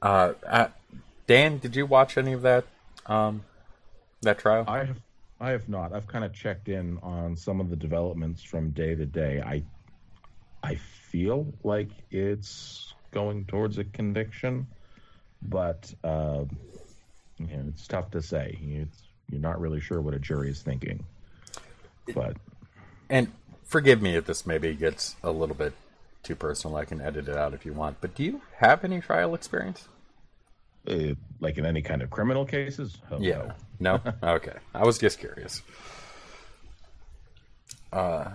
Uh, 0.00 0.32
uh, 0.46 0.68
Dan, 1.26 1.58
did 1.58 1.76
you 1.76 1.86
watch 1.86 2.16
any 2.16 2.32
of 2.32 2.42
that 2.42 2.64
um, 3.06 3.44
that 4.22 4.38
trial? 4.38 4.64
I 4.66 4.84
have, 4.84 4.98
I 5.40 5.50
have 5.50 5.68
not. 5.68 5.92
I've 5.92 6.06
kind 6.06 6.24
of 6.24 6.32
checked 6.32 6.68
in 6.68 6.98
on 7.02 7.36
some 7.36 7.60
of 7.60 7.70
the 7.70 7.76
developments 7.76 8.42
from 8.42 8.70
day 8.70 8.94
to 8.94 9.06
day. 9.06 9.40
I, 9.44 9.62
I 10.62 10.76
feel 10.76 11.52
like 11.62 11.90
it's 12.10 12.94
going 13.10 13.44
towards 13.46 13.78
a 13.78 13.84
conviction, 13.84 14.66
but 15.42 15.92
uh, 16.04 16.44
you 17.38 17.46
know, 17.46 17.64
it's 17.68 17.86
tough 17.86 18.10
to 18.12 18.22
say. 18.22 18.58
It's, 18.62 19.02
you're 19.30 19.40
not 19.40 19.60
really 19.60 19.80
sure 19.80 20.00
what 20.00 20.14
a 20.14 20.18
jury 20.18 20.50
is 20.50 20.62
thinking, 20.62 21.04
but 22.14 22.36
and 23.10 23.30
forgive 23.64 24.00
me 24.02 24.16
if 24.16 24.26
this 24.26 24.46
maybe 24.46 24.74
gets 24.74 25.16
a 25.22 25.30
little 25.30 25.54
bit 25.54 25.72
too 26.22 26.34
personal. 26.34 26.76
I 26.76 26.84
can 26.84 27.00
edit 27.00 27.28
it 27.28 27.36
out 27.36 27.54
if 27.54 27.64
you 27.64 27.72
want. 27.72 28.00
But 28.00 28.14
do 28.14 28.24
you 28.24 28.40
have 28.56 28.84
any 28.84 29.00
trial 29.00 29.34
experience? 29.34 29.86
Uh, 30.86 31.14
like 31.40 31.58
in 31.58 31.66
any 31.66 31.82
kind 31.82 32.02
of 32.02 32.10
criminal 32.10 32.44
cases? 32.44 32.96
Oh, 33.10 33.18
Yeah. 33.20 33.52
No? 33.78 34.00
okay. 34.22 34.54
I 34.74 34.84
was 34.84 34.98
just 34.98 35.18
curious. 35.18 35.62
Uh, 37.92 38.30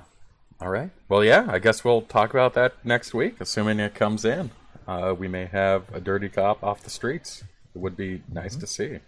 all 0.61 0.69
right. 0.69 0.91
Well, 1.09 1.24
yeah, 1.24 1.47
I 1.49 1.59
guess 1.59 1.84
we'll 1.84 2.01
talk 2.01 2.32
about 2.32 2.53
that 2.53 2.74
next 2.86 3.13
week, 3.13 3.36
assuming 3.39 3.80
it 3.80 3.93
comes 3.95 4.24
in. 4.26 4.51
Uh, 4.88 5.15
we 5.17 5.27
may 5.27 5.45
have 5.45 5.84
a 5.93 5.99
dirty 6.01 6.29
cop 6.29 6.63
off 6.63 6.84
the 6.84 6.89
streets. 6.89 7.43
It 7.75 7.79
would 7.79 7.95
be 7.97 8.21
nice 8.31 8.55
to 8.55 8.67
see. 8.67 8.99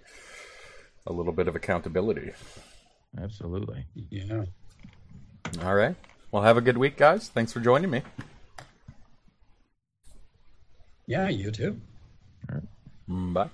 A 1.07 1.13
little 1.13 1.33
bit 1.33 1.47
of 1.47 1.55
accountability. 1.55 2.31
no. 3.13 3.23
Absolutely. 3.23 3.85
Yeah. 4.09 4.45
All 5.63 5.75
right. 5.75 5.95
Well, 6.31 6.43
have 6.43 6.57
a 6.57 6.61
good 6.61 6.77
week, 6.77 6.97
guys. 6.97 7.29
Thanks 7.29 7.53
for 7.53 7.59
joining 7.59 7.89
me. 7.89 8.01
Yeah, 11.07 11.29
you 11.29 11.51
too. 11.51 11.79
Mm, 13.09 13.33
Bye. 13.33 13.49